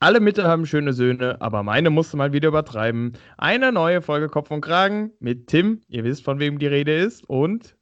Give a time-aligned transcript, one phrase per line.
[0.00, 3.14] Alle Mitte haben schöne Söhne, aber meine musste mal wieder übertreiben.
[3.36, 7.28] Eine neue Folge Kopf und Kragen mit Tim, ihr wisst, von wem die Rede ist,
[7.28, 7.76] und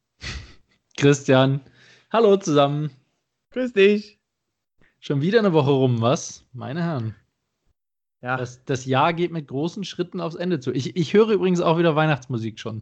[0.97, 1.60] Christian.
[2.10, 2.91] Hallo zusammen.
[3.50, 4.18] Grüß dich.
[4.99, 6.47] Schon wieder eine Woche rum, was?
[6.55, 7.15] Meine Herren.
[8.23, 10.73] Ja, Das, das Jahr geht mit großen Schritten aufs Ende zu.
[10.73, 12.80] Ich, ich höre übrigens auch wieder Weihnachtsmusik schon.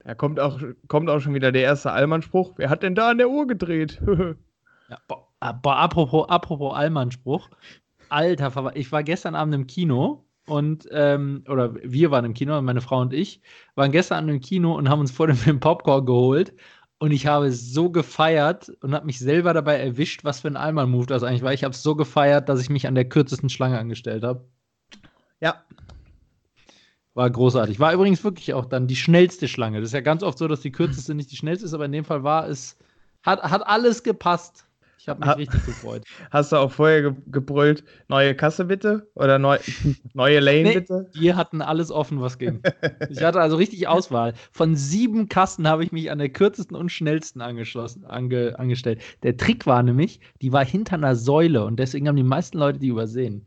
[0.00, 2.54] da kommt auch, kommt auch schon wieder der erste Allmann-Spruch.
[2.56, 4.02] Wer hat denn da an der Uhr gedreht?
[4.90, 7.50] Ja, boah, aber apropos, apropos Allmann-Spruch.
[8.10, 12.80] Alter, ich war gestern Abend im Kino und, ähm, oder wir waren im Kino, meine
[12.80, 13.42] Frau und ich,
[13.74, 16.54] waren gestern Abend im Kino und haben uns vor dem Film Popcorn geholt.
[17.00, 21.06] Und ich habe so gefeiert und habe mich selber dabei erwischt, was für ein Allmann-Move
[21.06, 21.52] das eigentlich war.
[21.52, 24.48] Ich habe es so gefeiert, dass ich mich an der kürzesten Schlange angestellt habe.
[25.40, 25.62] ja,
[27.14, 27.80] War großartig.
[27.80, 29.80] War übrigens wirklich auch dann die schnellste Schlange.
[29.80, 31.92] Das ist ja ganz oft so, dass die kürzeste nicht die schnellste ist, aber in
[31.92, 32.78] dem Fall war es,
[33.22, 34.67] hat, hat alles gepasst.
[35.08, 36.04] Ich habe mich Ha- richtig gefreut.
[36.30, 39.10] hast du auch vorher ge gebrüllt, neue Kasse bitte?
[39.14, 39.56] Oder neu
[40.12, 40.74] neue Lane Nee.
[40.74, 41.08] bitte?
[41.14, 42.60] Wir hatten alles offen, was ging.
[43.08, 44.34] Ich hatte also richtig Auswahl.
[44.52, 49.00] Von sieben Kasten habe ich mich an der kürzesten und schnellsten angeschlossen, ange, angestellt.
[49.22, 52.78] Der Trick war nämlich, die war hinter einer Säule und deswegen haben die meisten Leute
[52.78, 53.46] die übersehen.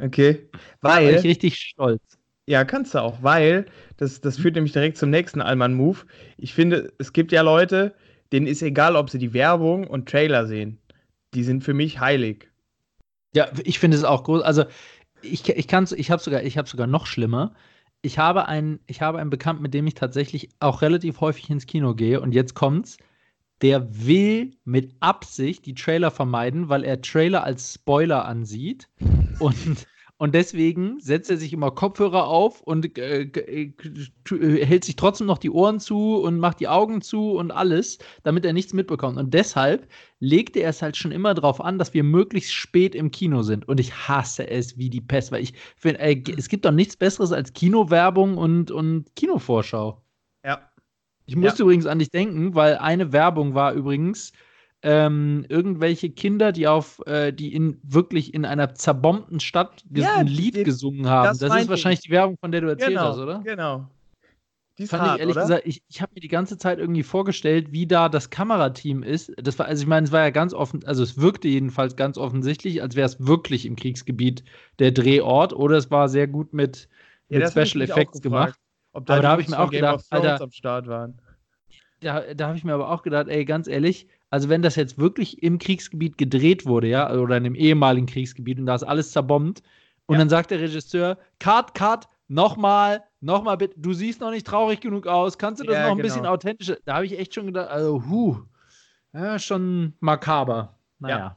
[0.00, 0.48] Okay.
[0.80, 2.00] Da war ich Weil, richtig stolz.
[2.46, 5.98] ja, kannst du auch, weil, das, das führt nämlich direkt zum nächsten Allmann-Move.
[6.36, 7.94] Ich finde, es gibt ja Leute,
[8.32, 10.78] denen ist egal, ob sie die Werbung und Trailer sehen.
[11.34, 12.50] Die sind für mich heilig.
[13.34, 14.42] Ja, ich finde es auch groß.
[14.42, 14.64] Also
[15.22, 17.54] ich, ich kann ich habe sogar, ich habe sogar noch schlimmer.
[18.02, 21.66] Ich habe einen, ich habe einen Bekannten, mit dem ich tatsächlich auch relativ häufig ins
[21.66, 22.96] Kino gehe und jetzt kommt's.
[23.62, 28.88] Der will mit Absicht die Trailer vermeiden, weil er Trailer als Spoiler ansieht
[29.38, 29.86] und
[30.20, 33.72] und deswegen setzt er sich immer Kopfhörer auf und äh, äh,
[34.30, 37.96] äh, hält sich trotzdem noch die Ohren zu und macht die Augen zu und alles,
[38.22, 39.16] damit er nichts mitbekommt.
[39.16, 43.10] Und deshalb legte er es halt schon immer darauf an, dass wir möglichst spät im
[43.10, 43.66] Kino sind.
[43.66, 46.00] Und ich hasse es wie die Pest, weil ich finde,
[46.36, 50.04] es gibt doch nichts Besseres als Kinowerbung und, und Kinovorschau.
[50.44, 50.70] Ja.
[51.24, 54.32] Ich musste übrigens an dich denken, weil eine Werbung war übrigens
[54.82, 60.26] ähm, irgendwelche Kinder, die auf, äh, die in wirklich in einer zerbombten Stadt Ja, ein
[60.26, 61.30] Lied die- gesungen haben.
[61.38, 63.40] das Das, ist wahrscheinlich die Werbung, von der du erzählt Genau, hast, oder?
[63.40, 63.86] genau.
[64.78, 65.42] Die Fand hart, ich ehrlich oder?
[65.42, 69.30] gesagt, ich, ich habe mir die ganze Zeit irgendwie vorgestellt, wie da das Kamerateam ist.
[69.36, 72.16] Das war, also ich meine, es war ja ganz offen, also es wirkte jedenfalls ganz
[72.16, 74.42] offensichtlich, als wäre es wirklich im Kriegsgebiet
[74.78, 76.88] der Drehort oder es war sehr gut mit,
[77.28, 78.58] Ja, mit ich Special Effects gemacht.
[78.94, 81.20] Ob Aber die da hab Jungs ich mir auch gedacht, Alter- am Start waren.
[82.00, 84.98] Da, da habe ich mir aber auch gedacht, ey, ganz ehrlich, also wenn das jetzt
[84.98, 89.12] wirklich im Kriegsgebiet gedreht wurde, ja, oder in dem ehemaligen Kriegsgebiet und da ist alles
[89.12, 89.62] zerbombt
[90.06, 90.20] und Ja.
[90.20, 95.06] dann sagt der Regisseur, Cut, Cut, nochmal, nochmal bitte, du siehst noch nicht traurig genug
[95.06, 96.08] aus, kannst du das Ja, noch ein genau.
[96.08, 96.76] bisschen authentischer?
[96.84, 98.36] Da habe ich echt schon gedacht, also, huh,
[99.12, 100.78] ja, schon makaber.
[101.00, 101.36] Naja,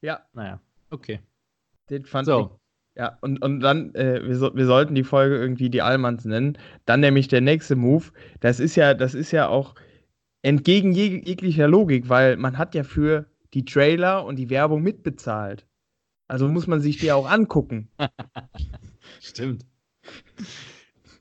[0.00, 1.20] Ja, naja, okay.
[1.90, 2.34] den fand ich.
[2.34, 2.58] So,
[2.94, 6.58] Ja, und, und dann, äh, wir, so, wir sollten die Folge irgendwie die Allmanns nennen.
[6.84, 8.06] Dann nämlich der nächste Move.
[8.40, 9.74] Das ist ja, das ist ja auch
[10.42, 15.66] entgegen jeg jeglicher Logik, weil man hat ja für die Trailer und die Werbung mitbezahlt.
[16.28, 17.90] Also muss man sich die auch angucken.
[19.20, 19.66] stimmt.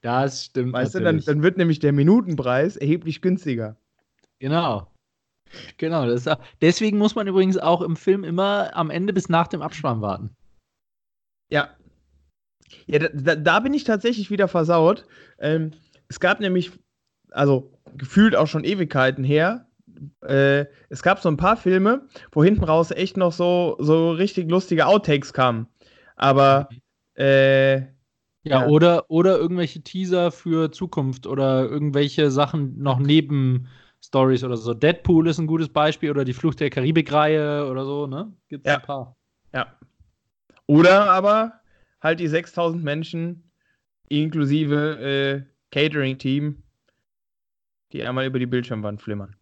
[0.01, 1.25] Das stimmt Weißt du, dann, natürlich.
[1.25, 3.77] dann wird nämlich der Minutenpreis erheblich günstiger.
[4.39, 4.87] Genau.
[5.77, 9.61] Genau, auch- deswegen muss man übrigens auch im Film immer am Ende bis nach dem
[9.61, 10.35] Abspann warten.
[11.51, 11.75] Ja.
[12.87, 15.05] Ja, da, da, da bin ich tatsächlich wieder versaut.
[15.39, 15.71] Ähm,
[16.07, 16.71] es gab nämlich,
[17.31, 19.67] also gefühlt auch schon Ewigkeiten her,
[20.21, 24.49] äh, es gab so ein paar Filme, wo hinten raus echt noch so, so richtig
[24.49, 25.67] lustige Outtakes kamen.
[26.15, 26.69] Aber,
[27.15, 27.77] äh,
[28.43, 28.67] Ja, Ja.
[28.67, 33.67] Oder, oder irgendwelche Teaser für Zukunft oder irgendwelche Sachen noch neben
[34.03, 34.73] Stories oder so.
[34.73, 38.33] Deadpool ist ein gutes Beispiel oder die Flucht der Karibik-Reihe oder so, ne?
[38.49, 38.77] Gibt's Ja.
[38.77, 39.15] ein paar.
[39.53, 39.67] ja.
[40.65, 41.61] Oder aber
[42.01, 43.51] halt die 6000 Menschen
[44.09, 45.41] inklusive äh,
[45.71, 46.60] Catering-Team,
[47.93, 49.35] die einmal über die Bildschirmwand flimmern.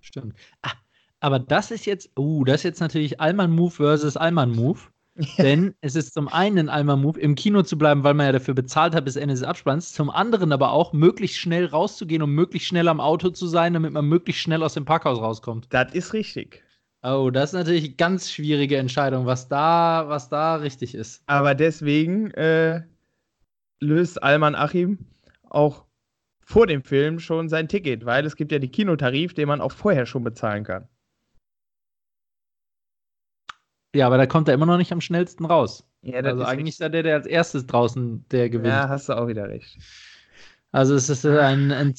[0.00, 0.34] Stimmt.
[0.62, 0.72] Ah,
[1.20, 4.80] aber das ist jetzt, uh, das ist jetzt natürlich Allman-Move versus Allman-Move.
[5.38, 8.54] Denn es ist zum einen ein Allman-Move, im Kino zu bleiben, weil man ja dafür
[8.54, 9.92] bezahlt hat bis Ende des Abspanns.
[9.92, 13.92] Zum anderen aber auch, möglichst schnell rauszugehen und möglichst schnell am Auto zu sein, damit
[13.92, 15.66] man möglichst schnell aus dem Parkhaus rauskommt.
[15.70, 16.62] Das ist richtig.
[17.02, 21.22] Oh, das ist natürlich eine ganz schwierige Entscheidung, was da, was da richtig ist.
[21.26, 22.82] Aber deswegen äh,
[23.80, 24.98] löst Alman Achim
[25.48, 25.84] auch
[26.50, 29.70] vor dem Film schon sein Ticket, weil es gibt ja den Kinotarif, den man auch
[29.70, 30.88] vorher schon bezahlen kann.
[33.94, 35.84] Ja, aber da kommt er immer noch nicht am schnellsten raus.
[36.02, 38.66] Ja, Also eigentlich ist er der, der als erstes draußen der gewinnt.
[38.66, 39.78] Ja, hast du auch wieder recht.
[40.72, 41.94] Also es ist ein, ein,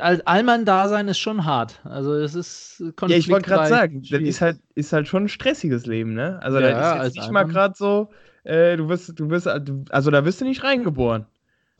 [0.00, 1.80] ein Allmann-Dasein ist schon hart.
[1.84, 5.28] Also es ist Ja, ich wollte gerade sagen, das ist halt, ist halt schon ein
[5.28, 6.40] stressiges Leben, ne?
[6.42, 7.46] Also ja, da ist jetzt nicht Allmann.
[7.46, 8.10] mal gerade so,
[8.44, 11.26] äh, du wirst, du wirst, also da wirst du nicht reingeboren.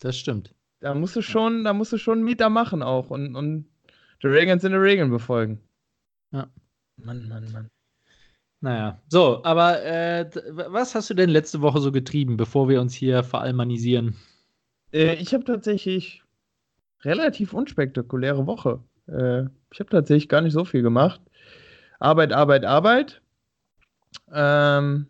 [0.01, 0.55] Das stimmt.
[0.81, 3.67] Da musst du schon, da musst du schon Mieter machen auch und, und
[4.23, 5.61] die Regeln sind die Regeln befolgen.
[6.33, 6.49] Ja.
[6.97, 7.69] Mann, Mann, Mann.
[8.61, 10.31] Naja, so, aber äh,
[10.71, 14.17] was hast du denn letzte Woche so getrieben, bevor wir uns hier veralmanisieren?
[14.93, 16.23] Äh, ich habe tatsächlich
[17.03, 18.83] relativ unspektakuläre Woche.
[19.09, 21.21] Äh, ich habe tatsächlich gar nicht so viel gemacht.
[22.01, 23.23] Arbeit, Arbeit, Arbeit.
[24.33, 25.07] Ähm,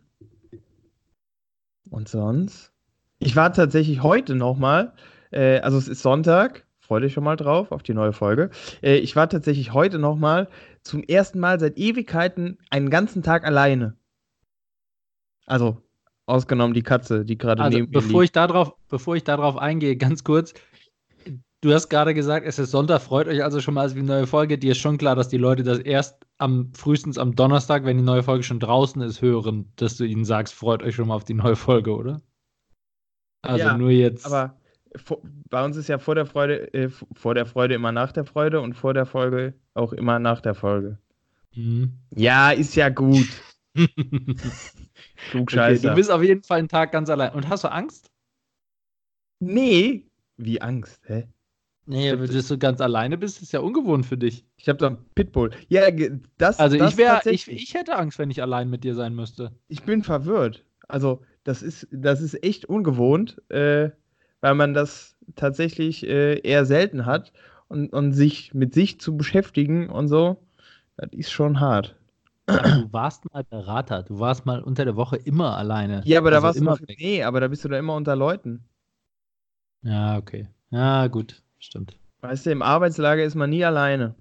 [1.89, 2.73] und sonst?
[3.19, 7.71] Ich war tatsächlich heute nochmal, äh, also es ist Sonntag, freue dich schon mal drauf,
[7.71, 8.49] auf die neue Folge.
[8.81, 10.47] Äh, ich war tatsächlich heute nochmal
[10.83, 13.97] zum ersten Mal seit Ewigkeiten einen ganzen Tag alleine.
[15.45, 15.81] Also,
[16.25, 18.29] ausgenommen die Katze, die gerade also, neben mir bevor liegt.
[18.29, 20.53] Ich darauf, bevor ich darauf eingehe, ganz kurz,
[21.61, 24.27] Du hast gerade gesagt, es ist Sonntag, freut euch also schon mal auf die neue
[24.27, 24.59] Folge.
[24.59, 28.03] Dir ist schon klar, dass die Leute das erst am frühestens am Donnerstag, wenn die
[28.03, 31.23] neue Folge schon draußen ist, hören, dass du ihnen sagst, freut euch schon mal auf
[31.23, 32.21] die neue Folge, oder?
[33.41, 34.27] Also ja, nur jetzt.
[34.27, 34.55] Aber
[35.49, 38.61] bei uns ist ja vor der Freude, äh, vor der Freude immer nach der Freude
[38.61, 40.97] und vor der Folge auch immer nach der Folge.
[41.55, 41.93] Mhm.
[42.15, 43.27] Ja, ist ja gut.
[45.33, 47.33] okay, du bist auf jeden Fall einen Tag ganz allein.
[47.33, 48.11] Und hast du Angst?
[49.39, 50.07] Nee.
[50.37, 51.27] Wie Angst, hä?
[51.89, 54.45] Nee, wenn du so ganz alleine bist, ist ja ungewohnt für dich.
[54.57, 55.51] Ich habe da einen Pitbull.
[55.69, 55.89] Ja,
[56.37, 59.15] das Also das ich wäre ich, ich hätte Angst, wenn ich allein mit dir sein
[59.15, 59.53] müsste.
[59.69, 60.65] Ich bin verwirrt.
[60.89, 63.91] Also, das ist das ist echt ungewohnt, äh,
[64.41, 67.33] weil man das tatsächlich äh, eher selten hat
[67.67, 70.37] und, und sich mit sich zu beschäftigen und so,
[70.95, 71.95] das ist schon hart.
[72.49, 76.01] Ja, du warst mal Berater, du warst mal unter der Woche immer alleine.
[76.05, 78.15] Ja, aber also da warst immer du nee, aber da bist du da immer unter
[78.15, 78.63] Leuten.
[79.81, 80.47] Ja, okay.
[80.71, 81.97] Ja, gut stimmt.
[82.21, 84.15] Weißt du, im Arbeitslager ist man nie alleine.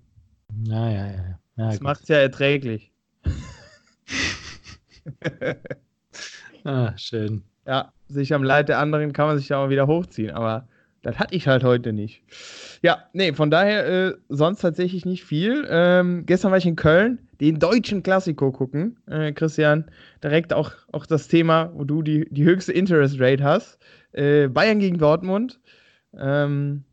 [0.65, 1.39] Ja, ja, ja.
[1.57, 2.93] ja das macht es ja erträglich.
[6.65, 7.43] ah, schön.
[7.67, 10.69] Ja, sich am Leid der anderen kann man sich ja auch wieder hochziehen, aber
[11.03, 12.23] das hatte ich halt heute nicht.
[12.83, 15.67] Ja, nee, von daher äh, sonst tatsächlich nicht viel.
[15.69, 18.99] Ähm, gestern war ich in Köln, den deutschen Klassiko gucken.
[19.07, 19.85] Äh, Christian,
[20.23, 23.79] direkt auch, auch das Thema, wo du die, die höchste Interest Rate hast.
[24.13, 25.61] Äh, Bayern gegen Dortmund.
[26.19, 26.85] Ähm,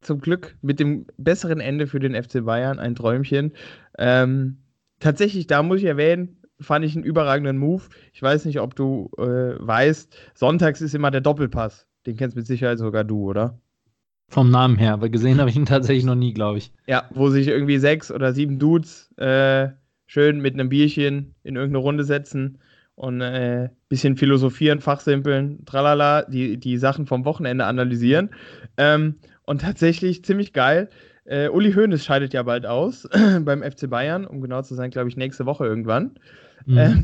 [0.00, 3.52] zum Glück mit dem besseren Ende für den FC Bayern, ein Träumchen.
[3.98, 4.58] Ähm,
[5.00, 7.82] tatsächlich, da muss ich erwähnen, fand ich einen überragenden Move.
[8.12, 9.22] Ich weiß nicht, ob du äh,
[9.58, 11.86] weißt, sonntags ist immer der Doppelpass.
[12.06, 13.58] Den kennst mit Sicherheit sogar du, oder?
[14.28, 16.72] Vom Namen her, aber gesehen habe ich ihn tatsächlich noch nie, glaube ich.
[16.86, 19.68] Ja, wo sich irgendwie sechs oder sieben Dudes äh,
[20.06, 22.58] schön mit einem Bierchen in irgendeine Runde setzen
[22.96, 28.30] und ein äh, bisschen philosophieren, fachsimpeln, tralala, die, die Sachen vom Wochenende analysieren.
[28.76, 30.88] Ähm, und tatsächlich ziemlich geil.
[31.24, 33.08] Äh, Uli Hoeneß scheidet ja bald aus
[33.40, 36.12] beim FC Bayern, um genau zu sein, glaube ich, nächste Woche irgendwann.
[36.66, 36.78] Mhm.
[36.78, 36.94] Äh,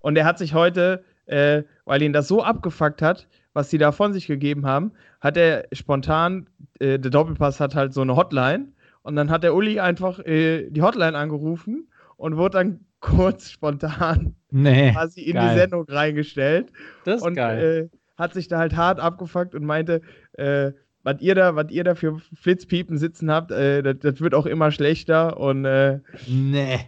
[0.00, 3.92] und er hat sich heute, äh, weil ihn das so abgefuckt hat, was sie da
[3.92, 6.46] von sich gegeben haben, hat er spontan,
[6.78, 8.68] äh, der Doppelpass hat halt so eine Hotline.
[9.02, 14.34] Und dann hat der Uli einfach äh, die Hotline angerufen und wurde dann kurz spontan
[14.50, 15.48] nee, quasi in geil.
[15.54, 16.72] die Sendung reingestellt.
[17.04, 17.90] Das ist und, geil.
[17.92, 20.00] Äh, hat sich da halt hart abgefuckt und meinte,
[20.32, 20.72] äh,
[21.02, 24.46] was ihr da, was ihr da für Flitzpiepen sitzen habt, äh, das, das, wird auch
[24.46, 26.80] immer schlechter und äh, nee.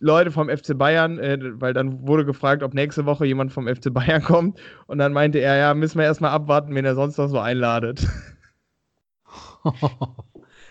[0.00, 3.92] Leute vom FC Bayern, äh, weil dann wurde gefragt, ob nächste Woche jemand vom FC
[3.92, 7.28] Bayern kommt und dann meinte er, ja, müssen wir erstmal abwarten, wen er sonst noch
[7.28, 8.06] so einladet.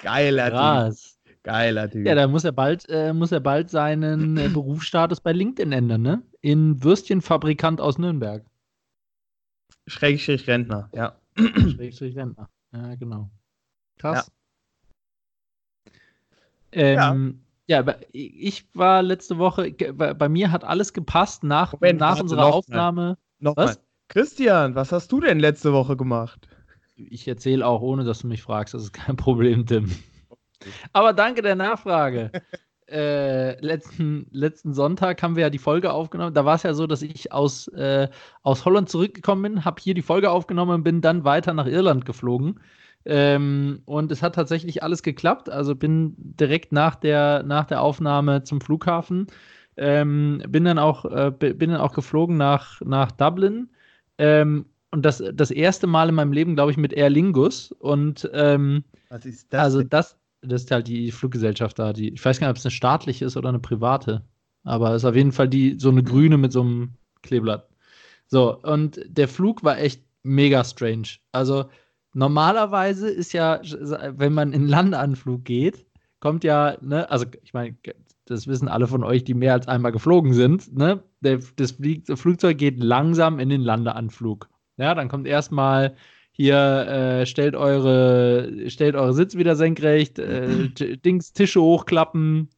[0.02, 1.20] Geiler Krass.
[1.24, 1.44] Typ.
[1.44, 2.08] Geiler Typ.
[2.08, 6.02] Ja, da muss er bald, äh, muss er bald seinen äh, Berufsstatus bei LinkedIn ändern,
[6.02, 6.24] ne?
[6.42, 8.44] In Würstchenfabrikant aus Nürnberg.
[9.88, 11.16] Schrägstrich Rentner, ja.
[11.38, 12.50] Schrägstrich Rentner.
[12.72, 13.30] Ja, genau.
[13.98, 14.32] Krass.
[16.74, 16.82] Ja.
[16.82, 17.49] Ähm, ja.
[17.70, 17.86] Ja.
[18.12, 23.18] ich war letzte Woche, bei mir hat alles gepasst nach, Moment, nach unserer noch Aufnahme.
[23.40, 23.80] Noch was?
[24.08, 26.48] Christian, was hast du denn letzte Woche gemacht?
[26.96, 28.74] Ich erzähle auch, ohne dass du mich fragst.
[28.74, 29.92] Das ist kein Problem, Tim.
[30.94, 32.32] Aber danke der Nachfrage.
[32.92, 36.34] äh, letzten, letzten Sonntag haben wir ja die Folge aufgenommen.
[36.34, 38.10] Da war es ja so, dass ich aus, äh,
[38.42, 42.06] aus Holland zurückgekommen bin, habe hier die Folge aufgenommen und bin dann weiter nach Irland
[42.06, 42.60] geflogen.
[43.06, 45.50] Ähm, und es hat tatsächlich alles geklappt.
[45.50, 49.28] Also bin direkt nach der, nach der Aufnahme zum Flughafen.
[49.78, 53.70] Ähm, bin, dann auch, äh, bin dann auch geflogen nach, nach Dublin.
[54.18, 57.72] Ähm, und das, das erste Mal in meinem Leben, glaube ich, mit Aer Lingus.
[57.72, 59.62] Und ähm, was ist das?
[59.62, 61.94] Also das, das ist halt die Fluggesellschaft da.
[61.94, 64.24] Die, ich weiß gar nicht, ob es eine staatliche ist oder eine private.
[64.64, 67.70] Aber es ist auf jeden Fall die, so eine grüne mit so einem Kleeblatt.
[68.28, 71.08] So, und der Flug war echt mega strange.
[71.32, 71.66] Also,
[72.14, 75.86] normalerweise ist ja, wenn man in Landeanflug geht,
[76.20, 77.76] kommt ja, ne, also ich meine,
[78.26, 81.04] das wissen alle von euch, die mehr als einmal geflogen sind, ne?
[81.22, 81.78] Der, das,
[82.16, 84.50] Flugzeug geht langsam in den Landeanflug.
[84.78, 85.96] Ja, dann kommt erstmal
[86.32, 90.70] hier, äh, stellt eure, stellt eure Sitz wieder senkrecht, äh,
[91.06, 92.50] Dings, Tische hochklappen,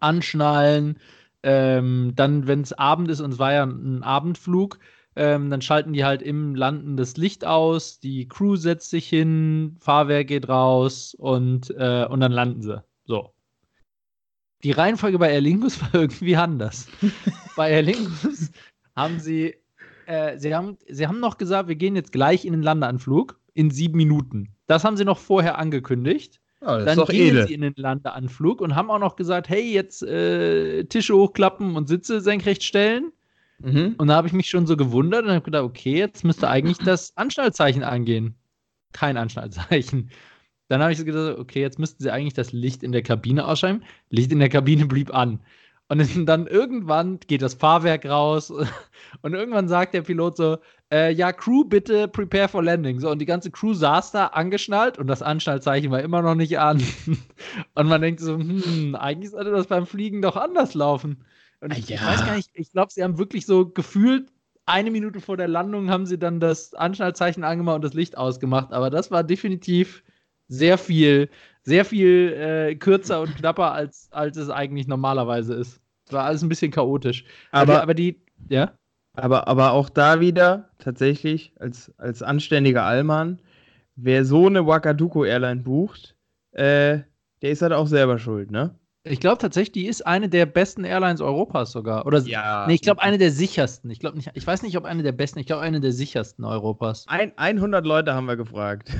[0.00, 0.98] anschnallen.
[1.42, 4.78] Ähm, dann, wenn es Abend ist, und es war ja ein Abendflug,
[5.16, 9.76] ähm, dann schalten die halt im Landen das Licht aus, die Crew setzt sich hin,
[9.80, 12.82] Fahrwerk geht raus und, äh, und dann landen sie.
[13.04, 13.30] So.
[14.62, 16.88] Die Reihenfolge bei Aer Lingus war irgendwie anders.
[17.56, 18.50] bei Aer Lingus
[18.96, 19.54] haben sie,
[20.06, 23.70] äh, sie, haben, sie haben noch gesagt, wir gehen jetzt gleich in den Landeanflug in
[23.70, 24.54] sieben Minuten.
[24.66, 26.40] Das haben sie noch vorher angekündigt.
[26.60, 27.46] Ja, das dann gingen edel.
[27.46, 31.88] sie in den Landeanflug und haben auch noch gesagt, hey, jetzt äh, Tische hochklappen und
[31.88, 33.12] Sitze senkrecht stellen.
[33.58, 33.94] Mhm.
[33.98, 36.78] Und da habe ich mich schon so gewundert und habe gedacht, okay, jetzt müsste eigentlich
[36.78, 38.34] das Anschnallzeichen angehen.
[38.92, 40.10] Kein Anschnallzeichen.
[40.68, 43.46] Dann habe ich so gedacht, okay, jetzt müssten sie eigentlich das Licht in der Kabine
[43.46, 43.84] ausschalten.
[44.10, 45.40] Licht in der Kabine blieb an.
[45.88, 48.50] Und dann irgendwann geht das Fahrwerk raus
[49.22, 50.58] und irgendwann sagt der Pilot so,
[50.90, 53.00] äh, ja, Crew, bitte prepare for landing.
[53.00, 56.58] So, und die ganze Crew saß da angeschnallt und das Anschnallzeichen war immer noch nicht
[56.58, 56.82] an.
[57.74, 61.24] Und man denkt so, hm, eigentlich sollte das beim Fliegen doch anders laufen.
[61.64, 62.06] Und ich, ich Ja.
[62.06, 64.30] weiß gar nicht, ich glaube, sie haben wirklich so gefühlt
[64.66, 68.72] eine Minute vor der Landung haben sie dann das Anschnallzeichen angemacht und das Licht ausgemacht.
[68.72, 70.02] Aber das war definitiv
[70.48, 71.28] sehr viel,
[71.62, 75.80] sehr viel äh, kürzer und knapper, als, als es eigentlich normalerweise ist.
[76.06, 77.24] Es war alles ein bisschen chaotisch.
[77.50, 78.72] Aber, aber die, ja.
[79.14, 83.40] aber, aber auch da wieder tatsächlich als, als anständiger Allmann,
[83.96, 86.14] wer so eine Wakaduko Airline bucht,
[86.52, 87.00] äh,
[87.42, 88.78] der ist halt auch selber schuld, ne?
[89.06, 92.06] Ich glaube tatsächlich, die ist eine der besten Airlines Europas sogar.
[92.06, 92.66] Oder Ja.
[92.66, 93.90] nee, ich glaube eine der sichersten.
[93.90, 96.42] Ich glaube nicht, ich weiß nicht, ob eine der besten, ich glaube eine der sichersten
[96.44, 97.04] Europas.
[97.06, 98.90] Ein, 100 Leute haben wir gefragt.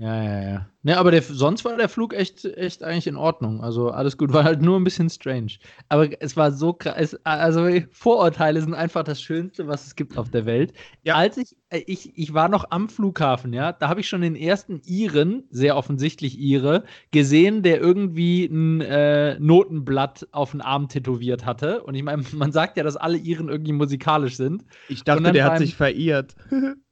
[0.00, 0.66] Ja, ja, ja.
[0.84, 3.60] Ne, aber der, sonst war der Flug echt, echt eigentlich in Ordnung.
[3.62, 5.54] Also alles gut, war halt nur ein bisschen strange.
[5.88, 7.16] Aber es war so krass.
[7.24, 10.72] Also Vorurteile sind einfach das Schönste, was es gibt auf der Welt.
[11.02, 11.16] Ja.
[11.16, 14.36] Als ich, äh, ich, ich war noch am Flughafen, ja, da habe ich schon den
[14.36, 21.44] ersten Iren, sehr offensichtlich Ire, gesehen, der irgendwie ein äh, Notenblatt auf den Arm tätowiert
[21.44, 21.82] hatte.
[21.82, 24.64] Und ich meine, man sagt ja, dass alle Iren irgendwie musikalisch sind.
[24.88, 26.36] Ich dachte, der hat sich verirrt.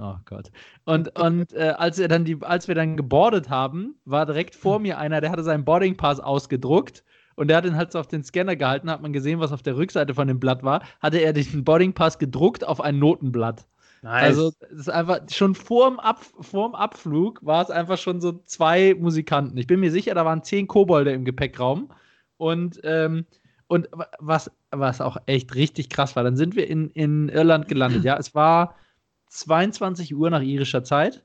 [0.00, 0.50] Oh Gott.
[0.84, 4.78] Und, und äh, als, wir dann die, als wir dann gebordet haben, war direkt vor
[4.78, 7.02] mir einer, der hatte seinen Boarding Pass ausgedruckt
[7.34, 9.62] und der hat ihn halt so auf den Scanner gehalten, hat man gesehen, was auf
[9.62, 13.66] der Rückseite von dem Blatt war, hatte er den Boarding Pass gedruckt auf ein Notenblatt.
[14.02, 14.22] Nice.
[14.22, 18.94] Also es ist einfach schon vorm, Ab, vorm Abflug war es einfach schon so zwei
[18.94, 19.58] Musikanten.
[19.58, 21.90] Ich bin mir sicher, da waren zehn Kobolde im Gepäckraum
[22.36, 23.26] und ähm,
[23.66, 27.68] und wa- was, was auch echt richtig krass war, dann sind wir in, in Irland
[27.68, 28.04] gelandet.
[28.04, 28.76] Ja, es war
[29.28, 31.24] 22 Uhr nach irischer Zeit,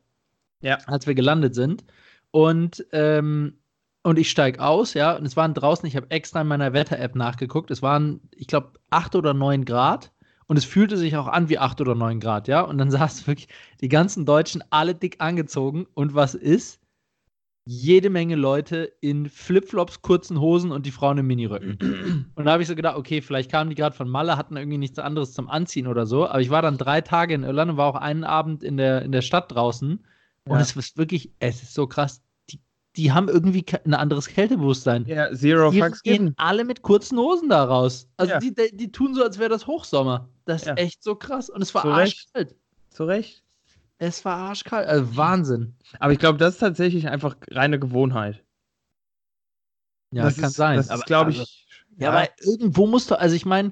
[0.61, 0.77] Ja.
[0.87, 1.83] als wir gelandet sind.
[2.31, 3.57] Und, ähm,
[4.03, 7.15] und ich steige aus, ja, und es waren draußen, ich habe extra in meiner Wetter-App
[7.15, 10.11] nachgeguckt, es waren, ich glaube, 8 oder 9 Grad.
[10.47, 12.61] Und es fühlte sich auch an wie 8 oder 9 Grad, ja.
[12.61, 13.47] Und dann saßen wirklich
[13.81, 15.87] die ganzen Deutschen alle dick angezogen.
[15.93, 16.79] Und was ist?
[17.65, 21.77] Jede Menge Leute in Flipflops, kurzen Hosen und die Frauen im Miniröcken.
[22.35, 24.77] Und da habe ich so gedacht, okay, vielleicht kamen die gerade von Malle, hatten irgendwie
[24.77, 26.27] nichts anderes zum Anziehen oder so.
[26.27, 29.01] Aber ich war dann drei Tage in Irland und war auch einen Abend in der,
[29.03, 30.03] in der Stadt draußen.
[30.45, 30.59] Und Ja.
[30.59, 32.21] es ist wirklich, es ist so krass.
[32.49, 32.59] Die,
[32.97, 35.05] die haben irgendwie ein anderes Kältebewusstsein.
[35.07, 36.33] ja, Zero die Fucks gehen given.
[36.35, 38.09] alle mit kurzen Hosen da raus.
[38.17, 38.39] Also Ja.
[38.39, 40.27] die, die, tun so, als wäre das Hochsommer.
[40.43, 40.73] Das ist Ja.
[40.73, 41.49] echt so krass.
[41.49, 42.27] Und es war Zu Recht.
[42.35, 42.55] arschkalt.
[42.89, 43.41] Zu Recht.
[44.03, 44.85] Es war arschkalt.
[44.87, 45.75] Also Wahnsinn.
[45.99, 48.43] Aber ich glaube, das ist tatsächlich einfach reine Gewohnheit.
[50.11, 50.75] Ja, das kann ist, sein.
[50.77, 51.67] Das Aber- ist, glaube also- ich.
[51.97, 53.71] Ja, aber irgendwo musst du, also ich meine,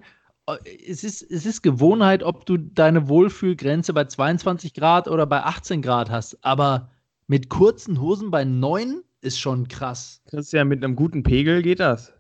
[0.88, 5.82] es ist, es ist Gewohnheit, ob du deine Wohlfühlgrenze bei 22 Grad oder bei 18
[5.82, 6.38] Grad hast.
[6.46, 6.92] Aber
[7.28, 10.22] mit kurzen Hosen bei 9 ist schon krass.
[10.30, 12.14] Christian, mit einem guten Pegel geht das.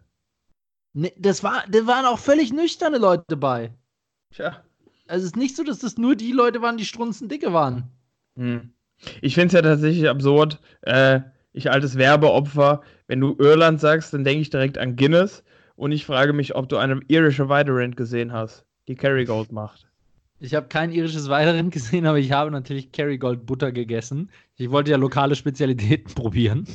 [0.93, 3.71] Ne, das war, da waren auch völlig nüchterne Leute dabei.
[4.31, 4.63] Tja.
[5.07, 7.91] Also es ist nicht so, dass das nur die Leute waren, die strunzendicke waren.
[8.35, 8.73] Hm.
[9.21, 10.59] Ich finde es ja tatsächlich absurd.
[10.81, 11.21] Äh,
[11.53, 15.43] ich altes Werbeopfer, wenn du Irland sagst, dann denke ich direkt an Guinness.
[15.75, 19.87] Und ich frage mich, ob du eine irische Weiderend gesehen hast, die Kerrygold macht.
[20.39, 24.31] Ich habe kein irisches Weiterrind gesehen, aber ich habe natürlich Kerrygold Butter gegessen.
[24.55, 26.67] Ich wollte ja lokale Spezialitäten probieren.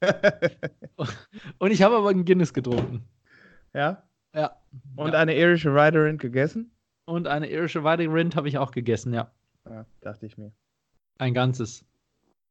[1.58, 3.04] Und ich habe aber einen Guinness getrunken.
[3.74, 4.04] ja?
[4.34, 4.56] Ja.
[4.94, 5.18] Und ja.
[5.18, 6.70] eine irische Weiderend gegessen?
[7.06, 9.32] Und eine irische Weiterrind habe ich auch gegessen, ja.
[9.68, 10.52] Ja, dachte ich mir.
[11.18, 11.84] Ein ganzes.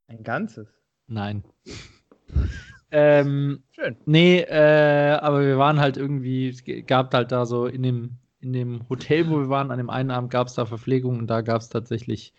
[0.08, 0.68] Ein ganzes.
[1.08, 1.44] Nein.
[2.92, 3.96] ähm, Schön.
[4.06, 8.54] nee, äh, aber wir waren halt irgendwie, es gab halt da so in dem, in
[8.54, 11.42] dem Hotel, wo wir waren, an dem einen Abend gab es da Verpflegung und da
[11.42, 12.34] gab es tatsächlich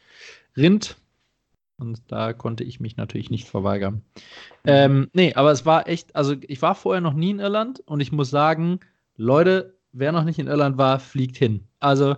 [0.57, 0.97] Rind.
[1.79, 4.03] Und da konnte ich mich natürlich nicht verweigern.
[4.65, 4.71] Mhm.
[4.71, 8.01] Ähm, nee, aber es war echt, also ich war vorher noch nie in Irland und
[8.01, 8.81] ich muss sagen,
[9.17, 11.69] Leute, wer noch nicht in Irland war, fliegt hin.
[11.79, 12.17] Also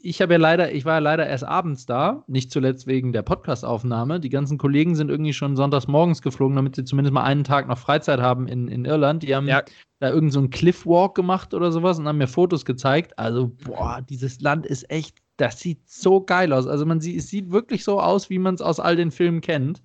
[0.00, 3.22] ich habe ja leider, ich war ja leider erst abends da, nicht zuletzt wegen der
[3.22, 4.20] Podcastaufnahme.
[4.20, 7.68] Die ganzen Kollegen sind irgendwie schon sonntags morgens geflogen, damit sie zumindest mal einen Tag
[7.68, 9.22] noch Freizeit haben in, in Irland.
[9.22, 9.62] Die haben ja.
[9.98, 13.18] da irgend so einen Cliffwalk gemacht oder sowas und haben mir Fotos gezeigt.
[13.18, 16.66] Also, boah, dieses Land ist echt, das sieht so geil aus.
[16.66, 19.40] Also man sieht, es sieht wirklich so aus, wie man es aus all den Filmen
[19.40, 19.82] kennt.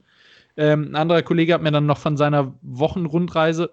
[0.57, 3.71] Ähm, ein anderer Kollege hat mir dann noch von seiner Wochenrundreise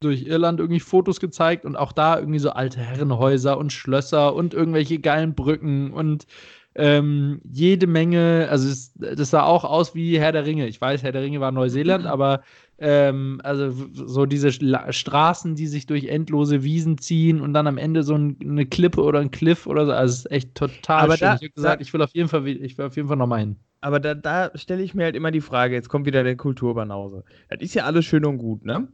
[0.00, 4.54] durch Irland irgendwie Fotos gezeigt und auch da irgendwie so alte Herrenhäuser und Schlösser und
[4.54, 6.26] irgendwelche geilen Brücken und
[6.74, 10.68] ähm, jede Menge, also es, das sah auch aus wie Herr der Ringe.
[10.68, 12.10] Ich weiß, Herr der Ringe war Neuseeland, mhm.
[12.10, 12.42] aber
[12.78, 18.04] ähm, also so diese Straßen, die sich durch endlose Wiesen ziehen und dann am Ende
[18.04, 21.16] so ein, eine Klippe oder ein Cliff oder so, also es ist echt total aber
[21.16, 21.26] schön.
[21.26, 23.40] Da, ich habe gesagt, ich will auf jeden Fall, ich will auf jeden Fall nochmal
[23.40, 23.56] hin.
[23.80, 27.24] Aber da, da stelle ich mir halt immer die Frage, jetzt kommt wieder der Kulturbanause.
[27.48, 28.88] Das ist ja alles schön und gut, ne?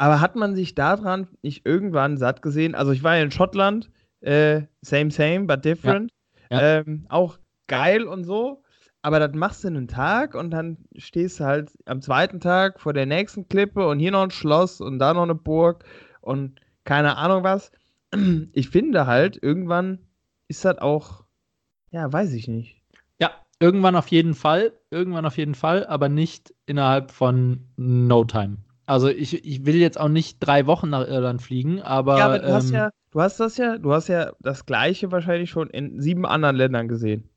[0.00, 2.74] Aber hat man sich daran nicht irgendwann satt gesehen?
[2.74, 3.90] Also ich war ja in Schottland,
[4.22, 6.10] äh, same, same, but different.
[6.50, 6.58] Ja.
[6.58, 6.78] Ja.
[6.78, 8.62] Ähm, auch geil und so.
[9.02, 12.94] Aber das machst du einen Tag und dann stehst du halt am zweiten Tag vor
[12.94, 15.84] der nächsten Klippe und hier noch ein Schloss und da noch eine Burg
[16.22, 17.70] und keine Ahnung was.
[18.54, 19.98] Ich finde halt, irgendwann
[20.48, 21.24] ist das auch,
[21.90, 22.80] ja, weiß ich nicht.
[23.20, 28.56] Ja, irgendwann auf jeden Fall, irgendwann auf jeden Fall, aber nicht innerhalb von No Time.
[28.90, 32.18] Also ich, ich will jetzt auch nicht drei Wochen nach Irland fliegen, aber.
[32.18, 35.12] Ja, aber du ähm, hast ja, du hast das ja, du hast ja das gleiche
[35.12, 37.30] wahrscheinlich schon in sieben anderen Ländern gesehen.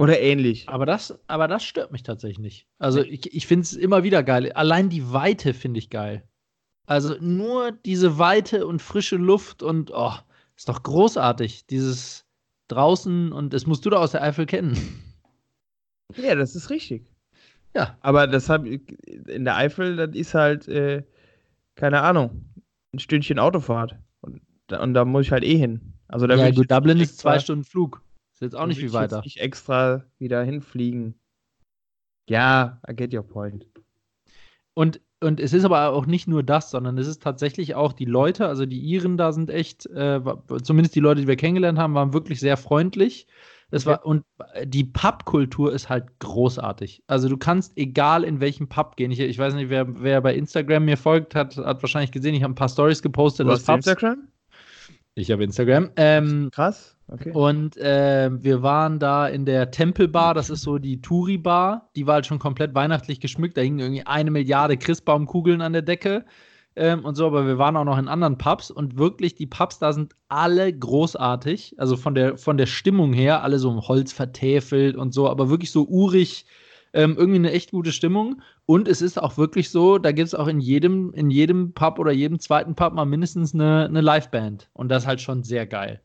[0.00, 0.68] Oder ähnlich.
[0.68, 2.68] Aber das, aber das stört mich tatsächlich nicht.
[2.78, 4.52] Also ich, ich finde es immer wieder geil.
[4.52, 6.22] Allein die Weite finde ich geil.
[6.86, 10.14] Also nur diese Weite und frische Luft und oh,
[10.54, 11.66] ist doch großartig.
[11.66, 12.24] Dieses
[12.68, 14.78] draußen und das musst du doch aus der Eifel kennen.
[16.14, 17.12] Ja, das ist richtig.
[17.78, 17.96] Ja.
[18.00, 21.04] Aber das hab, in der Eifel, das ist halt, äh,
[21.76, 22.44] keine Ahnung,
[22.92, 23.96] ein Stündchen Autofahrt.
[24.20, 24.42] Und,
[24.72, 25.94] und da muss ich halt eh hin.
[26.08, 28.02] Also da ja, gut, Dublin ist zwei Stunden Flug.
[28.32, 29.22] Ist jetzt auch nicht viel weiter.
[29.24, 31.14] Ich extra wieder hinfliegen.
[32.28, 33.66] Ja, I get your point.
[34.74, 38.06] Und, und es ist aber auch nicht nur das, sondern es ist tatsächlich auch die
[38.06, 40.20] Leute, also die Iren da sind echt, äh,
[40.64, 43.28] zumindest die Leute, die wir kennengelernt haben, waren wirklich sehr freundlich.
[43.70, 44.24] Das war, und
[44.64, 47.02] die Pub-Kultur ist halt großartig.
[47.06, 50.34] Also du kannst, egal in welchem Pub gehen, ich, ich weiß nicht, wer, wer bei
[50.34, 53.46] Instagram mir folgt, hat, hat wahrscheinlich gesehen, ich habe ein paar Stories gepostet.
[53.46, 53.86] Du hast Pubs.
[53.86, 54.28] Instagram?
[55.14, 55.90] Ich habe Instagram.
[55.96, 56.96] Ähm, Krass.
[57.08, 57.32] Okay.
[57.32, 61.90] Und äh, wir waren da in der Tempelbar, das ist so die Touri-Bar.
[61.96, 63.56] Die war halt schon komplett weihnachtlich geschmückt.
[63.56, 66.24] Da hingen irgendwie eine Milliarde Christbaumkugeln an der Decke
[66.78, 69.78] ähm, und so, aber wir waren auch noch in anderen Pubs und wirklich, die Pubs
[69.78, 71.74] da sind alle großartig.
[71.78, 75.50] Also von der, von der Stimmung her, alle so im Holz vertäfelt und so, aber
[75.50, 76.46] wirklich so urig.
[76.94, 78.40] Ähm, irgendwie eine echt gute Stimmung.
[78.64, 81.98] Und es ist auch wirklich so, da gibt es auch in jedem, in jedem Pub
[81.98, 84.70] oder jedem zweiten Pub mal mindestens eine, eine Liveband.
[84.72, 86.00] Und das ist halt schon sehr geil.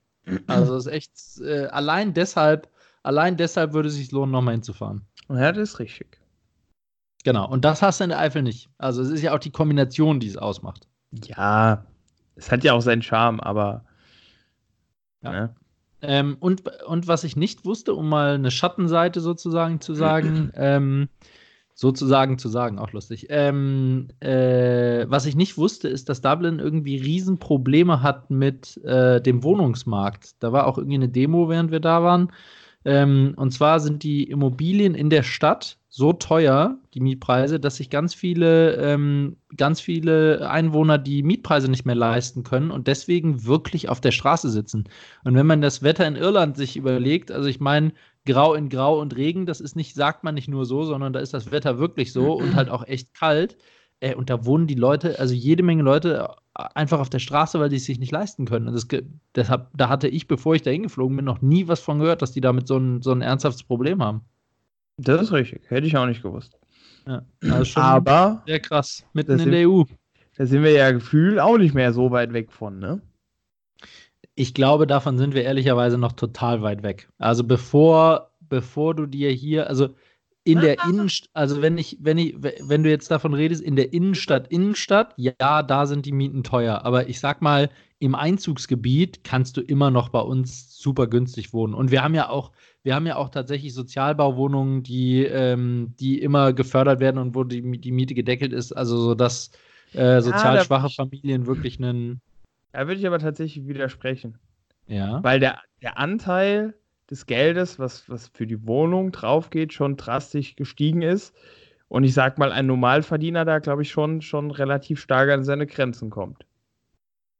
[0.48, 2.70] Also es ist echt, äh, allein deshalb,
[3.02, 5.06] allein deshalb würde es sich lohnen, nochmal hinzufahren.
[5.30, 6.23] Ja, das ist richtig.
[7.24, 8.70] Genau, und das hast du in der Eifel nicht.
[8.78, 10.88] Also es ist ja auch die Kombination, die es ausmacht.
[11.12, 11.86] Ja,
[12.36, 13.86] es hat ja auch seinen Charme, aber.
[15.22, 15.32] Ja.
[15.32, 15.56] Ne?
[16.02, 21.08] Ähm, und, und was ich nicht wusste, um mal eine Schattenseite sozusagen zu sagen, ähm,
[21.76, 23.28] sozusagen zu sagen, auch lustig.
[23.30, 29.44] Ähm, äh, was ich nicht wusste, ist, dass Dublin irgendwie Riesenprobleme hat mit äh, dem
[29.44, 30.44] Wohnungsmarkt.
[30.44, 32.34] Da war auch irgendwie eine Demo, während wir da waren.
[32.86, 37.92] Ähm, und zwar sind die Immobilien in der Stadt so teuer, die Mietpreise, dass sich
[37.92, 43.90] ganz viele, ähm, ganz viele Einwohner die Mietpreise nicht mehr leisten können und deswegen wirklich
[43.90, 44.86] auf der Straße sitzen.
[45.24, 47.94] Und wenn man das Wetter in Irland sich überlegt, also ich meine,
[48.26, 51.20] grau in grau und Regen, das ist nicht, sagt man nicht nur so, sondern da
[51.20, 53.56] ist das Wetter wirklich so und halt auch echt kalt.
[54.00, 56.28] Äh, und da wohnen die Leute, also jede Menge Leute
[56.58, 58.68] äh, einfach auf der Straße, weil die es sich nicht leisten können.
[58.68, 58.88] Und das,
[59.36, 62.32] deshalb, da hatte ich, bevor ich da hingeflogen bin, noch nie was von gehört, dass
[62.32, 64.22] die damit so ein, so ein ernsthaftes Problem haben.
[64.98, 65.70] Das ist richtig.
[65.70, 66.58] Hätte ich auch nicht gewusst.
[67.08, 69.06] Ja, also Aber sehr krass.
[69.14, 69.84] Mitten in der EU.
[70.38, 73.02] Da sind wir ja gefühlt auch nicht mehr so weit weg von, ne?
[74.36, 77.08] Ich glaube, davon sind wir ehrlicherweise noch total weit weg.
[77.20, 79.90] Also bevor, bevor du dir hier, also
[80.44, 83.94] in der Innenstadt, also wenn ich, wenn ich, wenn du jetzt davon redest, in der
[83.94, 86.84] Innenstadt, Innenstadt, ja, da sind die Mieten teuer.
[86.84, 91.74] Aber ich sag mal, im Einzugsgebiet kannst du immer noch bei uns super günstig wohnen.
[91.74, 92.52] Und wir haben ja auch,
[92.84, 97.80] wir haben ja auch tatsächlich Sozialbauwohnungen, die, ähm, die immer gefördert werden und wo die,
[97.80, 98.74] die Miete gedeckelt ist.
[98.74, 99.52] Also so, dass
[99.94, 102.22] äh, sozial ja, schwache Familien wirklich einen.
[102.74, 104.38] Da würde ich aber tatsächlich widersprechen.
[104.88, 105.24] Ja.
[105.24, 106.74] Weil der, der Anteil
[107.10, 111.34] des Geldes, was, was für die Wohnung drauf geht, schon drastisch gestiegen ist.
[111.88, 115.68] Und ich sag mal, ein Normalverdiener da, glaube ich, schon, schon relativ stark an seine
[115.68, 116.46] Grenzen kommt.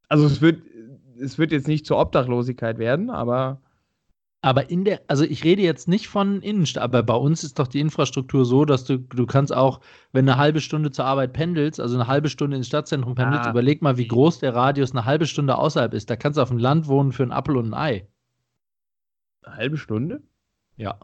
[0.08, 0.62] Also es wird,
[1.20, 3.60] es wird jetzt nicht zur Obdachlosigkeit werden, aber.
[4.44, 7.66] Aber in der, also ich rede jetzt nicht von Innenstadt, aber bei uns ist doch
[7.66, 9.80] die Infrastruktur so, dass du, du kannst auch,
[10.12, 13.50] wenn eine halbe Stunde zur Arbeit pendelst, also eine halbe Stunde ins Stadtzentrum pendelst, ah.
[13.50, 16.10] überleg mal, wie groß der Radius eine halbe Stunde außerhalb ist.
[16.10, 18.06] Da kannst du auf dem Land wohnen für einen Apfel und ein Ei.
[19.44, 20.22] Eine halbe Stunde?
[20.76, 21.00] Ja.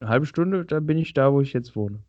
[0.00, 2.02] Eine halbe Stunde, da bin ich da, wo ich jetzt wohne.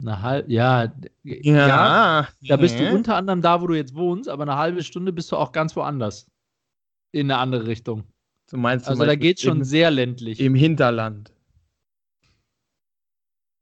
[0.00, 4.28] Eine halbe, ja, ja, ja, da bist du unter anderem da, wo du jetzt wohnst,
[4.28, 6.28] aber eine halbe Stunde bist du auch ganz woanders.
[7.12, 8.02] In eine andere Richtung.
[8.54, 10.38] Du meinst also da geht es schon im, sehr ländlich.
[10.38, 11.32] Im Hinterland.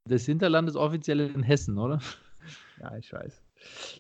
[0.07, 1.99] Das Hinterland ist offiziell in Hessen, oder?
[2.79, 3.43] Ja, ich weiß.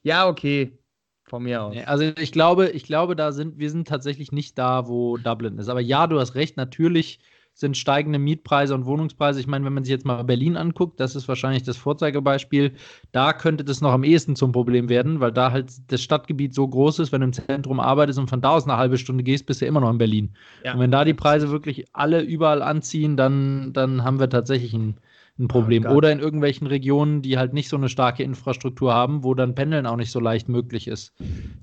[0.03, 0.79] Ja, okay.
[1.25, 1.75] Von mir aus.
[1.87, 5.71] Also ich glaube, ich glaube, da sind, wir sind tatsächlich nicht da, wo Dublin ist.
[5.71, 7.21] Aber ja, du hast recht, natürlich
[7.55, 9.39] sind steigende Mietpreise und Wohnungspreise.
[9.39, 12.73] Ich meine, wenn man sich jetzt mal Berlin anguckt, das ist wahrscheinlich das Vorzeigebeispiel.
[13.13, 16.67] Da könnte das noch am ehesten zum Problem werden, weil da halt das Stadtgebiet so
[16.67, 19.47] groß ist, wenn du im Zentrum arbeitest und von da aus eine halbe Stunde gehst,
[19.47, 20.35] bist du immer noch in Berlin.
[20.65, 20.73] Ja.
[20.75, 24.97] Und wenn da die Preise wirklich alle überall anziehen, dann, dann haben wir tatsächlich ein,
[25.39, 25.85] ein Problem.
[25.87, 29.55] Oh Oder in irgendwelchen Regionen, die halt nicht so eine starke Infrastruktur haben, wo dann
[29.55, 31.13] Pendeln auch nicht so leicht möglich ist.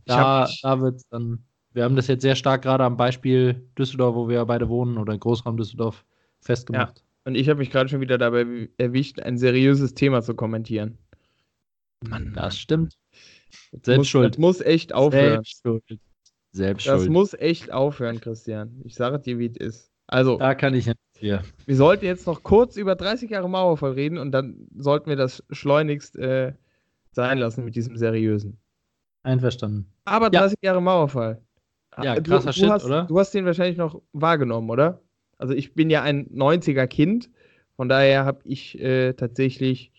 [0.06, 4.16] Da, da wird es dann wir haben das jetzt sehr stark gerade am Beispiel Düsseldorf,
[4.16, 6.06] wo wir ja beide wohnen, oder Großraum Düsseldorf
[6.42, 6.98] festgemacht.
[6.98, 7.04] Ja.
[7.26, 10.98] Und ich habe mich gerade schon wieder dabei erwischt, ein seriöses Thema zu kommentieren.
[12.02, 12.98] Mann, das stimmt.
[13.72, 14.34] Selbst muss, schuld.
[14.34, 15.44] Das muss echt aufhören.
[15.44, 16.00] Selbst schuld.
[16.52, 18.82] Selbst das muss echt aufhören, Christian.
[18.84, 19.92] Ich sage dir, wie es ist.
[20.08, 21.44] Also, da kann ich nicht hier.
[21.68, 25.44] Wir sollten jetzt noch kurz über 30 Jahre Mauerfall reden und dann sollten wir das
[25.52, 26.54] schleunigst äh,
[27.12, 28.58] sein lassen mit diesem seriösen.
[29.22, 29.92] Einverstanden.
[30.06, 30.72] Aber 30 ja.
[30.72, 31.44] Jahre Mauerfall.
[32.02, 33.04] Ja, krasser du, du Shit, hast, oder?
[33.06, 35.02] Du hast den wahrscheinlich noch wahrgenommen, oder?
[35.38, 37.30] Also ich bin ja ein 90er Kind,
[37.76, 39.92] von daher habe ich äh, tatsächlich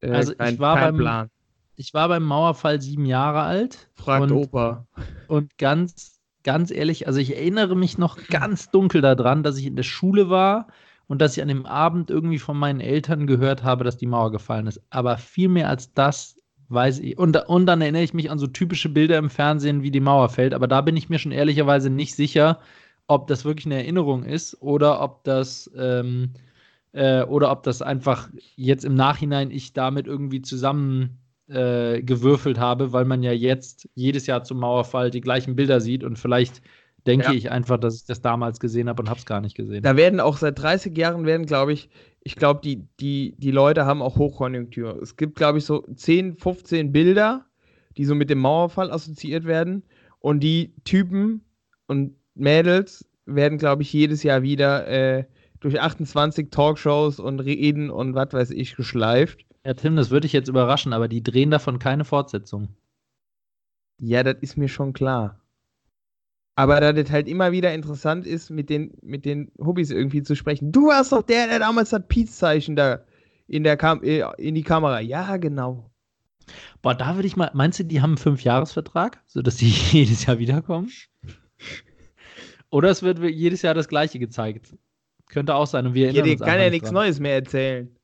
[0.00, 1.30] äh, also kein, ich war kein beim, Plan.
[1.76, 3.88] Ich war beim Mauerfall sieben Jahre alt.
[3.94, 4.86] Fragt und, Opa.
[5.28, 9.76] Und ganz, ganz ehrlich, also ich erinnere mich noch ganz dunkel daran, dass ich in
[9.76, 10.68] der Schule war
[11.06, 14.32] und dass ich an dem Abend irgendwie von meinen Eltern gehört habe, dass die Mauer
[14.32, 14.80] gefallen ist.
[14.90, 16.37] Aber viel mehr als das
[16.68, 17.18] weiß ich.
[17.18, 20.28] Und, und dann erinnere ich mich an so typische Bilder im Fernsehen, wie die Mauer
[20.28, 20.54] fällt.
[20.54, 22.58] Aber da bin ich mir schon ehrlicherweise nicht sicher,
[23.06, 26.30] ob das wirklich eine Erinnerung ist oder ob das ähm,
[26.92, 32.92] äh, oder ob das einfach jetzt im Nachhinein ich damit irgendwie zusammen äh, gewürfelt habe,
[32.92, 36.60] weil man ja jetzt jedes Jahr zum Mauerfall die gleichen Bilder sieht und vielleicht
[37.06, 37.32] denke ja.
[37.32, 39.82] ich einfach, dass ich das damals gesehen habe und habe es gar nicht gesehen.
[39.82, 41.88] Da werden auch seit 30 Jahren werden, glaube ich,
[42.20, 45.00] ich glaube, die, die, die Leute haben auch Hochkonjunktur.
[45.02, 47.46] Es gibt, glaube ich, so 10, 15 Bilder,
[47.96, 49.82] die so mit dem Mauerfall assoziiert werden.
[50.20, 51.44] Und die Typen
[51.86, 55.24] und Mädels werden, glaube ich, jedes Jahr wieder äh,
[55.60, 59.44] durch 28 Talkshows und Reden und was weiß ich geschleift.
[59.64, 62.68] Ja, Tim, das würde ich jetzt überraschen, aber die drehen davon keine Fortsetzung.
[64.00, 65.40] Ja, das ist mir schon klar.
[66.58, 70.34] Aber da das halt immer wieder interessant ist, mit den, mit den Hobbys irgendwie zu
[70.34, 70.72] sprechen.
[70.72, 73.04] Du warst doch der, der damals das Peace-Zeichen da
[73.46, 74.98] in, der Kam äh, in die Kamera.
[74.98, 75.88] Ja, genau.
[76.82, 80.40] Boah, da würde ich mal, meinst du, die haben einen Fünfjahresvertrag, sodass die jedes Jahr
[80.40, 80.90] wiederkommen?
[82.70, 84.74] Oder es wird jedes Jahr das Gleiche gezeigt.
[85.28, 85.86] Könnte auch sein.
[85.86, 87.96] Und wir ja, kann ja nichts Neues mehr erzählen.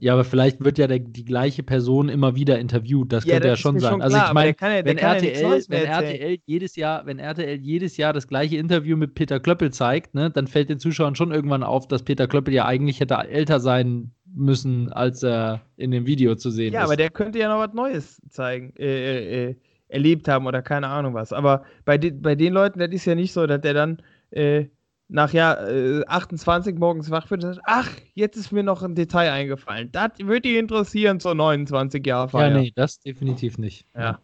[0.00, 3.12] Ja, aber vielleicht wird ja der, die gleiche Person immer wieder interviewt.
[3.12, 3.92] Das ja, könnte das ja schon sein.
[3.92, 8.14] Schon also ich meine, ja, wenn, RTL, wenn RTL jedes Jahr, wenn RTL jedes Jahr
[8.14, 11.88] das gleiche Interview mit Peter Klöppel zeigt, ne, dann fällt den Zuschauern schon irgendwann auf,
[11.88, 16.50] dass Peter Klöppel ja eigentlich hätte älter sein müssen, als er in dem Video zu
[16.50, 16.82] sehen ja, ist.
[16.82, 19.56] Ja, aber der könnte ja noch was Neues zeigen, äh, äh, äh,
[19.88, 21.34] erlebt haben oder keine Ahnung was.
[21.34, 24.66] Aber bei, de bei den Leuten, das ist ja nicht so, dass der dann äh,
[25.08, 28.94] nach Jahr äh, 28 morgens wach wird und sagt, ach, jetzt ist mir noch ein
[28.94, 29.90] Detail eingefallen.
[29.92, 32.48] Das würde dich interessieren zur 29 Jahre Feier.
[32.48, 33.86] Ja, nee, das definitiv nicht.
[33.96, 34.20] Ja.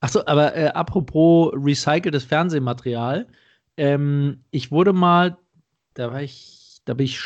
[0.00, 3.28] Achso, aber äh, apropos recyceltes Fernsehmaterial,
[3.76, 5.38] ähm, ich wurde mal,
[5.94, 7.20] da war ich, da bin ich,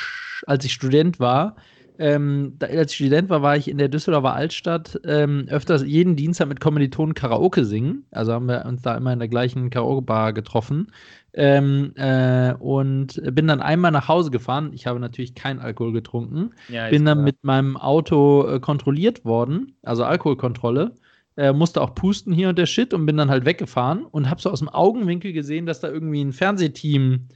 [0.46, 1.56] als ich Student war,
[1.98, 6.16] ähm, da, als ich Student war, war ich in der Düsseldorfer Altstadt ähm, öfters jeden
[6.16, 8.04] Dienstag mit Kommilitonen Karaoke singen.
[8.10, 10.92] Also haben wir uns da immer in der gleichen Karaoke-Bar getroffen.
[11.32, 14.72] Ähm, äh, und bin dann einmal nach Hause gefahren.
[14.72, 16.52] Ich habe natürlich keinen Alkohol getrunken.
[16.68, 17.24] Ja, bin dann klar.
[17.24, 20.94] mit meinem Auto äh, kontrolliert worden, also Alkoholkontrolle.
[21.36, 24.40] Äh, musste auch pusten hier und der Shit und bin dann halt weggefahren und habe
[24.40, 27.28] so aus dem Augenwinkel gesehen, dass da irgendwie ein Fernsehteam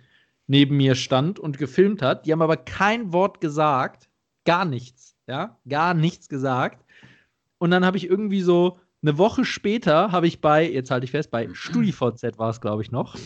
[0.47, 2.27] neben mir stand und gefilmt hat.
[2.27, 4.10] Die haben aber kein Wort gesagt,
[4.45, 6.85] gar nichts, ja, gar nichts gesagt.
[7.59, 11.11] Und dann habe ich irgendwie so eine Woche später habe ich bei, jetzt halte ich
[11.11, 13.17] fest, bei StudiVZ war es, glaube ich, noch,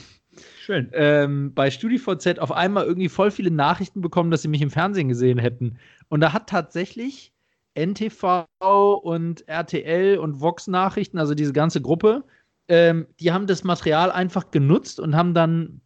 [0.61, 0.91] Schön.
[0.93, 5.09] Ähm, bei StudiVZ auf einmal irgendwie voll viele Nachrichten bekommen, dass sie mich im Fernsehen
[5.09, 5.79] gesehen hätten.
[6.09, 7.33] Und da hat tatsächlich
[7.75, 8.47] NTV
[9.03, 12.25] und RTL und Vox Nachrichten, also diese ganze Gruppe,
[12.69, 15.81] ähm, die haben das Material einfach genutzt und haben dann,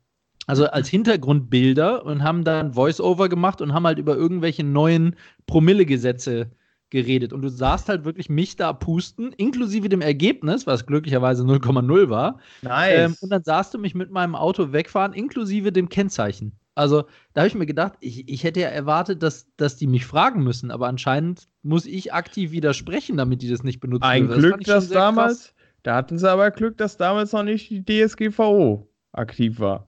[0.48, 5.14] also als Hintergrundbilder und haben dann Voice-Over gemacht und haben halt über irgendwelche neuen
[5.46, 6.50] Promille-Gesetze
[6.88, 7.34] geredet.
[7.34, 12.40] Und du sahst halt wirklich mich da pusten, inklusive dem Ergebnis, was glücklicherweise 0,0 war.
[12.62, 13.11] Nice.
[13.11, 16.58] Ähm, und dann sahst du mich mit meinem Auto wegfahren, inklusive dem Kennzeichen.
[16.74, 20.06] Also da habe ich mir gedacht, ich, ich hätte ja erwartet, dass, dass die mich
[20.06, 24.04] fragen müssen, aber anscheinend muss ich aktiv widersprechen, damit die das nicht benutzen.
[24.04, 25.54] Ein das Glück, dass damals, krass.
[25.82, 29.88] da hatten sie aber Glück, dass damals noch nicht die DSGVO aktiv war.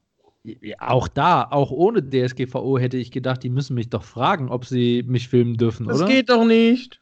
[0.79, 5.03] Auch da, auch ohne DSGVO hätte ich gedacht, die müssen mich doch fragen, ob sie
[5.07, 6.07] mich filmen dürfen, das oder?
[6.07, 7.00] Das geht doch nicht.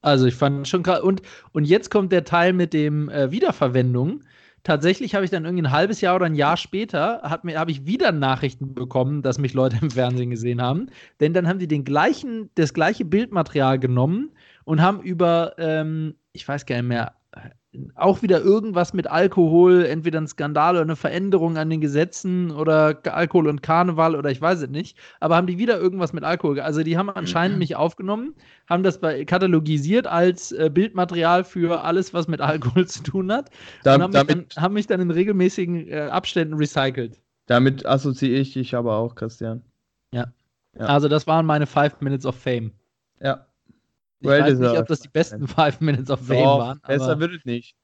[0.00, 1.00] Also ich fand schon krass.
[1.00, 4.22] Und, und jetzt kommt der Teil mit dem äh, Wiederverwendung
[4.68, 8.12] tatsächlich habe ich dann irgendwie ein halbes Jahr oder ein Jahr später, habe ich wieder
[8.12, 10.90] Nachrichten bekommen, dass mich Leute im Fernsehen gesehen haben.
[11.20, 14.30] Denn dann haben die den gleichen, das gleiche Bildmaterial genommen
[14.64, 17.14] und haben über, ähm, ich weiß gar nicht mehr,
[17.96, 22.98] auch wieder irgendwas mit Alkohol, entweder ein Skandal oder eine Veränderung an den Gesetzen oder
[23.04, 26.60] Alkohol und Karneval oder ich weiß es nicht, aber haben die wieder irgendwas mit Alkohol.
[26.60, 27.58] Also die haben anscheinend mhm.
[27.58, 28.34] mich aufgenommen,
[28.68, 33.50] haben das bei, katalogisiert als äh, Bildmaterial für alles, was mit Alkohol zu tun hat
[33.84, 37.20] da, und haben, damit, mich dann, haben, mich dann, in regelmäßigen äh, Abständen recycelt.
[37.46, 39.62] Damit assoziiere ich dich aber auch, Christian.
[40.12, 40.32] Ja.
[40.78, 40.86] ja.
[40.86, 42.72] Also das waren meine Five Minutes of Fame.
[43.20, 43.47] Ja.
[44.20, 46.80] Ich well weiß nicht, ob das die besten Five Minutes of Fame Doch, waren.
[46.86, 47.76] Besser wird es nicht.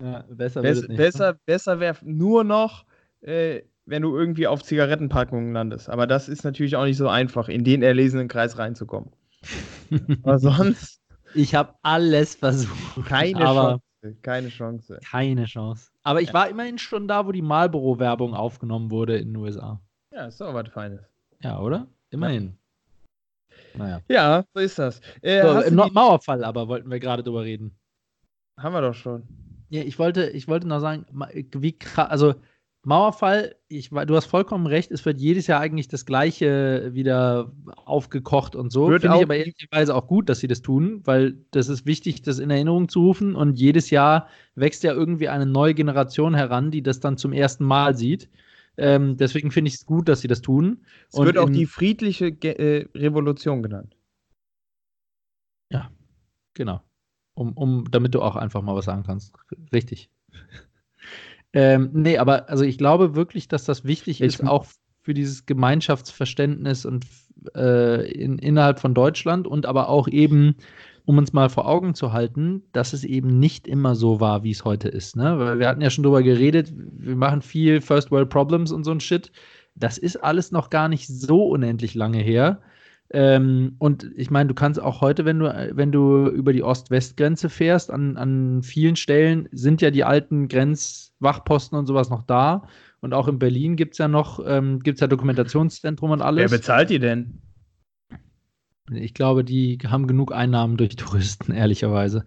[0.00, 0.96] Ja, besser Bess, nicht.
[0.96, 2.84] Besser, besser wäre nur noch,
[3.20, 5.90] äh, wenn du irgendwie auf Zigarettenpackungen landest.
[5.90, 9.10] Aber das ist natürlich auch nicht so einfach, in den erlesenen Kreis reinzukommen.
[10.22, 11.00] Aber sonst.
[11.34, 13.06] Ich habe alles versucht.
[13.06, 13.82] Keine Chance.
[14.22, 14.98] Keine Chance.
[15.08, 15.90] Keine Chance.
[16.02, 16.34] Aber ich ja.
[16.34, 19.80] war immerhin schon da, wo die Marlboro-Werbung aufgenommen wurde in den USA.
[20.12, 21.00] Ja, ist doch was Feines.
[21.42, 21.86] Ja, oder?
[22.10, 22.56] Immerhin.
[23.74, 24.00] Naja.
[24.08, 25.00] Ja, so ist das.
[25.22, 27.76] Äh, so, no Mauerfall aber wollten wir gerade drüber reden.
[28.56, 29.22] Haben wir doch schon.
[29.68, 31.06] Ja, ich wollte, ich wollte noch sagen,
[31.52, 32.34] wie krass, also
[32.82, 37.52] Mauerfall, ich, du hast vollkommen recht, es wird jedes Jahr eigentlich das Gleiche wieder
[37.84, 38.86] aufgekocht und so.
[38.86, 42.38] Finde ich aber ehrlicherweise auch gut, dass sie das tun, weil das ist wichtig, das
[42.38, 46.82] in Erinnerung zu rufen und jedes Jahr wächst ja irgendwie eine neue Generation heran, die
[46.82, 48.30] das dann zum ersten Mal sieht.
[48.76, 50.84] Ähm, deswegen finde ich es gut, dass sie das tun.
[51.08, 53.96] Es und wird auch die friedliche Ge äh, Revolution genannt.
[55.70, 55.90] Ja,
[56.54, 56.82] genau.
[57.34, 59.34] Um, um, damit du auch einfach mal was sagen kannst.
[59.72, 60.10] Richtig.
[61.52, 64.66] ähm, nee, aber also ich glaube wirklich, dass das wichtig ich ist, auch
[65.02, 67.06] für dieses Gemeinschaftsverständnis und
[67.54, 70.56] äh, in, innerhalb von Deutschland und aber auch eben
[71.04, 74.50] um uns mal vor Augen zu halten, dass es eben nicht immer so war, wie
[74.50, 75.16] es heute ist.
[75.16, 75.38] Ne?
[75.38, 78.90] Weil wir hatten ja schon drüber geredet, wir machen viel First World Problems und so
[78.90, 79.32] ein Shit.
[79.74, 82.60] Das ist alles noch gar nicht so unendlich lange her.
[83.12, 87.48] Ähm, und ich meine, du kannst auch heute, wenn du, wenn du über die Ost-West-Grenze
[87.48, 92.62] fährst, an, an vielen Stellen sind ja die alten Grenzwachposten und sowas noch da.
[93.00, 96.50] Und auch in Berlin gibt es ja noch, ähm, gibt es ja Dokumentationszentrum und alles.
[96.50, 97.40] Wer bezahlt die denn?
[98.92, 102.24] Ich glaube, die haben genug Einnahmen durch Touristen, ehrlicherweise.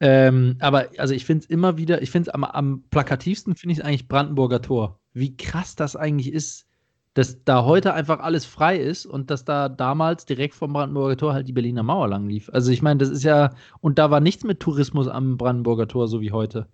[0.00, 3.74] Ähm, aber also ich finde es immer wieder, ich finde es am, am, plakativsten finde
[3.74, 4.98] ich eigentlich Brandenburger Tor.
[5.12, 6.66] Wie krass das eigentlich ist,
[7.14, 11.32] dass da heute einfach alles frei ist und dass da damals direkt vom Brandenburger Tor
[11.32, 12.50] halt die Berliner Mauer lang lief.
[12.52, 16.08] Also ich meine, das ist ja, und da war nichts mit Tourismus am Brandenburger Tor,
[16.08, 16.66] so wie heute.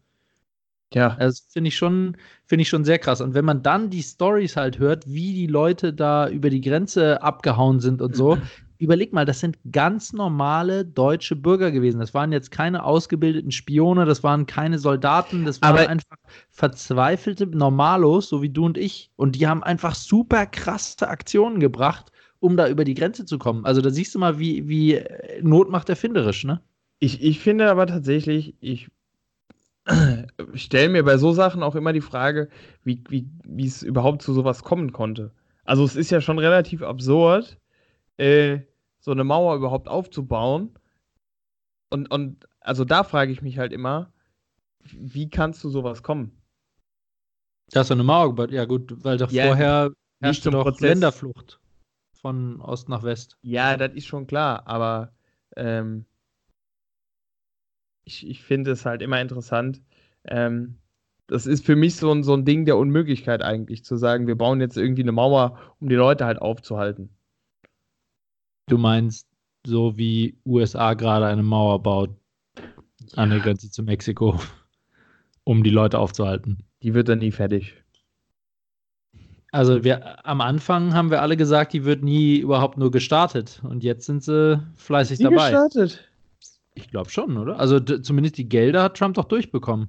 [0.92, 1.16] Ja.
[1.20, 2.16] Das finde ich schon,
[2.46, 3.20] finde ich schon sehr krass.
[3.20, 7.22] Und wenn man dann die Stories halt hört, wie die Leute da über die Grenze
[7.22, 8.38] abgehauen sind und so,
[8.80, 12.00] überleg mal, das sind ganz normale deutsche Bürger gewesen.
[12.00, 16.16] Das waren jetzt keine ausgebildeten Spione, das waren keine Soldaten, das waren Aber einfach
[16.50, 19.10] verzweifelte Normalos, so wie du und ich.
[19.16, 23.66] Und die haben einfach super krasse Aktionen gebracht, um da über die Grenze zu kommen.
[23.66, 25.04] Also da siehst du mal, wie, wie
[25.42, 26.62] Not macht erfinderisch, ne?
[27.00, 28.88] Ich, ich finde aber tatsächlich, ich
[30.54, 32.48] stelle mir bei so Sachen auch immer die Frage,
[32.82, 35.32] wie, wie, wie es überhaupt zu sowas kommen konnte.
[35.64, 37.58] Also es ist ja schon relativ absurd,
[38.16, 38.60] äh,
[39.00, 40.78] so eine Mauer überhaupt aufzubauen.
[41.88, 44.12] Und, und also da frage ich mich halt immer,
[44.84, 46.40] wie kannst du sowas kommen?
[47.70, 50.80] Da ist eine Mauer gebaut, ja gut, weil doch ja, vorher herrschte doch Prozess.
[50.88, 51.60] Länderflucht
[52.12, 53.38] von Ost nach West.
[53.42, 55.12] Ja, das ist schon klar, aber
[55.56, 56.04] ähm,
[58.04, 59.80] ich, ich finde es halt immer interessant.
[60.24, 60.78] Ähm,
[61.26, 64.36] das ist für mich so ein, so ein Ding der Unmöglichkeit eigentlich, zu sagen, wir
[64.36, 67.10] bauen jetzt irgendwie eine Mauer, um die Leute halt aufzuhalten.
[68.70, 69.26] Du meinst,
[69.66, 72.11] so wie USA gerade eine Mauer baut
[73.16, 74.40] an der Grenze zu Mexiko,
[75.44, 76.64] um die Leute aufzuhalten.
[76.83, 77.74] Die wird dann nie fertig.
[79.52, 83.61] Also wir am Anfang haben wir alle gesagt, die wird nie überhaupt nur gestartet.
[83.64, 85.50] Und jetzt sind sie fleißig Nie dabei.
[85.50, 86.09] gestartet.
[86.74, 87.59] Ich glaube schon, oder?
[87.59, 89.88] Also zumindest die Gelder hat Trump doch durchbekommen.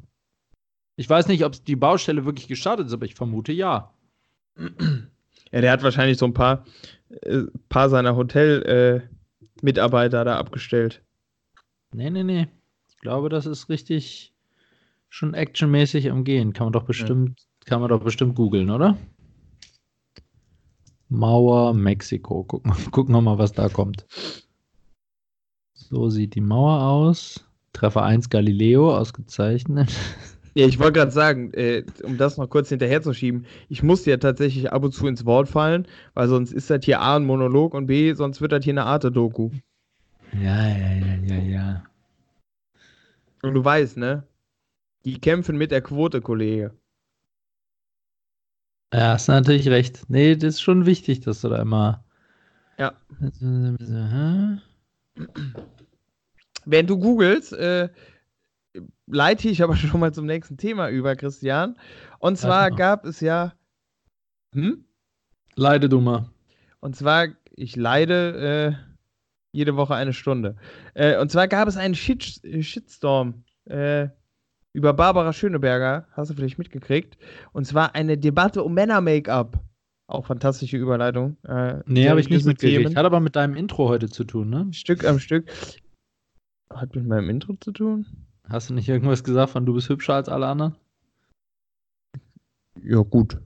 [0.95, 3.93] Ich weiß nicht, ob die Baustelle wirklich gestartet ist, aber ich vermute ja.
[4.57, 6.65] Ja, der hat wahrscheinlich so ein paar,
[7.21, 11.03] äh, paar seiner Hotel-Mitarbeiter da abgestellt.
[11.93, 12.47] Nee, nee, nee.
[12.89, 14.33] Ich glaube, das ist richtig
[15.09, 16.53] schon actionmäßig am Gehen.
[16.53, 18.97] Kann man doch bestimmt, kann man doch bestimmt googeln, oder?
[21.09, 22.43] Mauer Mexiko.
[22.43, 24.05] Gucken, gucken wir mal, was da kommt.
[25.73, 27.45] So sieht die Mauer aus.
[27.73, 29.91] Treffer 1 Galileo, ausgezeichnet.
[30.53, 34.71] Ja, ich wollte gerade sagen, äh, um das noch kurz hinterherzuschieben, ich muss ja tatsächlich
[34.71, 37.87] ab und zu ins Wort fallen, weil sonst ist das hier A ein Monolog und
[37.87, 39.51] B, sonst wird das hier eine Arte-Doku.
[40.33, 41.83] Ja, ja, ja, ja, ja.
[43.41, 44.27] Und du weißt, ne?
[45.05, 46.73] Die kämpfen mit der Quote, Kollege.
[48.93, 50.03] Ja, hast natürlich recht.
[50.09, 52.03] Nee, das ist schon wichtig, dass du da immer.
[52.77, 52.93] Ja.
[56.65, 57.89] Während du googelst, äh,
[59.07, 61.77] leite ich aber schon mal zum nächsten Thema über, Christian.
[62.19, 62.75] Und zwar mal.
[62.75, 63.53] gab es ja.
[64.53, 64.85] Hm?
[65.55, 66.29] Leide du mal.
[66.79, 68.91] Und zwar, ich leide äh,
[69.51, 70.55] jede Woche eine Stunde.
[70.93, 74.07] Äh, und zwar gab es einen Shit Shitstorm äh,
[74.73, 77.17] über Barbara Schöneberger, hast du vielleicht mitgekriegt.
[77.51, 79.59] Und zwar eine Debatte um Männer-Make-up.
[80.07, 81.37] Auch fantastische Überleitung.
[81.43, 82.83] Äh, Nee, habe ich nicht mitgekriegt.
[82.83, 82.95] Themen.
[82.95, 84.67] Hat aber mit deinem Intro heute zu tun, ne?
[84.71, 85.49] Stück am Stück.
[86.73, 88.05] Hat mit meinem Intro zu tun?
[88.51, 90.75] Hast du nicht irgendwas gesagt von du bist hübscher als alle anderen?
[92.83, 93.39] Ja, gut.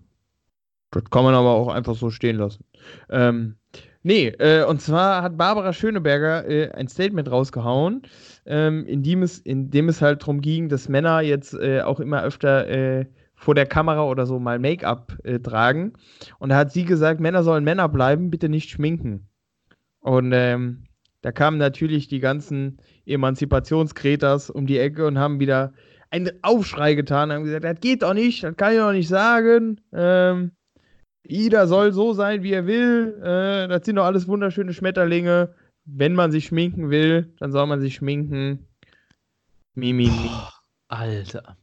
[0.89, 2.63] Das kann man aber auch einfach so stehen lassen.
[3.09, 3.55] Ähm,
[4.01, 8.01] nee, äh, und zwar hat Barbara Schöneberger äh, ein Statement rausgehauen,
[8.47, 11.99] ähm, in, dem es, in dem es halt darum ging, dass Männer jetzt äh, auch
[11.99, 15.93] immer öfter äh, vor der Kamera oder so mal Make-up äh, tragen.
[16.39, 19.27] Und da hat sie gesagt, Männer sollen Männer bleiben, bitte nicht schminken.
[19.99, 20.84] Und ähm,
[21.25, 25.73] da kamen natürlich die ganzen Emanzipationskreters um die Ecke und haben wieder
[26.11, 29.81] einen Aufschrei getan, haben gesagt, das geht doch nicht, das kann ich doch nicht sagen.
[29.91, 30.51] Ähm,
[31.25, 33.19] jeder soll so sein, wie er will.
[33.23, 35.55] Äh, das sind doch alles wunderschöne Schmetterlinge.
[35.85, 38.67] Wenn man sich schminken will, dann soll man sich schminken.
[39.73, 40.05] Mimi.
[40.05, 40.29] Mi.
[40.89, 41.57] Alter.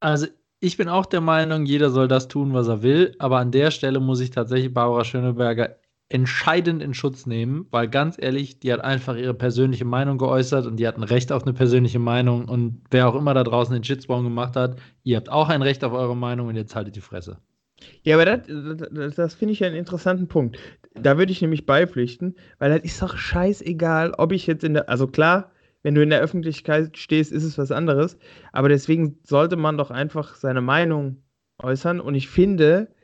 [0.00, 0.26] Also,
[0.60, 3.70] ich bin auch der Meinung, jeder soll das tun, was er will, aber an der
[3.70, 5.78] Stelle muss ich tatsächlich Barbara Schöneberger
[6.14, 10.76] entscheidend in Schutz nehmen, weil ganz ehrlich, die hat einfach ihre persönliche Meinung geäußert und
[10.76, 13.82] die hat ein Recht auf eine persönliche Meinung und wer auch immer da draußen den
[13.82, 17.00] Shitstorm gemacht hat, ihr habt auch ein Recht auf eure Meinung und jetzt haltet die
[17.00, 17.38] Fresse.
[18.04, 18.46] Ja, aber das,
[18.92, 20.56] das, das finde ich einen interessanten Punkt.
[20.94, 24.88] Da würde ich nämlich beipflichten, weil das ist doch scheißegal, ob ich jetzt in der,
[24.88, 25.50] also klar,
[25.82, 28.18] wenn du in der Öffentlichkeit stehst, ist es was anderes,
[28.52, 31.24] aber deswegen sollte man doch einfach seine Meinung
[31.60, 32.94] äußern und ich finde,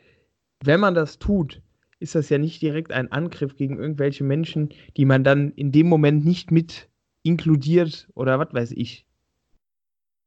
[0.63, 1.61] wenn man das tut,
[2.01, 5.87] ist das ja nicht direkt ein Angriff gegen irgendwelche Menschen, die man dann in dem
[5.89, 6.89] Moment nicht mit
[7.23, 9.07] inkludiert oder was weiß ich.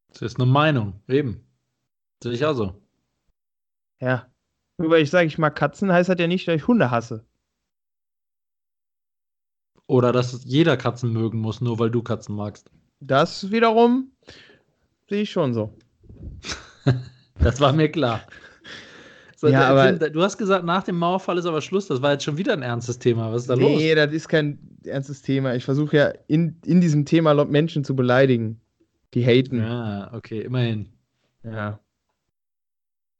[0.09, 1.43] Das ist eine Meinung, eben.
[2.21, 2.81] Sehe ich auch so.
[3.99, 4.31] Ja.
[4.77, 7.25] Nur weil ich sage, ich mag Katzen, heißt das ja nicht, dass ich Hunde hasse.
[9.87, 12.71] Oder dass jeder Katzen mögen muss, nur weil du Katzen magst.
[12.99, 14.11] Das wiederum
[15.09, 15.75] sehe ich schon so.
[17.39, 18.21] Das war mir klar.
[19.43, 21.87] So, Ja, aber- Tim, du hast gesagt, nach dem Mauerfall ist aber Schluss.
[21.87, 23.29] Das war jetzt schon wieder ein ernstes Thema.
[23.33, 23.77] Was ist da los?
[23.77, 25.53] Nee, das ist kein ernstes Thema.
[25.53, 28.61] Ich versuche ja in, in diesem Thema Menschen zu beleidigen,
[29.13, 29.57] die haten.
[29.57, 29.99] Ja.
[29.99, 30.93] Ja, okay, immerhin.
[31.43, 31.77] ja.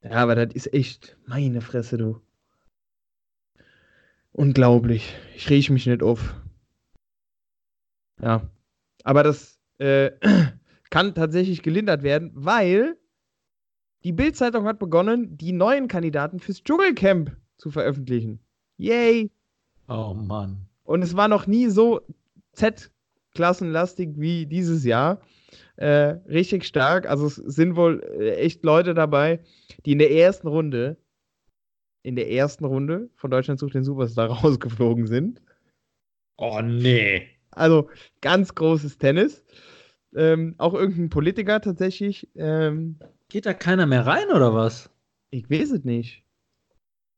[0.09, 2.21] aber das ist echt meine Fresse, du.
[4.31, 5.13] Unglaublich.
[5.35, 6.35] Ich rieche mich nicht auf.
[8.21, 8.49] Ja.
[9.03, 10.11] Aber das äh,
[10.89, 12.95] kann tatsächlich gelindert werden, weil
[14.03, 18.39] die Bild-Zeitung hat begonnen, die neuen Kandidaten fürs Dschungelcamp zu veröffentlichen.
[18.77, 19.31] Yay!
[19.87, 20.67] Oh Mann.
[20.83, 22.01] Und es war noch nie so
[22.53, 25.21] Z-klassenlastig wie dieses Jahr.
[25.75, 27.07] Äh, richtig stark.
[27.07, 29.39] Also es sind wohl äh, echt Leute dabei,
[29.85, 30.97] die in der ersten Runde,
[32.03, 35.41] in der ersten Runde von Deutschland sucht den Superstar rausgeflogen sind.
[36.37, 37.27] Oh nee.
[37.51, 37.89] Also
[38.21, 39.43] ganz großes Tennis.
[40.15, 42.29] Ähm, auch irgendein Politiker tatsächlich.
[42.35, 42.97] Ähm,
[43.33, 44.91] Geht da keiner mehr rein oder was?
[45.31, 46.23] ich weiß es nicht.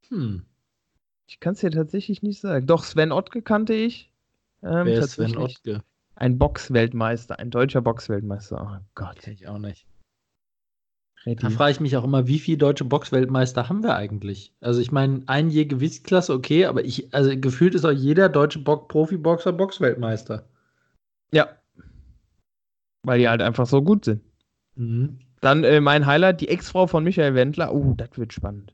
[0.07, 0.45] Hm.
[1.27, 2.65] Ich kann es dir tatsächlich nicht sagen.
[2.67, 4.13] Doch, Sven Ottke kannte ich.
[4.63, 5.35] Ähm, Wer ist Sven.
[5.35, 5.83] Ottke?
[6.15, 8.61] Ein Boxweltmeister, ein deutscher Boxweltmeister.
[8.65, 9.19] Oh Gott.
[9.19, 9.87] Kenn ich auch nicht.
[11.25, 11.41] Reddy.
[11.41, 14.53] Da frage ich mich auch immer, wie viele deutsche Boxweltmeister haben wir eigentlich?
[14.61, 18.59] Also ich meine, ein je Gewichtsklasse, okay, aber ich, also gefühlt ist auch jeder deutsche
[18.59, 20.47] Bo Profiboxer Boxweltmeister.
[21.33, 21.49] Ja.
[23.03, 24.21] Weil die halt einfach so gut sind.
[24.75, 25.19] Mhm.
[25.45, 27.71] Dann äh, mein Highlight, die Ex-Frau von Michael Wendler.
[27.71, 28.73] Uh, das wird spannend.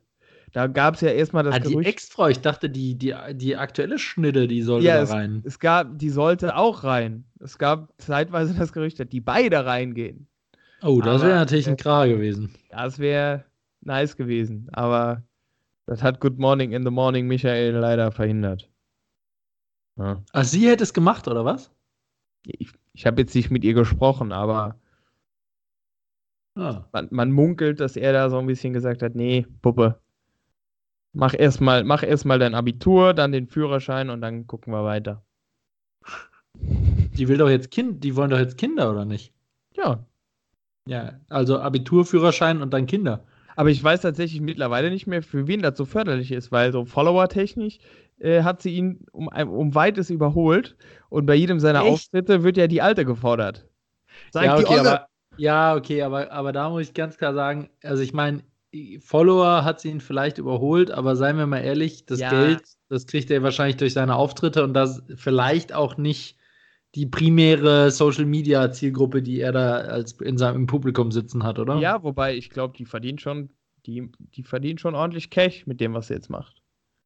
[0.53, 1.89] Da gab es ja erstmal das ah, die Gerücht.
[1.89, 5.41] Ex-Frau, ich dachte, die, die, die aktuelle Schnitte, die sollte Ja, da rein.
[5.45, 7.25] Es gab, die sollte auch rein.
[7.41, 10.27] Es gab zeitweise das Gerücht, dass die beide reingehen.
[10.81, 12.53] Oh, das wäre natürlich ein äh, Krar gewesen.
[12.69, 13.43] Das wäre
[13.81, 14.69] nice gewesen.
[14.71, 15.23] Aber
[15.87, 18.69] das hat Good Morning in the Morning Michael leider verhindert.
[19.97, 20.23] Ja.
[20.31, 21.69] Ach, sie hätte es gemacht, oder was?
[22.45, 24.77] Ich, ich habe jetzt nicht mit ihr gesprochen, aber
[26.55, 26.85] Ah.
[26.91, 29.99] man, man munkelt, dass er da so ein bisschen gesagt hat, nee, Puppe,
[31.13, 35.23] mach erstmal mach erst mal dein Abitur, dann den Führerschein und dann gucken wir weiter.
[36.55, 39.33] Die will doch jetzt Kind, die wollen doch jetzt Kinder, oder nicht?
[39.75, 40.05] Ja,
[40.87, 43.23] Ja, also Abitur, Führerschein und dann Kinder.
[43.55, 46.85] aber ich weiß tatsächlich mittlerweile nicht mehr, für wen das so förderlich ist, weil so
[46.85, 47.79] Follower-technisch
[48.19, 50.75] äh, hat sie ihn um, um weites überholt
[51.09, 51.89] und bei jedem seiner Echt?
[51.91, 53.67] Auftritte wird ja die Alte gefordert.
[54.31, 55.05] Sagt ja, die okay, Olle.
[55.41, 58.43] Ja, okay, aber, aber da muss ich ganz klar sagen, also ich meine,
[58.99, 62.29] Follower hat sie ihn vielleicht überholt, aber seien wir mal ehrlich, das Ja.
[62.29, 66.37] Geld, das kriegt er wahrscheinlich durch seine Auftritte und das vielleicht auch nicht
[66.93, 71.57] die primäre Social Media Zielgruppe, die er da als in seinem im Publikum sitzen hat,
[71.57, 71.77] oder?
[71.77, 73.49] Ja, wobei ich glaube, die verdient schon,
[73.87, 76.61] die, die verdient schon ordentlich Cash mit dem, was sie jetzt macht.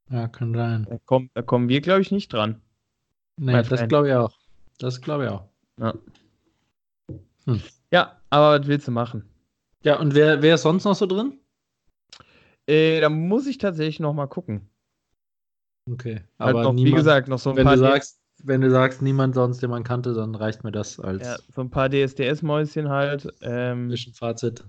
[0.10, 0.86] Ja, kann sein.
[0.90, 2.62] Da, kommt, da kommen wir, glaube ich, nicht dran.
[3.38, 4.38] Nee, das glaube ich auch.
[4.78, 5.46] Das glaube ich auch.
[5.80, 5.94] Ja,
[8.30, 9.30] aber was willst du machen?
[9.84, 11.40] Ja, und wer, wer ist sonst noch so drin?
[12.68, 14.70] Äh, da muss ich tatsächlich noch mal gucken.
[15.90, 16.16] Okay.
[16.40, 18.72] Halt Aber noch, wie niemand, gesagt, noch so ein wenn paar du sagst, wenn du
[18.72, 21.90] sagst, niemand sonst, den man kannte, dann reicht mir das als ja, so ein paar
[21.90, 23.28] DSDS-Mäuschen halt.
[23.42, 24.64] Ähm, Zwischenfazit.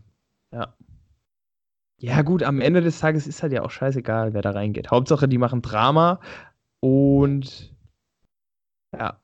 [1.99, 4.91] ja, gut, am Ende des Tages ist halt ja auch scheißegal, wer da reingeht.
[4.91, 6.21] Hauptsache, die machen Drama
[6.81, 7.75] und
[8.95, 9.21] ja.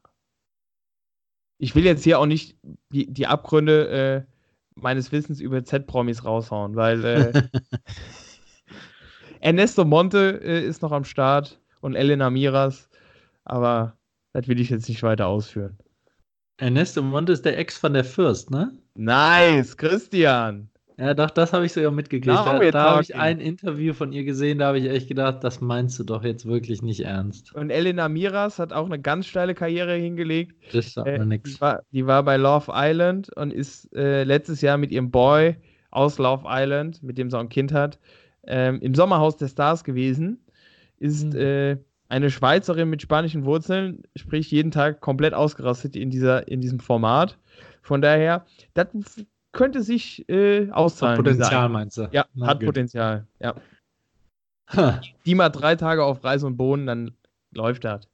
[1.62, 2.56] Ich will jetzt hier auch nicht
[2.90, 4.32] die, die Abgründe äh,
[4.74, 7.42] meines Wissens über Z-Promis raushauen, weil äh,
[9.40, 12.88] Ernesto Monte äh, ist noch am Start und Elena Miras,
[13.44, 13.96] aber
[14.32, 15.78] das will ich jetzt nicht weiter ausführen.
[16.56, 18.76] Ernesto Monte ist der Ex von der Fürst, ne?
[18.96, 20.68] Nice, Christian.
[21.03, 22.26] Ja, doch, das habe ich sogar mitgekriegt.
[22.26, 25.42] Now Da, da habe ich ein Interview von ihr gesehen, da habe ich echt gedacht,
[25.42, 27.53] das meinst du doch jetzt wirklich nicht ernst.
[27.55, 30.55] Und Elena Miras hat auch eine ganz steile Karriere hingelegt.
[30.72, 31.59] Das sagt Äh, mir nichts.
[31.90, 35.57] die war bei Love Island und ist äh, letztes Jahr mit ihrem Boy
[35.90, 37.98] aus Love Island, mit dem sie auch ein Kind hat,
[38.46, 40.38] ähm, im Sommerhaus der Stars gewesen.
[40.98, 41.36] Ist Mhm.
[41.36, 41.76] äh,
[42.09, 47.38] eine Schweizerin mit spanischen Wurzeln, sprich jeden Tag komplett ausgerastet in, dieser, in diesem Format.
[47.82, 48.44] Von daher,
[48.74, 48.86] das
[49.53, 51.18] könnte sich äh, auszahlen.
[51.18, 52.09] Hat Potenzial, Ein- meinst du?
[52.12, 52.66] Ja, Na hat gut.
[52.66, 53.26] Potenzial.
[53.40, 53.55] Ja.
[54.74, 55.00] Ha.
[55.26, 57.12] Die mal drei Tage auf Reis und Bohnen, dann
[57.55, 58.09] läuft das.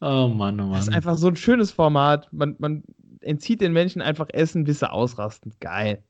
[0.00, 0.72] Oh Mann, oh Mann.
[0.74, 2.28] Das ist einfach so ein schönes Format.
[2.32, 2.84] Man, man
[3.20, 5.52] entzieht den Menschen einfach Essen, bis sie ausrasten.
[5.60, 6.02] Geil.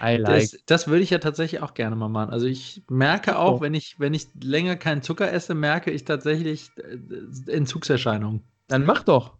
[0.00, 0.24] I like.
[0.52, 2.30] Das, das würde ich ja tatsächlich auch gerne mal machen.
[2.30, 3.60] Also ich merke auch, Oh.
[3.60, 8.42] wenn ich, wenn ich länger keinen Zucker esse, merke ich tatsächlich äh, Entzugserscheinungen.
[8.68, 9.36] Dann mach doch.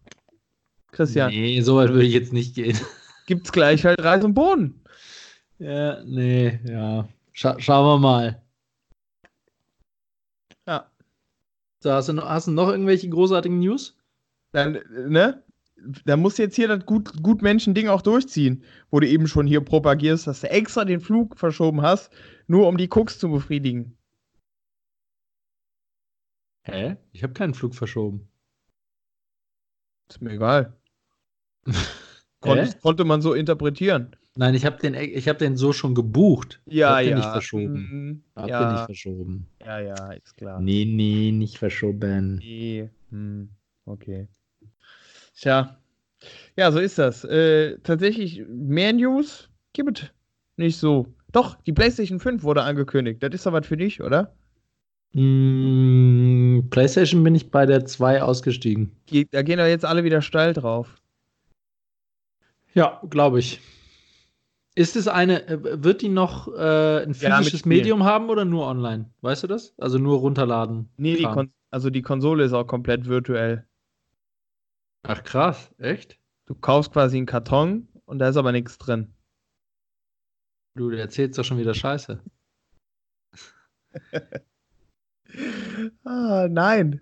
[0.91, 2.77] Christian, Nee, so weit würde ich jetzt nicht gehen.
[3.29, 4.83] gibt's gleich halt Reis und Bohnen.
[5.59, 7.07] Ja, nee, ja.
[7.31, 8.41] Scha schauen wir mal.
[10.65, 10.91] Ja.
[11.79, 13.95] So, hast du, noch, hast du noch irgendwelche großartigen News?
[14.51, 15.43] Dann, ne?
[16.05, 19.45] Da musst du jetzt hier das gut, gut Menschen-Ding auch durchziehen, wo du eben schon
[19.45, 22.11] hier propagierst, dass du extra den Flug verschoben hast,
[22.47, 23.95] nur um die Cooks zu befriedigen.
[26.63, 26.97] Hä?
[27.11, 28.27] Ich habe keinen Flug verschoben.
[30.09, 30.78] Ist mir egal.
[32.41, 32.69] Kon Hä?
[32.81, 34.15] konnte man so interpretieren.
[34.35, 36.61] Nein, ich habe den, ich hab den so schon gebucht.
[36.65, 37.15] Ja, hab den ja.
[37.17, 37.73] nicht verschoben.
[37.73, 38.23] Mhm.
[38.35, 39.47] Hab den ja, nicht verschoben.
[39.65, 40.61] ja, ja, ist klar.
[40.61, 42.35] Nee, nee, nicht verschoben.
[42.35, 42.89] Nee.
[43.09, 43.49] Hm,
[43.85, 44.27] okay.
[45.35, 45.77] Tja.
[46.55, 47.25] Ja, so ist das.
[47.25, 50.09] Äh, tatsächlich mehr News gibt es
[50.57, 51.07] nicht so.
[51.31, 53.21] Doch, die PlayStation 5 wurde angekündigt.
[53.21, 54.33] Das ist doch was für dich, oder?
[55.13, 58.91] Mm, PlayStation bin ich bei der 2 ausgestiegen.
[59.31, 60.95] Da gehen doch jetzt alle wieder steil drauf.
[62.73, 63.59] Ja, glaube ich.
[64.75, 67.77] Ist es eine, äh, wird die noch äh, ein Ja, physisches Spielen.
[67.77, 69.09] Medium haben oder nur online?
[69.21, 69.73] Weißt du das?
[69.77, 70.89] Also nur runterladen.
[70.97, 71.27] Nee, die
[71.71, 73.67] also die Konsole ist auch komplett virtuell.
[75.03, 76.17] Ach krass, echt?
[76.45, 79.13] Du kaufst quasi einen Karton und da ist aber nichts drin.
[80.75, 82.21] Du erzählst doch schon wieder Scheiße.
[86.05, 87.01] Ah, nein.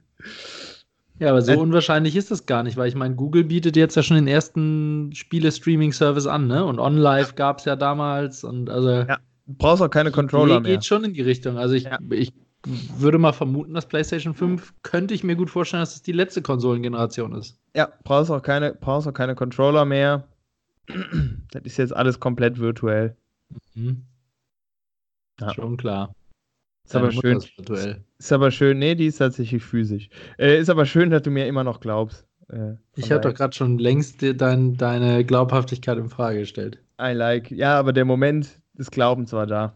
[1.20, 1.58] Ja, aber so Äh.
[1.58, 5.12] unwahrscheinlich ist das gar nicht, weil ich meine, Google bietet jetzt ja schon den ersten
[5.14, 6.64] Spiele-Streaming-Service an, ne?
[6.64, 10.74] Und OnLive gab es ja damals und also Ja, Du brauchst auch keine Controller mehr.
[10.74, 11.58] geht schon in die Richtung.
[11.58, 11.98] Also ich, Ja.
[12.12, 12.34] ich
[12.98, 16.42] würde mal vermuten, dass PlayStation 5 könnte ich mir gut vorstellen, dass es die letzte
[16.42, 17.58] Konsolengeneration ist.
[17.76, 20.28] Ja, brauchst auch keine, brauchst auch keine Controller mehr.
[21.52, 23.16] Das ist jetzt alles komplett virtuell.
[23.74, 24.04] Mhm.
[25.40, 25.54] Ja.
[25.54, 26.12] Schon klar.
[26.88, 27.38] Ist aber schön.
[27.38, 27.52] Ist,
[28.18, 30.10] ist, aber schön, nee, die ist tatsächlich physisch.
[30.40, 32.26] Äh, ist aber schön, dass du mir immer noch glaubst.
[32.50, 36.80] Äh, ich habe doch gerade schon längst dein, deine Glaubhaftigkeit in Frage gestellt.
[37.02, 37.52] I like.
[37.52, 39.76] Ja, aber der Moment des Glaubens war da.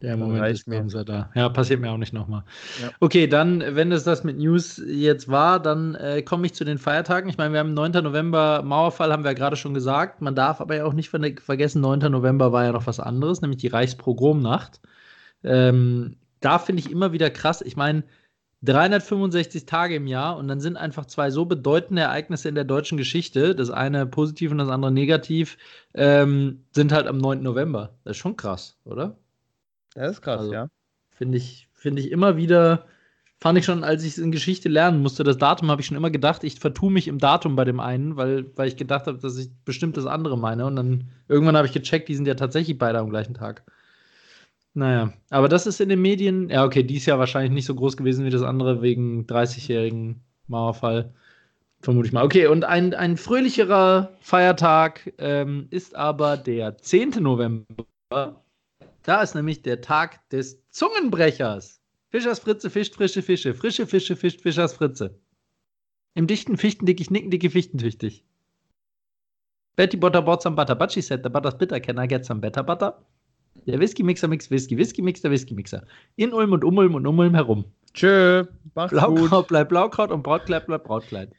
[0.00, 1.30] Der Moment des Glaubens war da.
[1.34, 2.44] Ja, passiert mir auch nicht nochmal.
[2.80, 2.90] Ja.
[3.00, 6.78] Okay, dann, wenn es das mit News jetzt war, dann äh, komme ich zu den
[6.78, 7.28] Feiertagen.
[7.28, 7.92] Ich meine, wir haben 9.
[8.04, 10.22] November Mauerfall, haben wir ja gerade schon gesagt.
[10.22, 12.10] Man darf aber ja auch nicht vergessen, 9.
[12.10, 14.80] November war ja noch was anderes, nämlich die Reichspogromnacht.
[15.44, 17.62] Ähm, da finde ich immer wieder krass.
[17.62, 18.04] Ich meine,
[18.62, 22.98] 365 Tage im Jahr und dann sind einfach zwei so bedeutende Ereignisse in der deutschen
[22.98, 25.58] Geschichte, das eine positiv und das andere negativ,
[25.94, 27.42] ähm, sind halt am 9.
[27.42, 27.94] November.
[28.04, 29.16] Das ist schon krass, oder?
[29.94, 30.68] Das ist krass, also, ja.
[31.10, 32.86] Finde ich, find ich immer wieder,
[33.38, 35.96] fand ich schon, als ich es in Geschichte lernen musste, das Datum habe ich schon
[35.96, 39.18] immer gedacht, ich vertue mich im Datum bei dem einen, weil, weil ich gedacht habe,
[39.18, 40.66] dass ich bestimmt das andere meine.
[40.66, 43.62] Und dann irgendwann habe ich gecheckt, die sind ja tatsächlich beide am gleichen Tag.
[44.78, 47.96] Naja, aber das ist in den Medien, ja, okay, dies Jahr wahrscheinlich nicht so groß
[47.96, 51.12] gewesen wie das andere wegen 30-jährigen Mauerfall.
[51.80, 52.24] Vermute ich mal.
[52.24, 57.10] Okay, und ein, ein fröhlicherer Feiertag ähm, ist aber der 10.
[57.18, 58.44] November.
[59.02, 61.80] Da ist nämlich der Tag des Zungenbrechers.
[62.10, 63.54] Fischers Fritze fischt frische Fische.
[63.54, 65.18] Frische Fische fischt Fischers Fritze.
[66.14, 68.24] Im dichten Fichtendickicht nicken dicke Fichtentüchtig.
[69.74, 71.80] Betty Butter bought some butter, but she said the butter's bitter.
[71.80, 72.94] Can I get some better butter?
[73.66, 75.86] Der Whisky-Mixer mixt Whisky, Whisky-Mix der Whisky-Mixer.
[76.16, 77.64] In Ulm und um Ulm und um Ulm herum.
[77.94, 78.44] Tschö,
[78.74, 79.48] mach's Blaukraut gut.
[79.48, 81.32] bleibt Blaukraut und Brautkleid bleibt Brautkleid.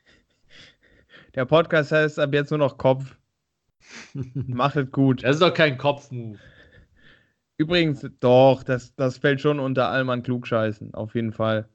[1.36, 3.16] Der Podcast heißt ab jetzt nur noch Kopf.
[4.34, 5.24] Mach es gut.
[5.24, 6.38] Das ist doch kein Kopfmove.
[7.58, 11.68] Übrigens, doch, das, das fällt schon unter Allmann Klugscheißen, auf jeden Fall.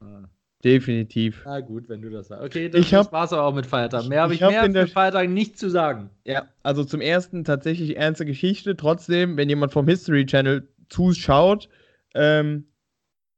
[0.00, 0.24] Ah.
[0.64, 1.42] Definitiv.
[1.44, 2.44] Na gut, wenn du das sagst.
[2.44, 4.08] Okay, das, ich hab, das war's aber auch mit Feiertagen.
[4.08, 6.10] Mehr habe ich, ich hab mehr für Feiertagen nicht zu sagen.
[6.24, 8.76] Ja, also zum ersten tatsächlich ernste Geschichte.
[8.76, 11.68] Trotzdem, wenn jemand vom History Channel zuschaut,
[12.14, 12.66] ähm,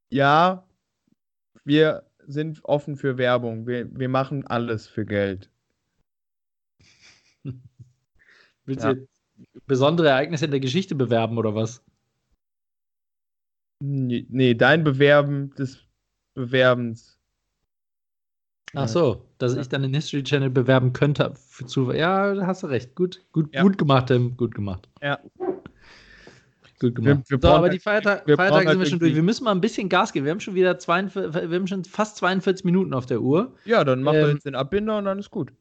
[0.08, 0.66] ja,
[1.64, 3.66] wir sind offen für Werbung.
[3.66, 5.50] Wir, wir machen alles für Geld.
[8.64, 8.94] Willst ja.
[8.94, 9.06] du
[9.66, 11.84] besondere Ereignisse in der Geschichte bewerben oder was?
[13.82, 15.89] Nee, nee dein Bewerben des
[16.40, 17.18] Bewerbens.
[18.74, 19.60] Ach so, dass ja.
[19.60, 21.34] ich dann den History Channel bewerben könnte.
[21.48, 22.94] Für zu, ja, hast du recht.
[22.94, 23.62] Gut, gut, ja.
[23.62, 24.36] gut gemacht, Tim.
[24.36, 24.88] Gut gemacht.
[25.02, 25.18] Ja.
[26.78, 27.28] Gut gemacht.
[27.28, 29.14] Wir, wir so, aber die Feierta wir Feiertage halt sind wir schon durch.
[29.14, 30.24] Wir müssen mal ein bisschen Gas geben.
[30.24, 33.54] Wir haben schon wieder 42, wir haben schon fast 42 Minuten auf der Uhr.
[33.64, 35.52] Ja, dann machen ähm, wir jetzt den Abbinder und dann ist gut.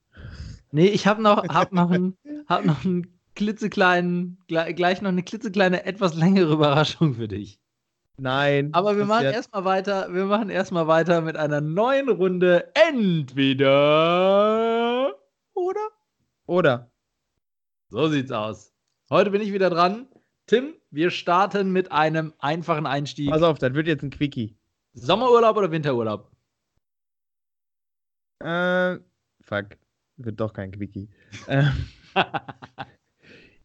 [0.72, 2.16] Nee, ich habe noch, hab noch, einen,
[2.48, 7.60] hab noch einen klitzekleinen, gleich noch eine klitzekleine, etwas längere Überraschung für dich.
[8.20, 8.70] Nein.
[8.74, 10.14] Aber wir machen erstmal weiter.
[10.14, 12.72] Wir machen erstmal weiter mit einer neuen Runde.
[12.74, 14.20] Entweder
[15.60, 15.90] oder?
[16.46, 16.92] Oder.
[17.90, 18.74] So sieht's aus.
[19.10, 20.08] Heute bin ich wieder dran.
[20.48, 23.30] Tim, wir starten mit einem einfachen Einstieg.
[23.30, 24.58] Pass auf, das wird jetzt ein Quickie.
[24.94, 26.32] Sommerurlaub oder Winterurlaub?
[28.40, 28.98] Äh,
[29.42, 29.78] fuck.
[30.18, 31.10] Wird doch kein Quickie.
[31.48, 31.72] ähm,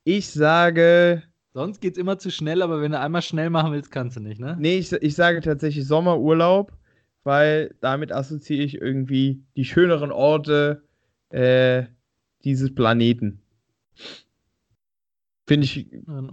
[0.04, 1.22] ich sage
[1.54, 4.20] Sonst geht es immer zu schnell, aber wenn du einmal schnell machen willst, kannst du
[4.20, 4.56] nicht, ne?
[4.58, 6.72] Nee, ich, ich sage tatsächlich Sommerurlaub,
[7.22, 10.82] weil damit assoziiere ich irgendwie die schöneren Orte
[11.28, 11.84] äh,
[12.42, 13.40] dieses Planeten.
[15.46, 15.86] Finde ich,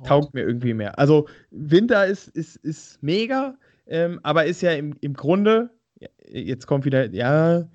[0.06, 0.98] taugt mir irgendwie mehr.
[0.98, 3.56] Also Winter ist, ist, ist mega,
[3.86, 5.70] ähm, aber ist ja im, im Grunde,
[6.26, 7.70] jetzt kommt wieder, ja,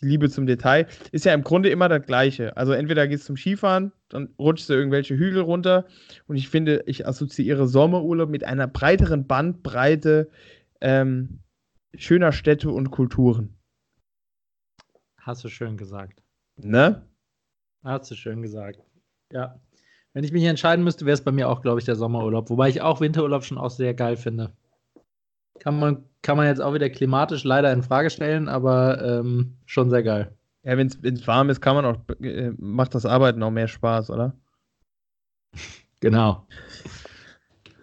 [0.00, 2.56] die Liebe zum Detail, ist ja im Grunde immer das Gleiche.
[2.56, 5.86] Also entweder gehst du zum Skifahren, dann rutschst du irgendwelche Hügel runter
[6.26, 10.30] und ich finde, ich assoziiere Sommerurlaub mit einer breiteren Bandbreite
[10.80, 11.40] ähm,
[11.94, 13.56] schöner Städte und Kulturen.
[15.18, 16.22] Hast du schön gesagt.
[16.56, 17.06] Ne?
[17.82, 18.80] Hast du schön gesagt.
[19.30, 19.60] Ja.
[20.12, 22.50] Wenn ich mich entscheiden müsste, wäre es bei mir auch, glaube ich, der Sommerurlaub.
[22.50, 24.52] Wobei ich auch Winterurlaub schon auch sehr geil finde.
[25.60, 29.90] Kann man, kann man jetzt auch wieder klimatisch leider in Frage stellen, aber ähm, schon
[29.90, 30.32] sehr geil.
[30.64, 34.10] Ja, wenn es warm ist, kann man auch, äh, macht das Arbeiten auch mehr Spaß,
[34.10, 34.34] oder?
[36.02, 36.46] Genau.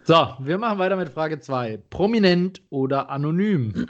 [0.02, 1.78] So, wir machen weiter mit Frage 2.
[1.88, 3.86] Prominent oder anonym?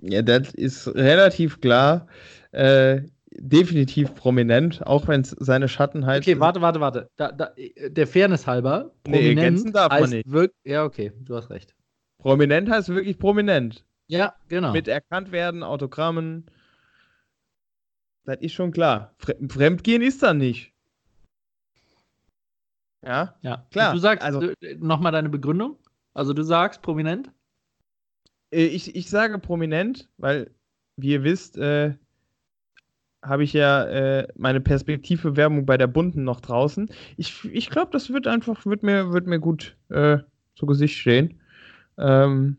[0.00, 2.06] Ja, das ist relativ klar.
[2.52, 3.00] Äh,
[3.34, 6.22] definitiv prominent, auch wenn es seine Schattenheit.
[6.22, 7.10] Okay, warte, warte, warte.
[7.16, 7.50] Da, da,
[7.88, 10.26] der Fairness halber, prominent nee, darf man nicht.
[10.64, 11.74] ja, okay, du hast recht.
[12.22, 13.84] Prominent heißt wirklich prominent.
[14.06, 14.72] Ja, genau.
[14.72, 16.46] Mit erkannt werden, Autogrammen.
[18.24, 19.14] Das ist schon klar.
[19.48, 20.72] Fremdgehen ist da nicht.
[23.04, 23.34] Ja?
[23.42, 23.92] Ja, klar.
[23.92, 25.76] Du sagst also, äh, nochmal deine Begründung.
[26.14, 27.32] Also du sagst prominent?
[28.52, 30.52] Äh, ich, ich sage prominent, weil,
[30.96, 31.94] wie ihr wisst, äh,
[33.20, 36.88] habe ich ja äh, meine Perspektivbewerbung bei der Bunden noch draußen.
[37.16, 40.18] Ich, ich glaube, das wird einfach, wird mir, wird mir gut äh,
[40.54, 41.40] zu Gesicht stehen.
[42.02, 42.58] Ähm,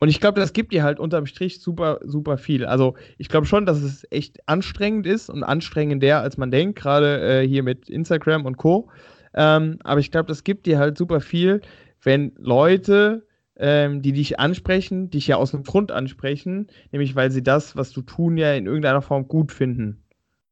[0.00, 2.64] und ich glaube, das gibt dir halt unterm Strich super, super viel.
[2.64, 7.20] Also ich glaube schon, dass es echt anstrengend ist und anstrengender, als man denkt, gerade
[7.20, 8.90] äh, hier mit Instagram und Co.
[9.34, 11.60] Ähm, aber ich glaube, das gibt dir halt super viel,
[12.02, 13.26] wenn Leute,
[13.56, 17.92] ähm, die dich ansprechen, dich ja aus dem Grund ansprechen, nämlich weil sie das, was
[17.92, 20.02] du tun, ja in irgendeiner Form gut finden.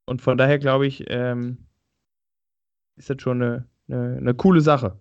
[0.04, 1.56] Und von daher glaube ich, ähm,
[2.96, 4.98] ist das schon eine, eine, eine coole Sache.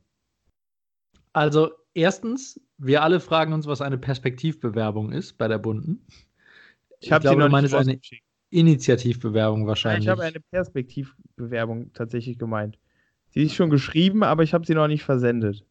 [1.33, 6.05] Also erstens, wir alle fragen uns, was eine Perspektivbewerbung ist bei der Bunden.
[6.99, 7.99] Ich, habe sie noch nicht eine
[8.49, 10.05] Initiativbewerbung wahrscheinlich.
[10.05, 12.77] Ich habe eine Perspektivbewerbung tatsächlich gemeint.
[13.29, 15.65] Sie ist schon geschrieben, aber ich habe sie noch nicht versendet.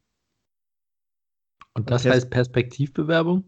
[1.73, 3.43] Und das heißt Perspektivbewerbung?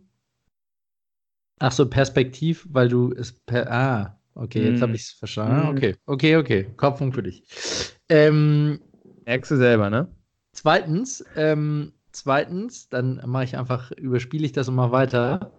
[1.59, 3.69] Ach so, Perspektiv, weil du es per.
[3.71, 4.83] Ah, okay, jetzt mm.
[4.83, 5.67] habe ich es verstanden.
[5.67, 5.69] Mm.
[5.69, 6.73] Okay, okay, okay.
[6.77, 7.43] Kopfung für dich.
[8.07, 8.79] Ähm,
[9.25, 10.07] Merkst du selber, ne?
[10.53, 15.51] Zweitens, ähm, zweitens, dann mache ich einfach, überspiele ich das mal weiter.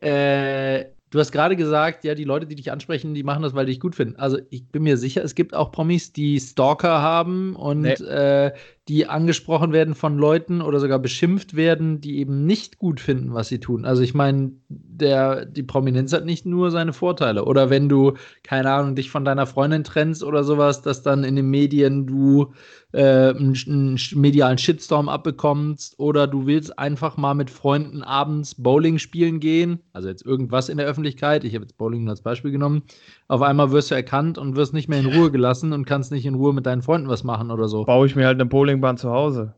[0.00, 3.66] Äh, du hast gerade gesagt, ja, die Leute, die dich ansprechen, die machen das, weil
[3.66, 4.16] die dich gut finden.
[4.16, 7.92] Also ich bin mir sicher, es gibt auch Promis, die Stalker haben und nee.
[7.92, 8.52] äh,
[8.88, 13.48] die angesprochen werden von Leuten oder sogar beschimpft werden, die eben nicht gut finden, was
[13.48, 13.84] sie tun.
[13.84, 17.44] Also ich meine, der, die Prominenz hat nicht nur seine Vorteile.
[17.46, 18.12] Oder wenn du,
[18.44, 22.52] keine Ahnung, dich von deiner Freundin trennst oder sowas, dass dann in den Medien du
[22.92, 28.98] äh, einen, einen, medialen Shitstorm abbekommst oder du willst einfach mal mit Freunden abends Bowling
[28.98, 32.52] spielen gehen, also jetzt irgendwas in der Öffentlichkeit, ich habe jetzt Bowling nur als Beispiel
[32.52, 32.82] genommen,
[33.28, 36.24] auf einmal wirst du erkannt und wirst nicht mehr in Ruhe gelassen und kannst nicht
[36.24, 37.84] in Ruhe mit deinen Freunden was machen oder so.
[37.84, 39.54] Baue ich mir halt eine Bowlingbahn zu Hause.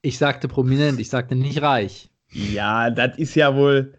[0.00, 2.10] Ich sagte prominent, ich sagte nicht reich.
[2.30, 3.94] Ja, das ist ja wohl,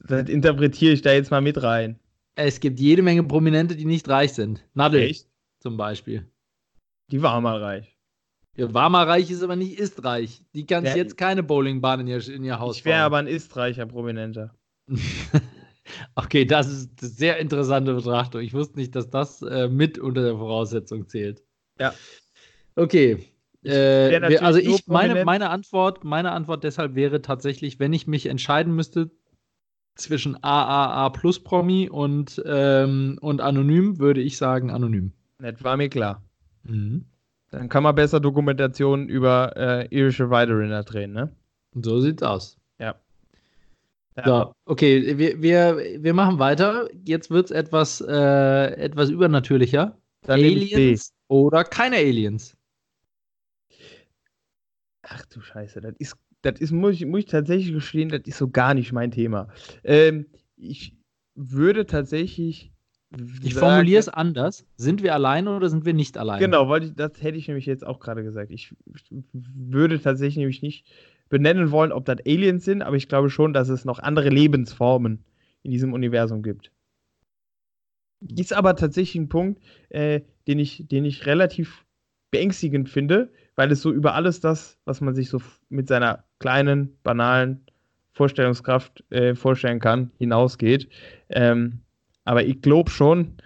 [0.00, 1.98] das interpretiere ich da jetzt mal mit rein.
[2.34, 4.62] Es gibt jede Menge Prominente, die nicht reich sind.
[4.74, 5.28] Nadel Echt?
[5.60, 6.30] zum Beispiel.
[7.10, 7.96] Die war mal reich.
[8.56, 10.42] Ja, war mal reich, ist aber nicht ist reich.
[10.54, 13.26] Die kann ja, jetzt keine Bowlingbahn in ihr, in ihr Haus Ich wäre aber ein
[13.26, 14.54] ist reicher Prominenter.
[16.16, 18.40] Okay, das ist eine sehr interessante Betrachtung.
[18.40, 21.44] Ich wusste nicht, dass das äh, mit unter der Voraussetzung zählt.
[21.78, 21.94] Ja.
[22.76, 23.18] Okay.
[23.64, 28.74] Äh, also ich meine, meine Antwort, meine Antwort deshalb wäre tatsächlich, wenn ich mich entscheiden
[28.74, 29.10] müsste
[29.96, 35.12] zwischen AAA plus Promi und, ähm, und anonym, würde ich sagen anonym.
[35.38, 36.22] Das war mir klar.
[36.64, 37.06] Mhm.
[37.50, 41.32] Dann kann man besser Dokumentationen über äh, irische Weiderinder drehen, ne?
[41.74, 42.58] So sieht's aus.
[42.78, 42.94] Ja.
[44.24, 46.88] So, okay, wir, wir, wir machen weiter.
[47.04, 49.96] Jetzt wird es etwas, äh, etwas übernatürlicher.
[50.22, 52.55] Dann Aliens oder keine Aliens?
[55.08, 58.38] Ach du Scheiße, das ist, das ist muss, ich, muss ich tatsächlich gestehen, das ist
[58.38, 59.48] so gar nicht mein Thema.
[59.84, 60.26] Ähm,
[60.56, 60.96] ich
[61.34, 62.72] würde tatsächlich.
[63.42, 64.66] Ich formuliere es anders.
[64.76, 66.40] Sind wir alleine oder sind wir nicht alleine?
[66.40, 68.50] Genau, weil ich, das hätte ich nämlich jetzt auch gerade gesagt.
[68.50, 68.74] Ich
[69.32, 70.86] würde tatsächlich nämlich nicht
[71.28, 75.24] benennen wollen, ob das Aliens sind, aber ich glaube schon, dass es noch andere Lebensformen
[75.62, 76.72] in diesem Universum gibt.
[78.36, 81.84] Ist aber tatsächlich ein Punkt, äh, den, ich, den ich relativ
[82.30, 86.96] beängstigend finde, weil es so über alles das, was man sich so mit seiner kleinen,
[87.02, 87.64] banalen
[88.12, 90.88] Vorstellungskraft äh, vorstellen kann, hinausgeht.
[91.28, 91.80] Ähm,
[92.24, 93.36] aber ich glaube schon,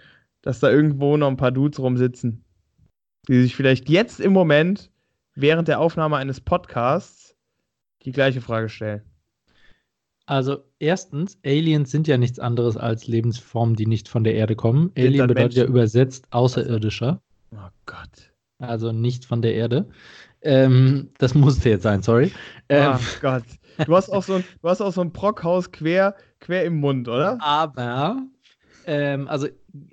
[0.41, 2.43] dass da irgendwo noch ein paar Dudes rumsitzen,
[3.27, 4.91] die sich vielleicht jetzt im Moment
[5.35, 7.35] während der Aufnahme eines Podcasts
[8.03, 9.01] die gleiche Frage stellen.
[10.25, 14.91] Also erstens, Aliens sind ja nichts anderes als Lebensformen, die nicht von der Erde kommen.
[14.97, 15.59] Alien bedeutet Menschen?
[15.59, 17.21] ja übersetzt Außerirdischer.
[17.53, 18.30] Oh Gott.
[18.61, 19.89] Also nicht von der Erde.
[20.41, 22.31] Ähm, das musste jetzt sein, sorry.
[22.69, 23.43] Ähm, oh Gott.
[23.85, 27.07] Du hast auch so ein, du hast auch so ein Brockhaus quer, quer im Mund,
[27.07, 27.37] oder?
[27.41, 28.21] Aber,
[28.85, 29.47] ähm, also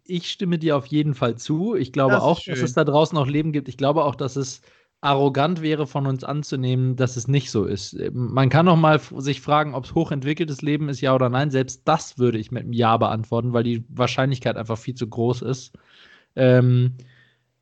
[0.04, 1.74] ich stimme dir auf jeden Fall zu.
[1.74, 2.54] Ich glaube auch, schön.
[2.54, 3.68] dass es da draußen noch Leben gibt.
[3.68, 4.62] Ich glaube auch, dass es
[5.00, 7.96] arrogant wäre von uns anzunehmen, dass es nicht so ist.
[8.12, 11.50] Man kann noch mal sich fragen, ob es hochentwickeltes Leben ist, ja oder nein.
[11.50, 15.42] Selbst das würde ich mit einem Ja beantworten, weil die Wahrscheinlichkeit einfach viel zu groß
[15.42, 15.72] ist.
[16.34, 16.94] Ähm,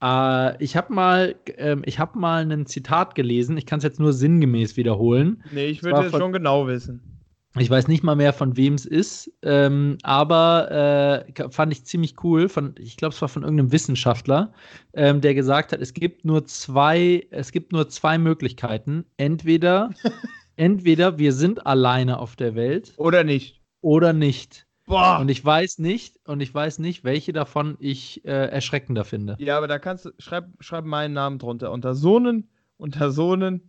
[0.07, 3.57] äh, ich habe mal, äh, ich habe mal ein Zitat gelesen.
[3.57, 5.43] Ich kann es jetzt nur sinngemäß wiederholen.
[5.53, 7.17] Nee, ich würde es schon genau wissen.
[7.59, 12.23] Ich weiß nicht mal mehr, von wem es ist, ähm, aber äh, fand ich ziemlich
[12.23, 12.51] cool.
[12.51, 14.53] Von, ich glaube, es war von irgendeinem Wissenschaftler,
[14.93, 19.07] ähm, der gesagt hat, es gibt nur zwei, es gibt nur zwei Möglichkeiten.
[19.17, 19.89] Entweder,
[20.57, 23.63] entweder wir sind alleine auf der Welt oder nicht.
[23.81, 24.66] Oder nicht.
[24.87, 25.18] Boah.
[25.20, 29.37] Und ich weiß nicht, und ich weiß nicht, welche davon ich äh, erschreckender finde.
[29.39, 31.72] Ja, aber da kannst du, schreib, schreib meinen Namen drunter.
[31.72, 33.68] Unter so einen, unter so einen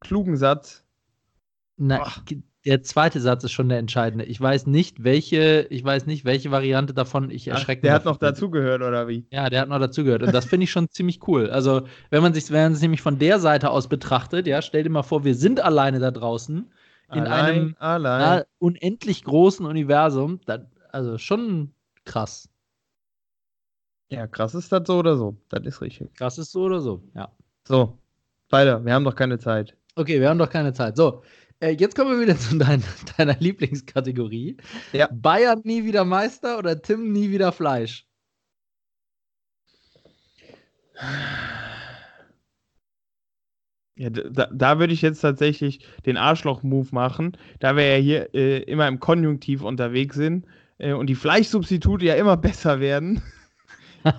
[0.00, 0.84] klugen Satz.
[1.76, 2.06] Na,
[2.64, 4.24] der zweite Satz ist schon der entscheidende.
[4.24, 7.82] Ich weiß nicht, welche, ich weiß nicht, welche Variante davon ich erschrecke.
[7.82, 9.26] Der hat noch dazugehört, oder wie?
[9.30, 10.22] Ja, der hat noch dazugehört.
[10.22, 11.50] Und das finde ich schon ziemlich cool.
[11.50, 14.84] Also, wenn man sich, wenn man es nämlich von der Seite aus betrachtet, ja, stell
[14.84, 16.70] dir mal vor, wir sind alleine da draußen
[17.14, 18.20] in Allein, einem allein.
[18.20, 20.40] na, unendlich großen Universum.
[20.46, 20.60] Das,
[20.90, 21.72] also schon
[22.04, 22.48] krass.
[24.10, 25.36] Ja, krass ist das so oder so.
[25.48, 26.14] Das ist richtig.
[26.14, 27.32] Krass ist so oder so, ja.
[27.66, 27.98] So,
[28.50, 28.84] weiter.
[28.84, 29.76] Wir haben doch keine Zeit.
[29.96, 30.96] Okay, wir haben doch keine Zeit.
[30.96, 31.22] So,
[31.60, 32.82] äh, jetzt kommen wir wieder zu dein,
[33.16, 34.56] deiner Lieblingskategorie.
[34.92, 35.08] Ja.
[35.12, 38.06] Bayern nie wieder Meister oder Tim nie wieder Fleisch?
[43.96, 48.58] Ja, da, da würde ich jetzt tatsächlich den Arschloch-Move machen, da wir ja hier äh,
[48.64, 50.46] immer im Konjunktiv unterwegs sind
[50.78, 53.22] äh, und die Fleischsubstitute ja immer besser werden,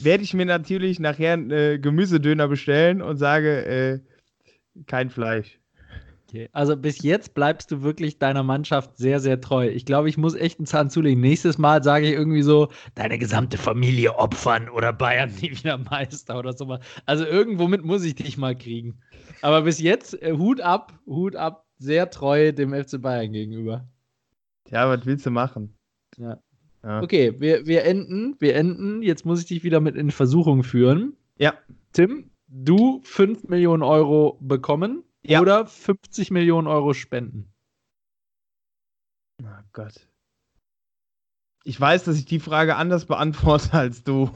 [0.00, 4.00] werde ich mir natürlich nachher einen äh, Gemüsedöner bestellen und sage, äh,
[4.86, 5.58] kein Fleisch.
[6.28, 9.68] Okay, also bis jetzt bleibst du wirklich deiner Mannschaft sehr, sehr treu.
[9.68, 11.22] Ich glaube, ich muss echt einen Zahn zulegen.
[11.22, 16.38] Nächstes Mal sage ich irgendwie so, deine gesamte Familie opfern oder Bayern nie wieder Meister
[16.38, 16.78] oder so.
[17.06, 18.98] Also irgendwo mit muss ich dich mal kriegen.
[19.40, 23.88] Aber bis jetzt, äh, Hut ab, Hut ab, sehr treu dem FC Bayern gegenüber.
[24.68, 25.78] Ja, was willst du machen?
[26.18, 26.38] Ja.
[26.82, 27.02] Ja.
[27.02, 29.00] Okay, wir, wir enden, wir enden.
[29.00, 31.16] Jetzt muss ich dich wieder mit in Versuchung führen.
[31.38, 31.54] Ja.
[31.92, 35.40] Tim, du 5 Millionen Euro bekommen Ja.
[35.40, 37.52] oder 50 Millionen Euro spenden.
[39.42, 40.08] Oh Gott.
[41.64, 44.30] Ich weiß, dass ich die Frage anders beantworte als du.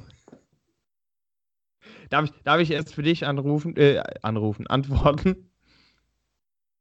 [2.10, 5.50] Darf ich, darf ich erst für dich anrufen, äh, anrufen, antworten?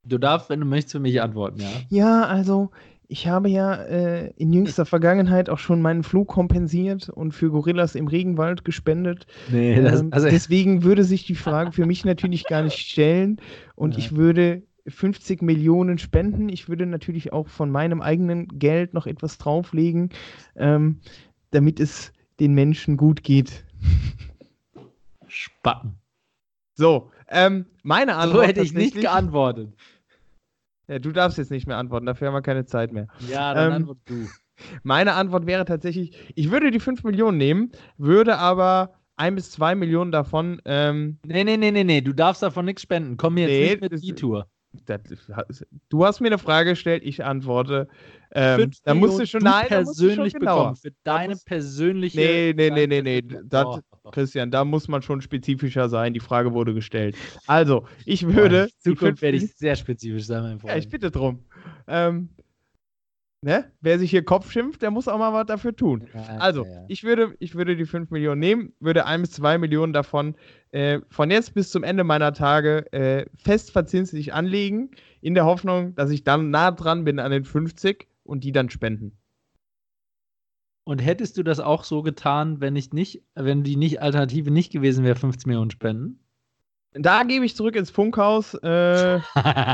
[0.03, 1.69] Du darfst, wenn du möchtest, für mich antworten, ja.
[1.89, 2.71] Ja, also
[3.11, 7.95] ich habe ja äh, in jüngster Vergangenheit auch schon meinen Flug kompensiert und für Gorillas
[7.95, 9.27] im Regenwald gespendet.
[9.51, 13.41] Nee, Ähm, deswegen würde sich die Frage für mich natürlich gar nicht stellen
[13.75, 13.99] und Ja.
[13.99, 16.47] ich würde 50 Millionen spenden.
[16.47, 20.11] Ich würde natürlich auch von meinem eigenen Geld noch etwas drauflegen,
[20.55, 21.01] ähm,
[21.51, 23.65] damit es den Menschen gut geht.
[25.27, 25.95] Spacken.
[26.75, 28.43] So, ähm, meine Antwort.
[28.43, 29.73] So hätte ich nicht geantwortet.
[30.87, 33.07] Ja, du darfst jetzt nicht mehr antworten, dafür haben wir keine Zeit mehr.
[33.29, 34.27] Ja, dann Ähm, antwort du.
[34.83, 39.75] Meine Antwort wäre tatsächlich, ich würde die 5 Millionen nehmen, würde aber 1 bis 2
[39.75, 43.17] Millionen davon, ähm, Nee, nee, nee, nee, nee, du darfst davon nichts spenden.
[43.17, 44.47] Komm mir jetzt Nee, nicht mit das- E-Tour.
[45.89, 47.87] Du hast mir eine Frage gestellt, ich antworte.
[48.33, 50.57] Ähm, da musst du schon, nein, du schon persönlich genauer.
[50.57, 50.75] bekommen.
[50.77, 52.17] Für deine persönliche.
[52.19, 53.81] Nee, nee, nee, nee, nee, das- Doch.
[54.11, 57.15] Christian, da muss man schon spezifischer sein, die Frage wurde gestellt.
[57.45, 58.63] Also, ich würde.
[58.83, 60.71] In Zukunft werde ich sehr spezifisch sein, mein Freund.
[60.73, 61.43] Ja, ich bitte drum.
[61.87, 62.29] Ähm,
[63.41, 63.71] ne?
[63.81, 66.07] Wer sich hier Kopf schimpft, der muss auch mal was dafür tun.
[66.39, 70.35] Also, ich würde, ich würde die 5 Millionen nehmen, würde 1 bis 2 Millionen davon
[70.71, 75.95] äh, von jetzt bis zum Ende meiner Tage äh, fest verzinslich anlegen, in der Hoffnung,
[75.95, 79.17] dass ich dann nah dran bin an den 50 und die dann spenden.
[80.83, 84.71] Und hättest du das auch so getan, wenn ich nicht, wenn die nicht Alternative nicht
[84.71, 86.20] gewesen wäre, 15 Millionen spenden?
[86.93, 88.53] Da gebe ich zurück ins Funkhaus.
[88.55, 89.19] Äh,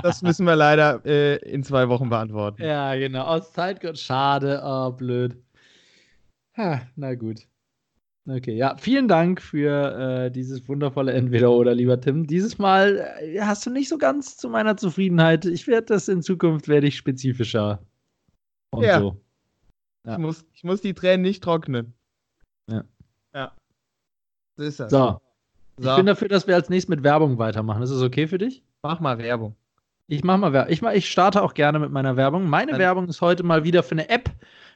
[0.04, 2.62] das müssen wir leider äh, in zwei Wochen beantworten.
[2.64, 3.24] ja, genau.
[3.24, 3.98] Aus Zeitgründen.
[3.98, 5.36] Schade, oh, blöd.
[6.58, 7.48] Ha, na gut.
[8.30, 12.28] Okay, ja, vielen Dank für äh, dieses wundervolle Entweder-Oder, lieber Tim.
[12.28, 15.46] Dieses Mal äh, hast du nicht so ganz zu meiner Zufriedenheit.
[15.46, 17.80] Ich werde das in Zukunft, werde ich spezifischer.
[18.72, 19.00] Und Ja.
[19.00, 19.16] so.
[20.06, 20.14] Ja.
[20.14, 21.94] Ich, muss, ich muss die Tränen nicht trocknen.
[22.70, 22.84] Ja.
[23.34, 23.56] Ja.
[24.58, 24.92] So ist das.
[24.92, 25.20] So,
[25.80, 27.84] So, ich bin dafür, dass wir als nächstes mit Werbung weitermachen.
[27.84, 28.64] Ist das okay für dich?
[28.84, 29.56] mach mal Werbung.
[30.08, 30.72] Ich mache mal Werbung.
[30.72, 32.48] Ich, mach, ich starte auch gerne mit meiner Werbung.
[32.50, 34.32] Meine Dann- Werbung ist heute mal wieder für eine App.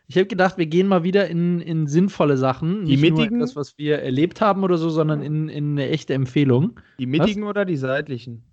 [0.07, 2.85] Ich habe gedacht, wir gehen mal wieder in, in sinnvolle Sachen.
[2.85, 3.37] Die Nicht nur mittigen?
[3.37, 6.79] etwas, was wir erlebt haben oder so, sondern in, in eine echte Empfehlung.
[6.99, 8.43] Die mittigen oder die seitlichen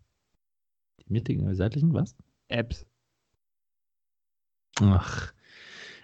[1.01, 2.14] Die mittigen oder seitlichen, was?
[2.46, 2.86] Apps?
[4.80, 5.32] Ach,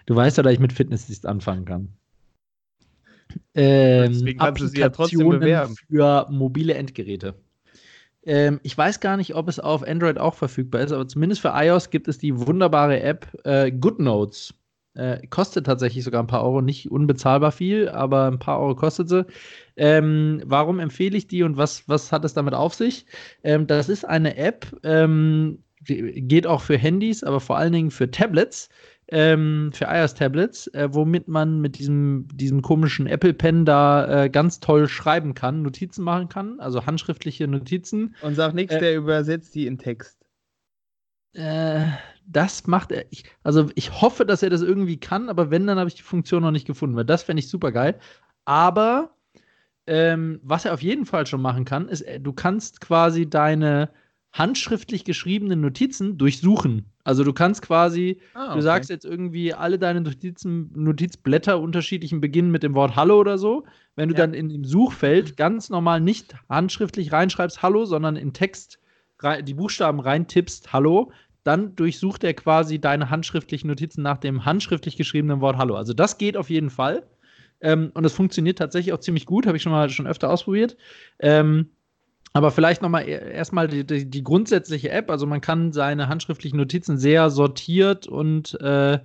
[0.05, 1.93] du weißt ja, dass ich mit Fitness nicht anfangen kann.
[3.53, 5.75] Ähm, sie ja trotzdem Applikationen.
[5.89, 7.35] Für mobile Endgeräte.
[8.25, 11.53] Ähm, ich weiß gar nicht, ob es auf Android auch verfügbar ist, aber zumindest für
[11.53, 14.53] iOS gibt es die wunderbare App äh, GoodNotes.
[14.95, 19.09] Äh, kostet tatsächlich sogar ein paar Euro, nicht unbezahlbar viel, aber ein paar Euro kostet
[19.09, 19.25] sie.
[19.75, 23.05] Ähm, warum empfehle ich die und was, was hat es damit auf sich?
[23.43, 27.91] Ähm, das ist eine App, ähm, die geht auch für Handys, aber vor allen Dingen
[27.91, 28.69] für Tablets,
[29.07, 34.59] ähm, für iOS-Tablets, äh, womit man mit diesem, diesem komischen Apple Pen da äh, ganz
[34.59, 38.15] toll schreiben kann, Notizen machen kann, also handschriftliche Notizen.
[38.21, 40.17] Und sag nichts, Äh, der übersetzt die in Text.
[41.33, 41.85] Äh,
[42.25, 43.05] das macht er.
[43.11, 46.01] Ich, also ich hoffe, dass er das irgendwie kann, aber wenn, dann habe ich die
[46.01, 47.99] Funktion noch nicht gefunden, weil das fände ich super geil.
[48.45, 49.11] Aber
[49.87, 53.91] ähm, was er auf jeden Fall schon machen kann, ist, äh, du kannst quasi deine
[54.37, 56.85] handschriftlich geschriebenen Notizen durchsuchen.
[57.05, 58.55] Also du kannst quasi, ah, okay.
[58.55, 63.37] du sagst jetzt irgendwie alle deine Notizen, Notizblätter unterschiedlichen beginnen mit dem Wort Hallo oder
[63.37, 63.65] so.
[63.95, 64.19] Wenn du ja.
[64.21, 68.79] dann in dem Suchfeld ganz normal nicht handschriftlich reinschreibst Hallo, sondern in Text
[69.43, 71.11] die Buchstaben reintippst Hallo,
[71.45, 75.75] dann durchsucht er quasi deine handschriftlichen Notizen nach dem handschriftlich geschriebenen Wort Hallo.
[75.75, 77.03] Also das geht auf jeden Fall.
[77.61, 80.75] Ähm, und das funktioniert tatsächlich auch ziemlich gut, habe ich schon mal schon öfter ausprobiert.
[81.19, 81.69] Ähm,
[82.35, 85.09] aber vielleicht nochmal e-, erstmal die, die, die, grundsätzliche App.
[85.09, 88.99] Also man kann seine handschriftlichen Notizen sehr sortiert und äh,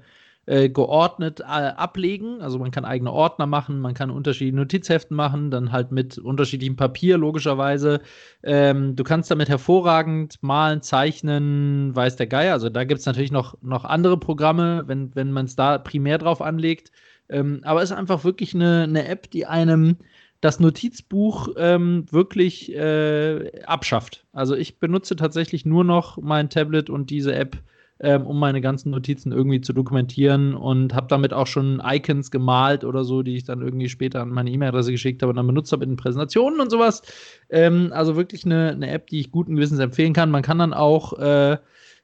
[0.47, 2.41] äh, geordnet äh, ablegen.
[2.41, 6.75] Also man kann eigene Ordner machen, man kann unterschiedliche Notizheften machen, dann halt mit unterschiedlichem
[6.75, 8.01] Papier, logischerweise.
[8.43, 12.55] Ähm, du kannst damit hervorragend malen, zeichnen, weiß der Geier.
[12.55, 16.19] Also da gibt es natürlich noch, noch andere Programme, wenn, wenn man es da primär
[16.19, 16.91] drauf anlegt.
[17.29, 19.99] Ähm, aber es ist einfach wirklich eine, eine App, die einem
[20.41, 24.25] das Notizbuch ähm, wirklich äh, abschafft.
[24.33, 27.59] Also ich benutze tatsächlich nur noch mein Tablet und diese App,
[28.01, 32.85] ähm, um meine ganzen Notizen irgendwie zu dokumentieren und habe damit auch schon Icons gemalt
[32.85, 35.73] oder so, die ich dann irgendwie später an meine E-Mail-Adresse geschickt habe und dann benutzt
[35.73, 37.03] habe in Präsentationen und sowas.
[37.51, 40.31] Ähm, also wirklich eine, eine, App, die ich guten Gewissens empfehlen kann.
[40.31, 41.59] Man kann dann auch äh,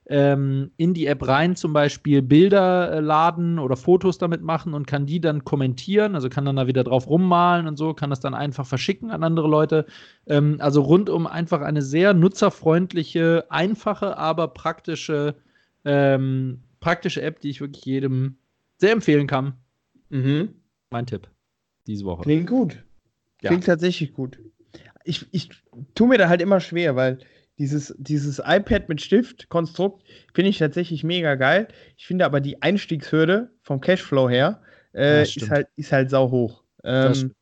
[0.09, 4.87] ähm, in die App rein zum Beispiel Bilder äh, laden oder Fotos damit machen und
[4.87, 8.21] kann die dann kommentieren, also kann dann da wieder drauf rummalen und so, kann das
[8.21, 9.87] dann einfach verschicken an andere Leute.
[10.27, 15.35] Ähm, also rundum einfach eine sehr nutzerfreundliche, einfache, aber praktische,
[15.85, 18.37] ähm, praktische App, die ich wirklich jedem
[18.79, 19.55] sehr empfehlen kann.
[20.11, 20.51] Mhm.
[20.91, 21.29] Mein Tipp
[21.87, 22.23] diese Woche.
[22.23, 22.85] Klingt gut.
[23.39, 23.73] Klingt ja.
[23.73, 24.39] tatsächlich gut.
[25.05, 25.51] Ich, ich
[25.95, 27.19] tue mir da halt immer schwer, weil
[27.59, 30.05] dieses, dieses iPad mit Stift-Konstrukt
[30.35, 31.69] finde ich tatsächlich mega geil.
[31.97, 34.61] Ich finde aber die Einstiegshürde vom Cashflow her
[34.95, 36.63] äh, ist, halt, ist halt sau hoch.
[36.85, 37.33] Ähm,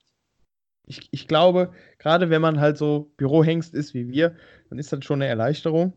[0.86, 4.36] ich, ich glaube, gerade wenn man halt so Bürohengst ist wie wir,
[4.70, 5.94] dann ist das schon eine Erleichterung.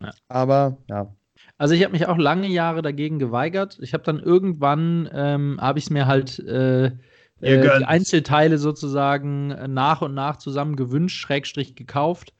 [0.00, 0.12] Ja.
[0.28, 1.14] Aber ja.
[1.58, 3.78] Also ich habe mich auch lange Jahre dagegen geweigert.
[3.82, 6.90] Ich habe dann irgendwann, ähm, habe ich es mir halt äh, äh,
[7.40, 12.32] die Einzelteile sozusagen nach und nach zusammen gewünscht, Schrägstrich gekauft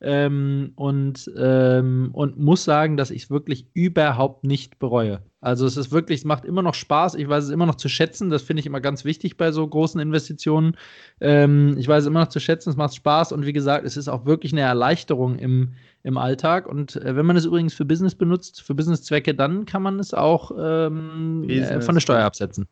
[0.00, 5.22] ähm, und, ähm, und muss sagen, dass ich es wirklich überhaupt nicht bereue.
[5.40, 7.14] Also es ist wirklich, es macht immer noch Spaß.
[7.16, 8.30] Ich weiß es immer noch zu schätzen.
[8.30, 10.76] Das finde ich immer ganz wichtig bei so großen Investitionen.
[11.20, 12.70] Ähm, ich weiß es immer noch zu schätzen.
[12.70, 16.66] Es macht Spaß und wie gesagt, es ist auch wirklich eine Erleichterung im, im Alltag.
[16.66, 20.14] Und äh, wenn man es übrigens für Business benutzt, für Businesszwecke, dann kann man es
[20.14, 22.66] auch ähm, äh, von der Steuer absetzen.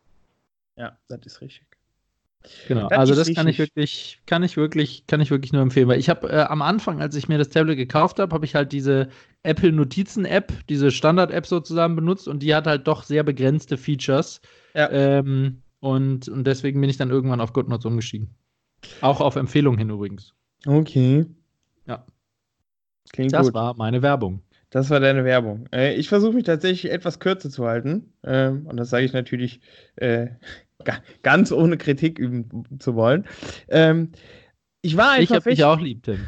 [0.75, 1.72] Ja, das ist richtig.
[2.67, 5.87] Genau, das also das kann ich wirklich, kann ich wirklich, kann ich wirklich nur empfehlen,
[5.87, 8.55] weil ich habe äh, am Anfang, als ich mir das Tablet gekauft habe, habe ich
[8.55, 9.09] halt diese
[9.43, 13.77] Apple Notizen App, diese Standard App sozusagen benutzt und die hat halt doch sehr begrenzte
[13.77, 14.41] Features.
[14.73, 14.89] Ja.
[14.91, 18.29] Ähm, und, und deswegen bin ich dann irgendwann auf GoodNotes umgestiegen.
[19.01, 20.33] Auch auf Empfehlung hin übrigens.
[20.65, 21.25] Okay.
[21.87, 22.05] Ja.
[23.11, 23.53] Klingt das gut.
[23.53, 24.41] war meine Werbung.
[24.69, 25.67] Das war deine Werbung.
[25.71, 28.13] Äh, ich versuche mich tatsächlich etwas kürzer zu halten.
[28.23, 29.61] Ähm, und das sage ich natürlich
[29.97, 30.29] äh,
[31.21, 33.25] ganz ohne Kritik üben zu wollen.
[33.69, 34.11] Ähm,
[34.81, 35.51] ich war ein ich Verfechter.
[35.51, 36.19] Ich auch lieb, Tim.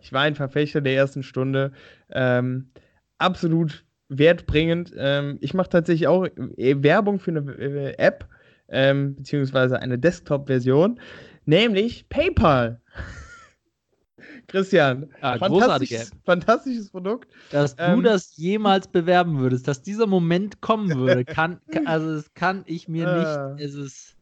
[0.00, 1.72] Ich war ein Verfechter der ersten Stunde.
[2.10, 2.70] Ähm,
[3.18, 4.92] absolut wertbringend.
[4.96, 8.28] Ähm, ich mache tatsächlich auch äh, Werbung für eine äh, App,
[8.68, 11.00] ähm, beziehungsweise eine Desktop-Version,
[11.46, 12.81] nämlich PayPal.
[14.52, 17.32] Christian, ja, fantastisches, fantastisches Produkt.
[17.50, 22.32] Dass ähm, du das jemals bewerben würdest, dass dieser Moment kommen würde, kann, also das
[22.34, 23.64] kann ich mir äh, nicht.
[23.66, 24.16] Es ist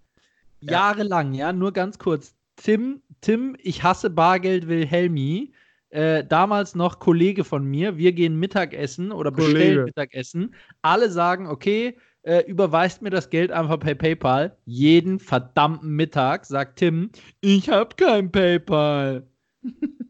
[0.61, 0.73] ja.
[0.73, 2.35] jahrelang, ja, nur ganz kurz.
[2.57, 5.53] Tim, Tim, ich hasse Bargeld Wilhelmi.
[5.89, 7.97] Äh, damals noch Kollege von mir.
[7.97, 9.53] Wir gehen Mittagessen oder Kollege.
[9.55, 10.55] bestellen Mittagessen.
[10.83, 14.57] Alle sagen, okay, äh, überweist mir das Geld einfach per PayPal.
[14.67, 17.11] Jeden verdammten Mittag sagt Tim,
[17.41, 19.27] ich habe kein PayPal.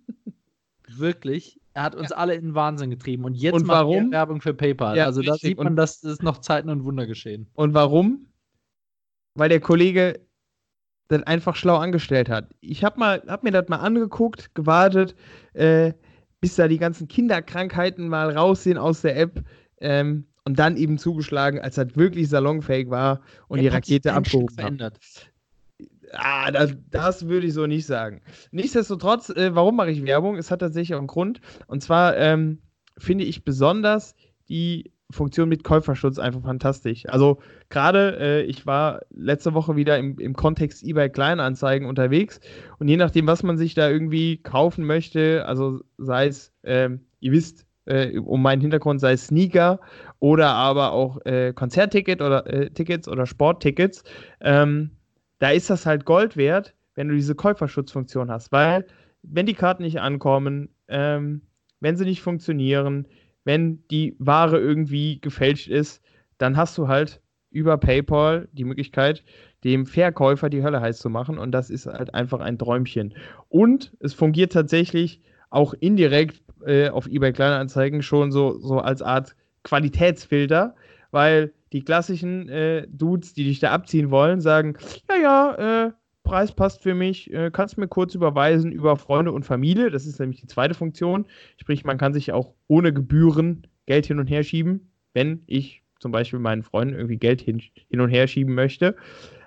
[0.96, 1.60] Wirklich.
[1.72, 2.16] Er hat uns ja.
[2.16, 3.24] alle in den Wahnsinn getrieben.
[3.24, 3.96] Und jetzt und warum?
[3.96, 4.96] macht er Werbung für PayPal.
[4.96, 7.48] Ja, also da sieht man, dass es noch Zeiten und Wunder geschehen.
[7.54, 8.26] Und warum?
[9.34, 10.20] Weil der Kollege
[11.08, 12.50] das einfach schlau angestellt hat.
[12.60, 15.14] Ich habe hab mir das mal angeguckt, gewartet,
[15.54, 15.92] äh,
[16.40, 19.44] bis da die ganzen Kinderkrankheiten mal raussehen aus der App.
[19.80, 24.80] Ähm, und dann eben zugeschlagen, als das wirklich salonfähig war und der die Rakete abgehoben
[24.80, 24.98] hat.
[26.12, 28.22] Ah, das, das würde ich so nicht sagen.
[28.50, 30.36] Nichtsdestotrotz, äh, warum mache ich Werbung?
[30.36, 31.40] Es hat tatsächlich auch einen Grund.
[31.66, 32.62] Und zwar ähm,
[32.98, 34.14] finde ich besonders
[34.48, 37.06] die Funktion mit Käuferschutz einfach fantastisch.
[37.08, 42.40] Also gerade, äh, ich war letzte Woche wieder im, im Kontext eBay Kleinanzeigen unterwegs
[42.78, 46.90] und je nachdem, was man sich da irgendwie kaufen möchte, also sei es, äh,
[47.20, 49.80] ihr wisst, äh, um meinen Hintergrund, sei es Sneaker
[50.18, 54.04] oder aber auch äh, Konzertticket oder äh, Tickets oder Sporttickets,
[54.40, 54.90] ähm,
[55.40, 58.86] da ist das halt Gold wert, wenn du diese Käuferschutzfunktion hast, weil
[59.22, 61.42] wenn die Karten nicht ankommen, ähm,
[61.80, 63.08] wenn sie nicht funktionieren,
[63.44, 66.02] wenn die Ware irgendwie gefälscht ist,
[66.38, 67.20] dann hast du halt
[67.50, 69.24] über PayPal die Möglichkeit,
[69.64, 71.38] dem Verkäufer die Hölle heiß zu machen.
[71.38, 73.14] Und das ist halt einfach ein Träumchen.
[73.48, 75.20] Und es fungiert tatsächlich
[75.50, 79.34] auch indirekt äh, auf eBay Kleinanzeigen schon so, so als Art
[79.64, 80.74] Qualitätsfilter,
[81.10, 84.76] weil die klassischen äh, Dudes, die dich da abziehen wollen, sagen,
[85.08, 85.92] ja, ja, äh,
[86.24, 89.90] Preis passt für mich, äh, kannst mir kurz überweisen über Freunde und Familie.
[89.90, 91.26] Das ist nämlich die zweite Funktion.
[91.56, 96.12] Sprich, man kann sich auch ohne Gebühren Geld hin und her schieben, wenn ich zum
[96.12, 98.96] Beispiel meinen Freunden irgendwie Geld hin, hin und her schieben möchte.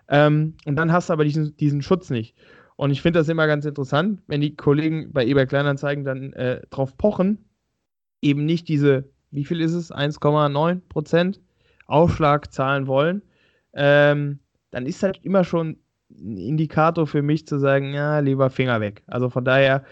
[0.10, 2.36] Ähm, und dann hast du aber diesen, diesen Schutz nicht.
[2.76, 6.62] Und ich finde das immer ganz interessant, wenn die Kollegen bei eBay Kleinanzeigen dann äh,
[6.70, 7.46] drauf pochen,
[8.22, 10.82] eben nicht diese, wie viel ist es, 1,9
[11.86, 13.22] Aufschlag zahlen wollen,
[13.74, 14.40] ähm,
[14.72, 15.78] dann ist halt immer schon
[16.12, 19.04] ein Indikator für mich zu sagen, ja, lieber Finger weg.
[19.08, 19.84] Also von daher,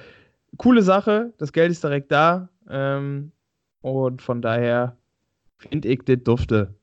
[0.58, 3.32] coole Sache, das Geld ist direkt da ähm,
[3.82, 4.98] und von daher
[5.58, 6.76] finde ich das dufte.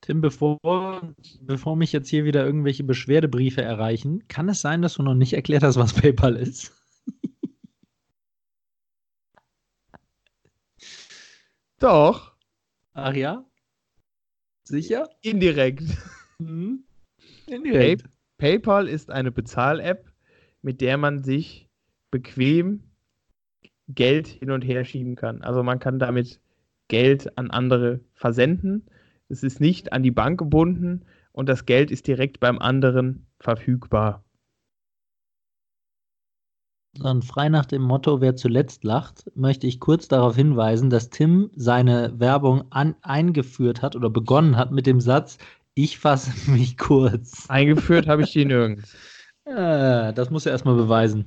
[0.00, 0.58] Tim, bevor,
[1.40, 5.32] bevor mich jetzt hier wieder irgendwelche Beschwerdebriefe erreichen, kann es sein, dass du noch nicht
[5.34, 6.72] erklärt hast, was PayPal ist?
[11.78, 12.32] Doch.
[12.94, 13.44] Ach ja?
[14.64, 15.08] Sicher?
[15.22, 15.84] Indirekt.
[16.38, 16.84] Mhm.
[17.46, 18.04] Indirekt.
[18.38, 20.10] Pay PayPal ist eine Bezahl-App,
[20.62, 21.68] mit der man sich
[22.10, 22.82] bequem
[23.88, 25.42] Geld hin und her schieben kann.
[25.42, 26.40] Also man kann damit
[26.88, 28.86] Geld an andere versenden
[29.32, 34.22] es ist nicht an die Bank gebunden und das Geld ist direkt beim anderen verfügbar.
[37.00, 41.50] Und frei nach dem Motto, wer zuletzt lacht, möchte ich kurz darauf hinweisen, dass Tim
[41.56, 45.38] seine Werbung an, eingeführt hat oder begonnen hat mit dem Satz,
[45.74, 47.48] ich fasse mich kurz.
[47.48, 48.94] Eingeführt habe ich die nirgends.
[49.44, 51.24] Ja, das muss er erstmal beweisen.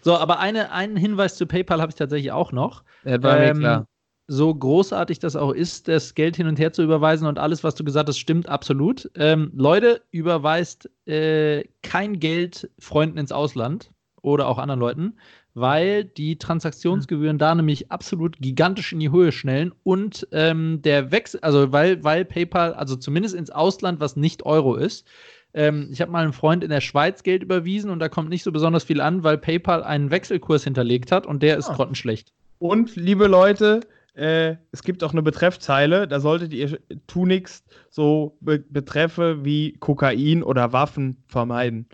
[0.00, 2.82] So, aber eine, einen Hinweis zu PayPal habe ich tatsächlich auch noch.
[3.04, 3.86] Das war ähm, mir klar
[4.28, 7.74] so großartig das auch ist, das Geld hin und her zu überweisen und alles, was
[7.74, 9.10] du gesagt hast, stimmt absolut.
[9.14, 13.90] Ähm, Leute, überweist äh, kein Geld Freunden ins Ausland
[14.22, 15.14] oder auch anderen Leuten,
[15.54, 17.40] weil die Transaktionsgebühren mhm.
[17.40, 22.24] da nämlich absolut gigantisch in die Höhe schnellen und ähm, der Wechsel, also weil, weil
[22.24, 25.06] PayPal, also zumindest ins Ausland, was nicht Euro ist,
[25.54, 28.42] ähm, ich habe mal einem Freund in der Schweiz Geld überwiesen und da kommt nicht
[28.42, 31.74] so besonders viel an, weil PayPal einen Wechselkurs hinterlegt hat und der ist ah.
[31.74, 32.32] grottenschlecht.
[32.58, 33.80] Und liebe Leute,
[34.14, 40.42] äh, es gibt auch eine Betreffzeile, da solltet ihr tunlichst so Be Betreffe wie Kokain
[40.42, 41.86] oder Waffen vermeiden.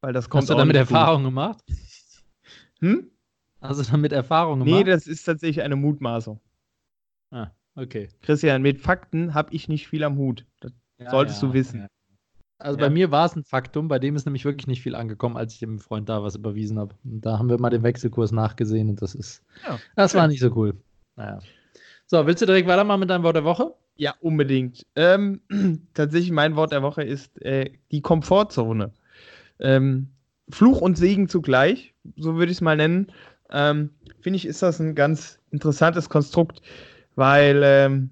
[0.00, 1.30] Weil das kommt Hast du damit Erfahrung gut.
[1.30, 1.64] gemacht?
[2.80, 3.10] Hm?
[3.60, 4.78] Hast du damit Erfahrung gemacht?
[4.78, 6.40] Nee, das ist tatsächlich eine Mutmaßung.
[7.30, 8.08] Ah, okay.
[8.22, 10.46] Christian, mit Fakten habe ich nicht viel am Hut.
[10.60, 11.80] Das ja, solltest ja, du wissen.
[11.80, 11.86] Ja.
[12.58, 15.38] Also bei mir war es ein Faktum, bei dem ist nämlich wirklich nicht viel angekommen,
[15.38, 16.94] als ich dem Freund da was überwiesen habe.
[17.04, 19.42] Da haben wir mal den Wechselkurs nachgesehen und das ist.
[19.96, 20.74] Das war nicht so cool.
[21.16, 21.38] Naja.
[22.06, 23.74] So, willst du direkt weitermachen mit deinem Wort der Woche?
[23.96, 24.84] Ja, unbedingt.
[24.94, 25.40] Ähm,
[25.94, 28.92] tatsächlich, mein Wort der Woche ist äh, die Komfortzone.
[29.60, 30.08] Ähm,
[30.50, 33.12] Fluch und Segen zugleich, so würde ich es mal nennen.
[33.50, 33.90] Ähm,
[34.20, 36.60] Finde ich, ist das ein ganz interessantes Konstrukt,
[37.14, 38.10] weil ähm,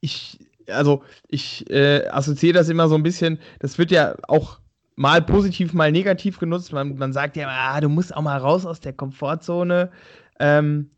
[0.00, 4.60] ich, also ich äh, assoziiere das immer so ein bisschen, das wird ja auch
[4.96, 6.72] mal positiv, mal negativ genutzt.
[6.72, 9.90] Man, man sagt ja, ah, du musst auch mal raus aus der Komfortzone.
[10.40, 10.90] Ähm,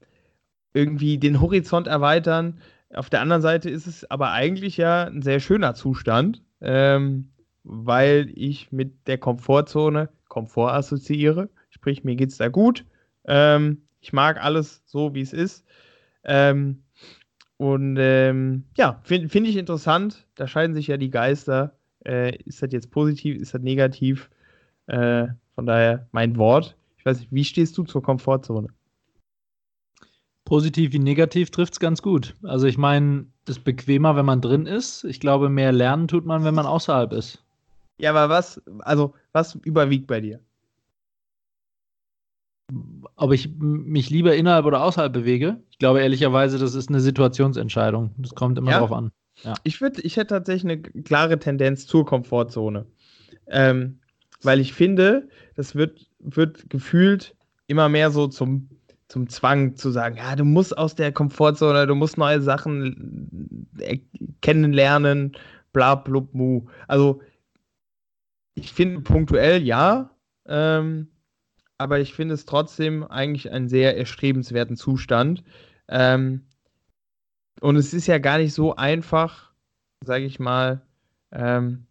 [0.77, 2.61] irgendwie den Horizont erweitern.
[2.95, 7.31] Auf der anderen Seite ist es aber eigentlich ja ein sehr schöner Zustand, ähm,
[7.69, 11.49] weil ich mit der Komfortzone Komfort assoziiere.
[11.71, 12.85] Sprich, mir geht es da gut.
[13.25, 15.65] Ähm, ich mag alles so, wie es ist.
[16.25, 16.83] Ähm,
[17.57, 20.27] und ähm, ja, finde find ich interessant.
[20.37, 21.77] Da scheiden sich ja die Geister.
[22.05, 24.31] Äh, ist das jetzt positiv, ist das negativ?
[24.87, 26.77] Äh, von daher mein Wort.
[26.99, 28.69] Ich weiß nicht, wie stehst du zur Komfortzone?
[30.45, 32.35] Positiv wie negativ trifft es ganz gut.
[32.45, 35.03] Also ich meine, es ist bequemer, wenn man drin ist.
[35.03, 37.43] Ich glaube, mehr lernen tut man, wenn man außerhalb ist.
[37.99, 40.41] Ja, aber was, also was überwiegt bei dir?
[43.15, 45.63] Ob ich mich lieber innerhalb oder außerhalb bewege?
[45.71, 48.11] Ich glaube ehrlicherweise, das ist eine Situationsentscheidung.
[48.19, 48.79] Das kommt immer ja?
[48.81, 49.13] drauf an.
[49.43, 49.55] Ja.
[49.63, 52.87] Ich, würd, ich hätte tatsächlich eine klare Tendenz zur Komfortzone.
[53.47, 54.01] Ähm,
[54.43, 57.37] weil ich finde, das wird, wird gefühlt
[57.69, 58.69] immer mehr so zum
[59.09, 63.99] zum Zwang zu sagen, ja, du musst aus der Komfortzone, du musst neue Sachen äh,
[64.43, 65.37] kennenlernen,
[65.73, 66.67] bla blub mu.
[66.89, 67.21] Also
[68.57, 70.11] ich finde punktuell ja,
[70.47, 71.09] ähm,
[71.79, 75.45] aber ich finde es trotzdem eigentlich einen sehr erstrebenswerten Zustand.
[75.89, 76.47] Ähm,
[77.61, 79.53] und es ist ja gar nicht so einfach,
[80.03, 80.83] sage ich mal,
[81.33, 81.87] ähm,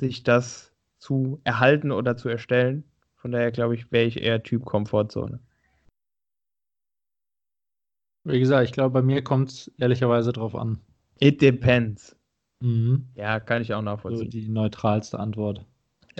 [0.00, 2.84] sich das zu erhalten oder zu erstellen.
[3.16, 5.40] Von daher glaube ich, wäre ich eher Typ Komfortzone.
[8.24, 10.78] Wie gesagt, ich glaube, bei mir kommt es ehrlicherweise drauf an.
[11.18, 12.14] It depends.
[12.60, 13.08] Mhm.
[13.14, 14.30] Ja, kann ich auch So nachvollziehen.
[14.30, 15.64] die neutralste Antwort.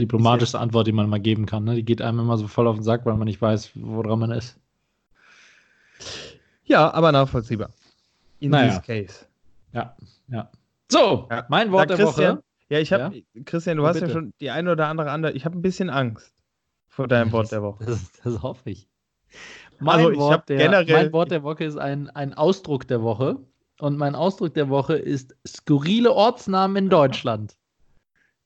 [0.00, 1.64] Diplomatischste Antwort, die man mal geben kann.
[1.64, 1.74] Ne?
[1.74, 4.30] Die geht einem immer so voll auf den Sack, weil man nicht weiß, woran man
[4.32, 4.58] ist.
[6.64, 7.70] Ja, aber nachvollziehbar.
[8.40, 8.78] In Naja.
[8.78, 9.26] this case.
[9.72, 9.96] Ja,
[10.28, 10.50] ja.
[10.90, 11.44] So, Ja.
[11.48, 12.44] mein Wort Da, der Christian, Woche.
[12.70, 15.32] Ja, ich habe, Christian, du Ja, hast ja schon die eine oder andere andere.
[15.32, 16.32] Ich habe ein bisschen Angst
[16.88, 17.84] vor deinem Wort der Woche.
[17.86, 18.86] Das, das hoffe ich.
[19.80, 23.02] Mein, Also, ich Wort der, generell- mein Wort der Woche ist ein, ein Ausdruck der
[23.02, 23.38] Woche.
[23.80, 27.56] Und mein Ausdruck der Woche ist skurrile Ortsnamen in Deutschland.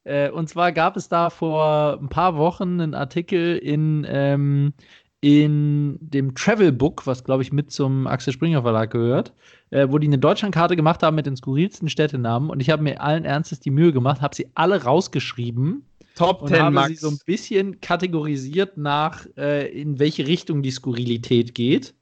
[0.05, 4.73] Äh, und zwar gab es da vor ein paar Wochen einen Artikel in, ähm,
[5.21, 9.33] in dem Travel Book, was glaube ich mit zum Axel Springer Verlag gehört,
[9.71, 12.51] äh, wo die eine Deutschlandkarte gemacht haben mit den skurrilsten Städtenamen.
[12.51, 15.85] Und ich habe mir allen Ernstes die Mühe gemacht, habe sie alle rausgeschrieben
[16.15, 16.89] Top und 10 habe Max.
[16.89, 21.95] sie so ein bisschen kategorisiert nach, äh, in welche Richtung die Skurrilität geht.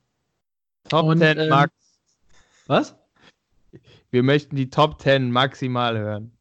[0.89, 1.73] Top und, 10 ähm, Max.
[2.67, 2.97] Was?
[4.11, 6.33] Wir möchten die Top 10 maximal hören.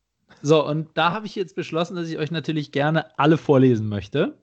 [0.41, 4.37] So, und da habe ich jetzt beschlossen, dass ich euch natürlich gerne alle vorlesen möchte.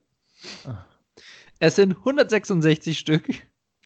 [1.59, 3.27] Es sind 166 Stück.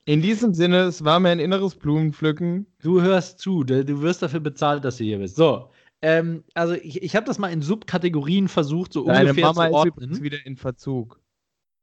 [0.06, 2.66] In diesem Sinne, es war mir ein inneres Blumenpflücken.
[2.82, 5.36] Du hörst zu, du du wirst dafür bezahlt, dass du hier bist.
[5.36, 5.70] So,
[6.02, 9.70] ähm, also ich, ich habe das mal in Subkategorien versucht, so Deine ungefähr Mama zu
[9.70, 9.94] ist ordnen.
[9.94, 11.20] übrigens wieder in Verzug.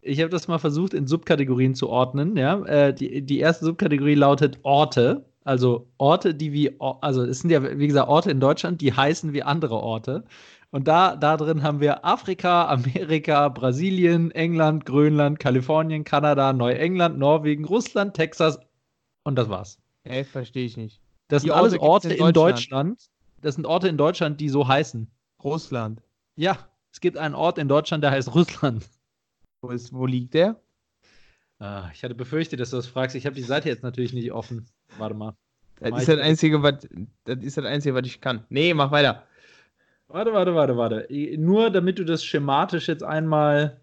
[0.01, 2.37] Ich habe das mal versucht, in Subkategorien zu ordnen.
[2.37, 2.65] Ja?
[2.65, 5.25] Äh, die, die erste Subkategorie lautet Orte.
[5.45, 9.33] Also Orte, die wie, also es sind ja, wie gesagt, Orte in Deutschland, die heißen
[9.33, 10.25] wie andere Orte.
[10.71, 17.65] Und da, da drin haben wir Afrika, Amerika, Brasilien, England, Grönland, Kalifornien, Kanada, Neuengland, Norwegen,
[17.65, 18.59] Russland, Texas
[19.25, 19.79] und das war's.
[20.05, 21.01] Ey, verstehe ich nicht.
[21.29, 23.01] Das Die sind alles Orte Orte in in Deutschland.
[23.01, 23.11] Deutschland.
[23.41, 25.11] Das sind Orte in Deutschland, die so heißen.
[25.43, 26.03] Russland.
[26.37, 26.59] Ja,
[26.93, 28.89] es gibt einen Ort in Deutschland, der heißt Russland.
[29.63, 30.61] Wo, ist, wo liegt der?
[31.59, 33.17] Ah, ich hatte befürchtet, dass du das fragst.
[33.17, 34.67] Ich habe die Seite jetzt natürlich nicht offen.
[34.99, 35.35] Warte mal.
[35.81, 36.89] Das Mach ist das Einzige, was
[37.25, 38.45] das ist das Einzige, was ich kann.
[38.49, 39.23] Nee, mach weiter.
[40.09, 41.07] Warte, warte, warte, warte.
[41.39, 43.79] Nur damit du das schematisch jetzt einmal,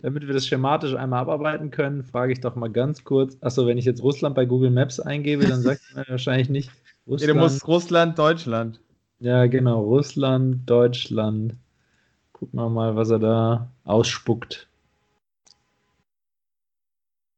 [0.00, 3.36] damit wir das schematisch einmal abarbeiten können, frage ich doch mal ganz kurz.
[3.40, 6.70] Achso, wenn ich jetzt Russland bei Google Maps eingebe, dann sagt mir wahrscheinlich nicht.
[7.06, 7.30] Nee, Russland.
[7.30, 8.80] du musst Russland, Deutschland.
[9.18, 9.82] ja, genau.
[9.82, 11.54] Russland, Deutschland.
[12.32, 14.68] Gucken wir mal, was er da ausspuckt.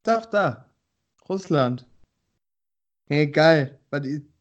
[0.03, 0.65] Da, da.
[1.29, 1.85] Russland.
[3.07, 3.79] Hey, geil.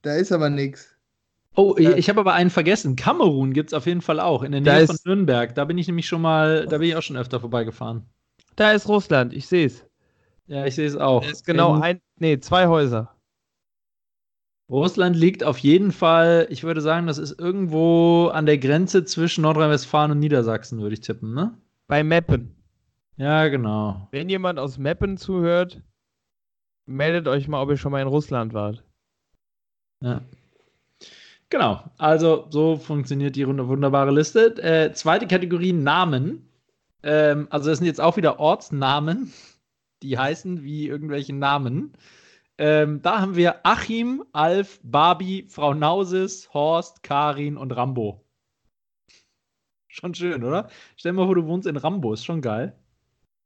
[0.03, 0.97] Da ist aber nichts.
[1.55, 2.97] Oh, ich, habe aber einen vergessen.
[2.97, 5.55] Kamerun gibt es auf jeden Fall auch, in der Nähe von Nürnberg.
[5.55, 8.05] Da bin ich nämlich schon mal, da bin ich auch schon öfter vorbeigefahren.
[8.57, 9.85] Da ist Russland, ich sehe es.
[10.49, 11.23] Ja, ich sehe es auch.
[11.23, 13.17] Da ist genau In- ein, nee, zwei Häuser.
[14.69, 19.43] Russland liegt auf jeden Fall, ich würde sagen, das ist irgendwo an der Grenze zwischen
[19.43, 21.57] Nordrhein-Westfalen und Niedersachsen, würde ich tippen, ne?
[21.87, 22.57] Bei Meppen.
[23.17, 24.09] Ja, genau.
[24.11, 25.83] Wenn jemand aus Meppen zuhört,
[26.87, 28.83] meldet euch mal, ob ihr schon mal in Russland wart.
[30.01, 30.23] Ja.
[31.49, 34.61] Genau, also so funktioniert die wund- wunderbare Liste.
[34.63, 36.49] Äh, zweite Kategorie Namen.
[37.03, 39.33] Ähm, also das sind jetzt auch wieder Ortsnamen,
[40.03, 41.93] die heißen wie irgendwelche Namen.
[42.59, 48.25] Ähm, da haben wir Achim, Alf, Barbie, Frau Nausis, Horst, Karin und Rambo.
[49.89, 50.69] Schon schön, oder?
[50.97, 52.77] Stell dir mal vor, du wohnst in Rambo, ist schon geil.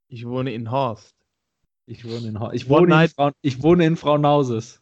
[0.08, 1.19] Ich wohne in Horst.
[1.90, 4.80] Ich wohne in, Ho- ich wohne in, night- Frau, ich wohne in Frau Nausis.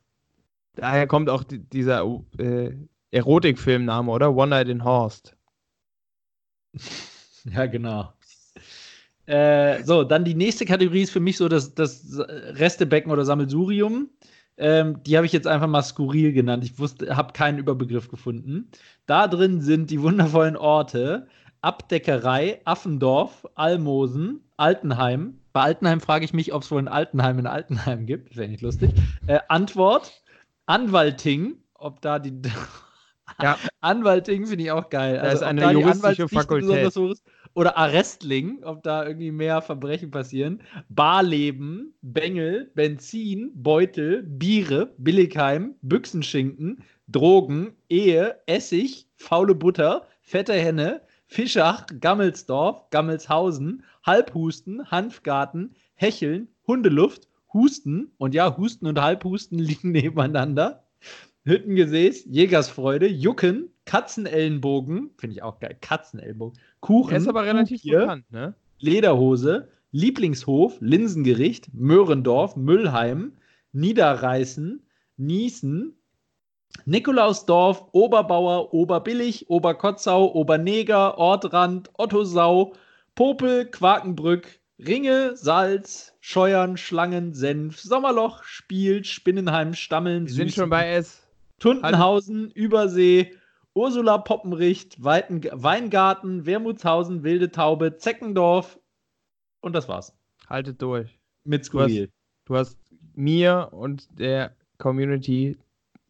[0.74, 2.04] Daher kommt auch die, dieser
[2.38, 2.72] äh,
[3.10, 4.34] Erotikfilmname, oder?
[4.36, 5.34] One Night in Horst.
[7.50, 8.12] Ja, genau.
[9.24, 14.10] Äh, so, dann die nächste Kategorie ist für mich so das, das Restebecken oder Sammelsurium.
[14.58, 16.64] Ähm, die habe ich jetzt einfach mal skurril genannt.
[16.64, 18.70] Ich wusste, habe keinen Überbegriff gefunden.
[19.06, 21.26] Da drin sind die wundervollen Orte
[21.62, 25.38] Abdeckerei, Affendorf, Almosen, Altenheim.
[25.58, 28.30] Bei Altenheim frage ich mich, ob es wohl ein Altenheim in Altenheim gibt.
[28.30, 28.92] Das wäre nicht lustig.
[29.26, 30.22] Äh, Antwort:
[30.66, 31.56] Anwalting.
[31.74, 32.32] Ob da die.
[33.42, 33.58] Ja.
[33.82, 35.18] Anwalting finde ich auch geil.
[35.18, 36.96] Also, ist eine juristische Fakultät.
[37.54, 40.62] Oder Arrestling, ob da irgendwie mehr Verbrechen passieren.
[40.88, 51.84] Barleben, Bengel, Benzin, Beutel, Biere, Billigheim, Büchsenschinken, Drogen, Ehe, Essig, faule Butter, fette Henne, Fischach,
[52.00, 60.84] Gammelsdorf, Gammelshausen, Halbhusten, Hanfgarten, Hecheln, Hundeluft, Husten und ja, Husten und Halbhusten liegen nebeneinander.
[61.44, 68.32] Hüttengesäß, Jägersfreude, Jucken, Katzenellenbogen, finde ich auch geil, Katzenellenbogen, Kuchen, ist aber relativ Kuhbier, bekannt,
[68.32, 68.54] ne?
[68.78, 73.32] Lederhose, Lieblingshof, Linsengericht, Möhrendorf, Müllheim,
[73.72, 74.82] Niederreißen,
[75.18, 75.98] Niesen,
[76.86, 82.72] Nikolausdorf, Oberbauer, Oberbillig, Oberkotzau, Oberneger, Ortrand, Ottosau,
[83.18, 90.88] Popel, Quakenbrück, Ringe, Salz, Scheuern, Schlangen, Senf, Sommerloch, Spiel, Spinnenheim, Stammeln, Wir sind schon bei
[90.90, 91.28] S.
[91.58, 93.34] Tundenhausen, Übersee,
[93.74, 98.78] Ursula Poppenricht, Weiten, Weingarten, Wermutshausen, Wilde Taube, Zeckendorf
[99.62, 100.16] und das war's.
[100.48, 101.18] Haltet durch.
[101.42, 102.12] Mit Du hast, Skurril.
[102.44, 102.78] du hast
[103.16, 105.58] mir und der Community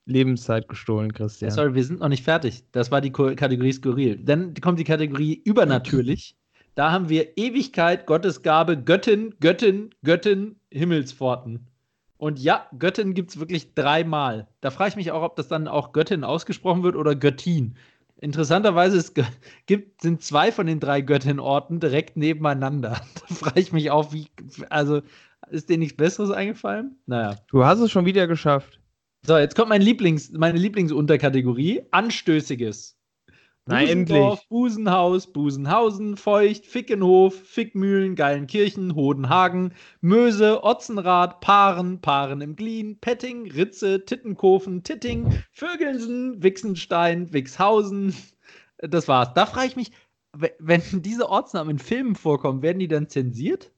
[0.05, 1.52] Lebenszeit gestohlen, Christian.
[1.52, 2.64] Sorry, wir sind noch nicht fertig.
[2.72, 4.22] Das war die Kategorie Skurril.
[4.22, 6.35] Dann kommt die Kategorie Übernatürlich.
[6.78, 11.66] Da haben wir Ewigkeit, Gottesgabe, Göttin, Göttin, Göttin, Himmelspforten.
[12.18, 14.46] Und ja, Göttin gibt es wirklich dreimal.
[14.60, 17.76] Da frage ich mich auch, ob das dann auch Göttin ausgesprochen wird oder Göttin.
[18.20, 19.24] Interessanterweise es ge-
[19.66, 23.00] gibt, sind zwei von den drei Göttin-Orten direkt nebeneinander.
[23.28, 24.28] Da frage ich mich auch, wie.
[24.70, 25.02] Also,
[25.50, 26.96] ist dir nichts Besseres eingefallen?
[27.06, 27.34] Naja.
[27.48, 28.78] Du hast es schon wieder geschafft.
[29.26, 32.97] So, jetzt kommt mein Lieblings, meine Lieblingsunterkategorie: Anstößiges.
[33.69, 34.49] Na, Busendorf, endlich.
[34.49, 44.05] Busenhaus, Busenhausen, Feucht, Fickenhof, Fickmühlen, Geilenkirchen, Hodenhagen, Möse, Otzenrath, Paaren, Paaren im Glien, Petting, Ritze,
[44.05, 48.15] Tittenkofen, Titting, Vögelsen, Wixenstein, Wixhausen.
[48.78, 49.35] Das war's.
[49.35, 49.90] Da frage ich mich,
[50.36, 53.70] we- wenn diese Ortsnamen in Filmen vorkommen, werden die dann zensiert?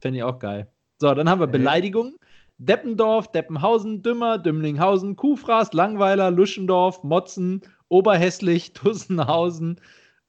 [0.00, 0.70] Fände ich auch geil.
[1.00, 1.52] So, dann haben wir Nee.
[1.58, 2.16] Beleidigungen.
[2.58, 9.80] Deppendorf, Deppenhausen, Dümmer, Dümmlinghausen, Kuhfraß, Langweiler, Luschendorf, Motzen, Oberhässlich, Tussenhausen.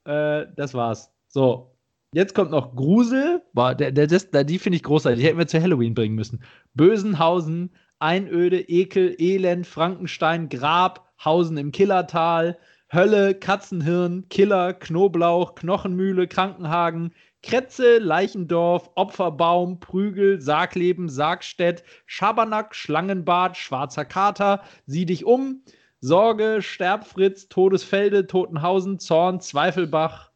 [0.06, 1.12] Äh, das war's.
[1.28, 1.72] So.
[2.14, 3.42] Jetzt kommt noch Grusel.
[3.54, 5.20] Boah, der, der, das, die finde ich großartig.
[5.20, 6.42] Die hätten wir zu Halloween bringen müssen.
[6.74, 12.58] Bösenhausen, Einöde, Ekel, Elend, Frankenstein, Grab, Hausen im Killertal,
[12.94, 17.14] Hölle, Katzenhirn, Killer, Knoblauch, Knochenmühle, Krankenhagen,
[17.44, 25.62] Kretze, Leichendorf, Opferbaum, Prügel, Sargleben, Sargstedt, Schabernack, Schlangenbad, Schwarzer Kater, Sieh dich um,
[26.06, 30.32] Sorge, Sterbfritz, Todesfelde, Totenhausen, Zorn, Zweifelbach.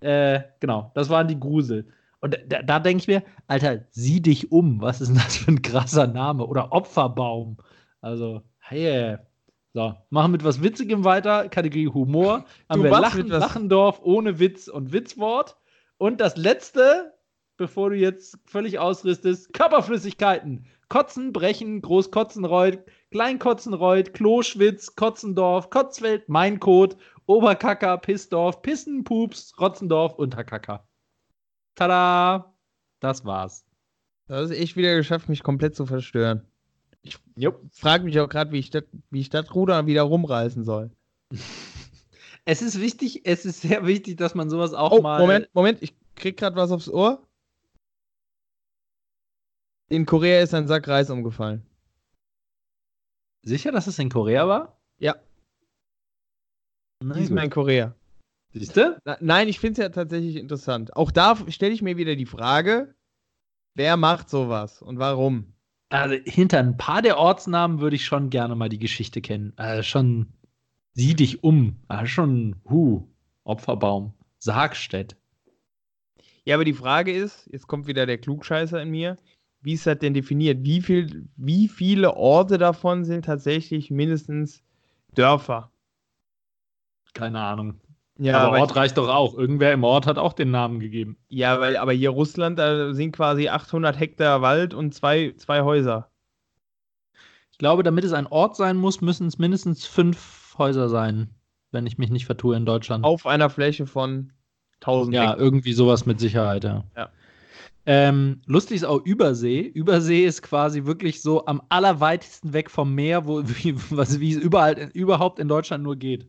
[0.00, 1.88] Äh, genau, das waren die Grusel.
[2.20, 4.82] Und da, da denke ich mir, Alter, sieh dich um.
[4.82, 6.46] Was ist denn das für ein krasser Name?
[6.46, 7.56] Oder Opferbaum.
[8.00, 9.16] Also, hey.
[9.72, 11.48] So, machen mit was Witzigem weiter.
[11.48, 12.44] Kategorie Humor.
[12.68, 15.56] Haben Du wir Lachen, Lachendorf ohne Witz und Witzwort.
[15.96, 17.14] Und das letzte,
[17.56, 20.66] bevor du jetzt völlig ausrüstest, Körperflüssigkeiten.
[20.88, 22.78] Kotzen, Brechen, Großkotzenreuth,
[23.14, 26.96] Kleinkotzenreuth, Kloschwitz, Kotzendorf, Kotzwelt, Mainkot,
[27.26, 30.84] Oberkacker, Pissdorf, Pissen, Pups, Rotzendorf, Unterkacker.
[31.76, 32.52] Tada!
[32.98, 33.64] Das war's.
[34.28, 36.44] Hast es echt wieder geschafft, mich komplett zu verstören.
[37.02, 37.16] Ich
[37.70, 40.90] frage mich auch gerade, wie ich das wie ich das Ruder wieder rumreißen soll.
[42.46, 45.18] Es ist wichtig, es ist sehr wichtig, dass man sowas auch Oh, mal.
[45.18, 47.26] Moment, Moment, ich krieg gerade was aufs Ohr.
[49.88, 51.64] In Korea ist ein Sack Reis umgefallen.
[53.44, 54.80] Sicher, dass es in Korea war?
[54.98, 55.16] Ja.
[57.02, 57.50] Na Diesmal in.
[57.50, 57.94] Korea.
[58.52, 59.00] Siehst du?
[59.20, 60.96] Nein, ich finde es ja tatsächlich interessant.
[60.96, 62.94] Auch da stelle ich mir wieder die Frage,
[63.74, 65.54] wer macht sowas und warum?
[65.90, 69.52] Also hinter ein paar der Ortsnamen würde ich schon gerne mal die Geschichte kennen.
[69.56, 70.32] Also schon
[70.92, 71.76] sieh dich um.
[71.88, 73.08] Also schon Hu,
[73.42, 75.16] Opferbaum, Sargstedt.
[76.44, 79.16] Ja, aber die Frage ist, jetzt kommt wieder der Klugscheißer in mir,
[79.64, 80.58] wie ist das denn definiert?
[80.62, 84.62] Wie, viel, wie viele Orte davon sind tatsächlich mindestens
[85.14, 85.70] Dörfer?
[87.14, 87.80] Keine Ahnung.
[88.18, 89.34] Ja, aber weil- Ort reicht doch auch.
[89.36, 91.16] Irgendwer im Ort hat auch den Namen gegeben.
[91.28, 96.08] Ja, weil, aber hier Russland, da sind quasi 800 Hektar Wald und zwei, zwei Häuser.
[97.50, 101.30] Ich glaube, damit es ein Ort sein muss, müssen es mindestens fünf Häuser sein,
[101.72, 103.04] wenn ich mich nicht vertue in Deutschland.
[103.04, 104.32] Auf einer Fläche von
[104.80, 105.38] 1000 Ja, Hektar.
[105.38, 106.84] irgendwie sowas mit Sicherheit, ja.
[106.96, 107.08] Ja.
[107.86, 109.60] Ähm, lustig ist auch Übersee.
[109.60, 114.38] Übersee ist quasi wirklich so am allerweitesten weg vom Meer, wo, wie, was, wie es
[114.38, 116.26] überall, überhaupt in Deutschland nur geht.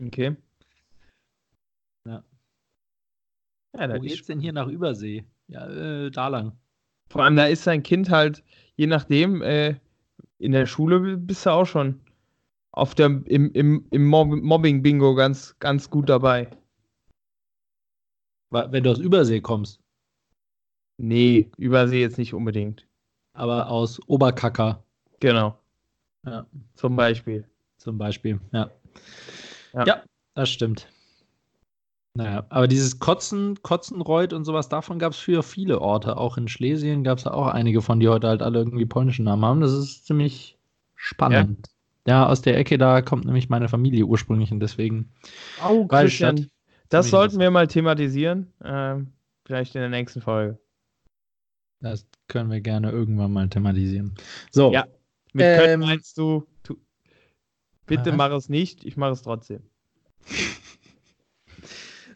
[0.00, 0.36] Okay.
[2.06, 2.24] Ja.
[3.76, 5.24] Ja, Wo geht's denn hier nach Übersee?
[5.48, 6.52] Ja, äh, da lang.
[7.10, 8.44] Vor allem, da ist sein Kind halt,
[8.76, 9.76] je nachdem, äh,
[10.38, 12.00] in der Schule bist du auch schon
[12.72, 16.50] auf der, im, im, im Mob Mobbing-Bingo ganz, ganz gut dabei.
[18.50, 19.80] Wenn du aus Übersee kommst,
[20.98, 22.86] Nee, Übersee jetzt nicht unbedingt.
[23.32, 24.82] aber aus Oberkacker
[25.20, 25.58] Genau.
[26.26, 26.46] Ja.
[26.74, 27.44] Zum Beispiel.
[27.76, 28.40] zum Beispiel.
[28.52, 28.70] Ja.
[29.72, 29.84] Ja.
[29.86, 30.02] Ja,
[30.34, 30.88] das stimmt.
[32.14, 36.16] Naja, aber dieses Kotzen, Kotzenreuth und sowas, davon gab es früher viele Orte.
[36.16, 39.44] Auch in Schlesien gab es auch einige von, die heute halt alle irgendwie polnischen Namen
[39.44, 39.60] haben.
[39.60, 40.58] Das ist ziemlich
[40.96, 41.68] spannend.
[42.08, 45.12] Ja, aus der Ecke da kommt nämlich meine Familie ursprünglich und deswegen.
[45.64, 45.86] Oh.
[45.86, 46.48] Christian,
[46.88, 48.52] das sollten wir mal thematisieren.
[48.64, 49.12] Ähm,
[49.44, 50.58] vielleicht in der nächsten Folge.
[51.80, 54.14] Das können wir gerne irgendwann mal thematisieren.
[54.50, 54.86] So, Ja.
[55.32, 56.76] Mit Ähm, können meinst du, tu,
[57.86, 58.16] bitte Aha.
[58.16, 59.62] mach es nicht, ich mache es trotzdem.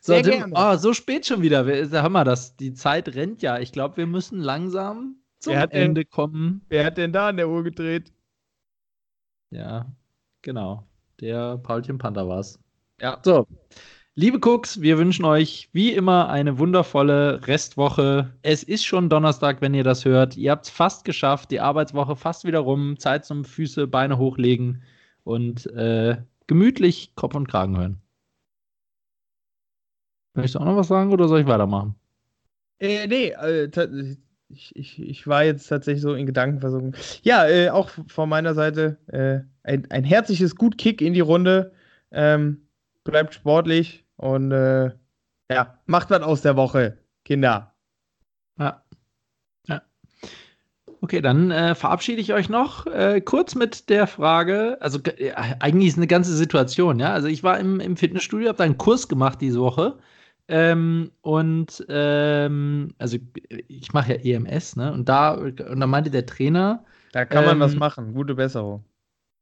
[0.05, 1.65] So, Tim, oh, so spät schon wieder.
[1.65, 3.61] Hör mal, das, die Zeit rennt ja.
[3.61, 6.63] Ich glaube, wir müssen langsam zum Ende denn, kommen.
[6.69, 8.13] Wer hat denn da an der Uhr gedreht?
[9.51, 9.87] Ja,
[10.43, 10.89] genau.
[11.21, 12.59] Der Paulchen Panther war's.
[13.01, 13.21] Ja.
[13.25, 13.47] So.
[14.15, 18.31] Liebe Cooks, wir wünschen euch wie immer eine wundervolle Restwoche.
[18.43, 20.37] Es ist schon Donnerstag, wenn ihr das hört.
[20.37, 22.99] Ihr habt es fast geschafft, die Arbeitswoche fast wieder rum.
[22.99, 24.83] Zeit zum Füße, Beine hochlegen
[25.25, 28.03] und äh, gemütlich Kopf und Kragen hören.
[30.35, 31.95] Möchtest du auch noch was sagen oder soll ich weitermachen?
[32.81, 34.17] Äh, nee, äh,
[34.51, 36.95] ich, ich, ich war jetzt tatsächlich so in Gedanken versunken.
[37.23, 41.73] Ja, äh, auch von meiner Seite äh, ein, ein herzliches Gut-Kick in die Runde.
[42.11, 42.67] Ähm,
[43.05, 44.91] bleibt sportlich und äh,
[45.51, 47.75] ja, macht was aus der Woche, Kinder.
[48.59, 48.83] Ja.
[49.67, 49.83] Ja.
[51.01, 55.89] Okay, dann äh, verabschiede ich euch noch äh, kurz mit der Frage, also äh, eigentlich
[55.89, 57.13] ist eine ganze Situation, ja.
[57.13, 59.99] Also ich war im, im Fitnessstudio, habe da einen Kurs gemacht diese Woche
[60.47, 63.19] ähm, und ähm, also
[63.49, 64.93] ich mache ja EMS, ne?
[64.93, 66.85] Und da, und da meinte der Trainer.
[67.11, 68.85] Da kann man ähm, was machen, gute Besserung.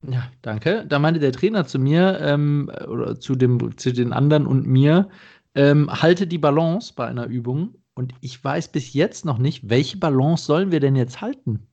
[0.07, 0.87] Ja, danke.
[0.89, 5.11] Da meinte der Trainer zu mir, ähm, oder zu, dem, zu den anderen und mir,
[5.55, 7.75] ähm, halte die Balance bei einer Übung.
[7.95, 11.69] Und ich weiß bis jetzt noch nicht, welche Balance sollen wir denn jetzt halten?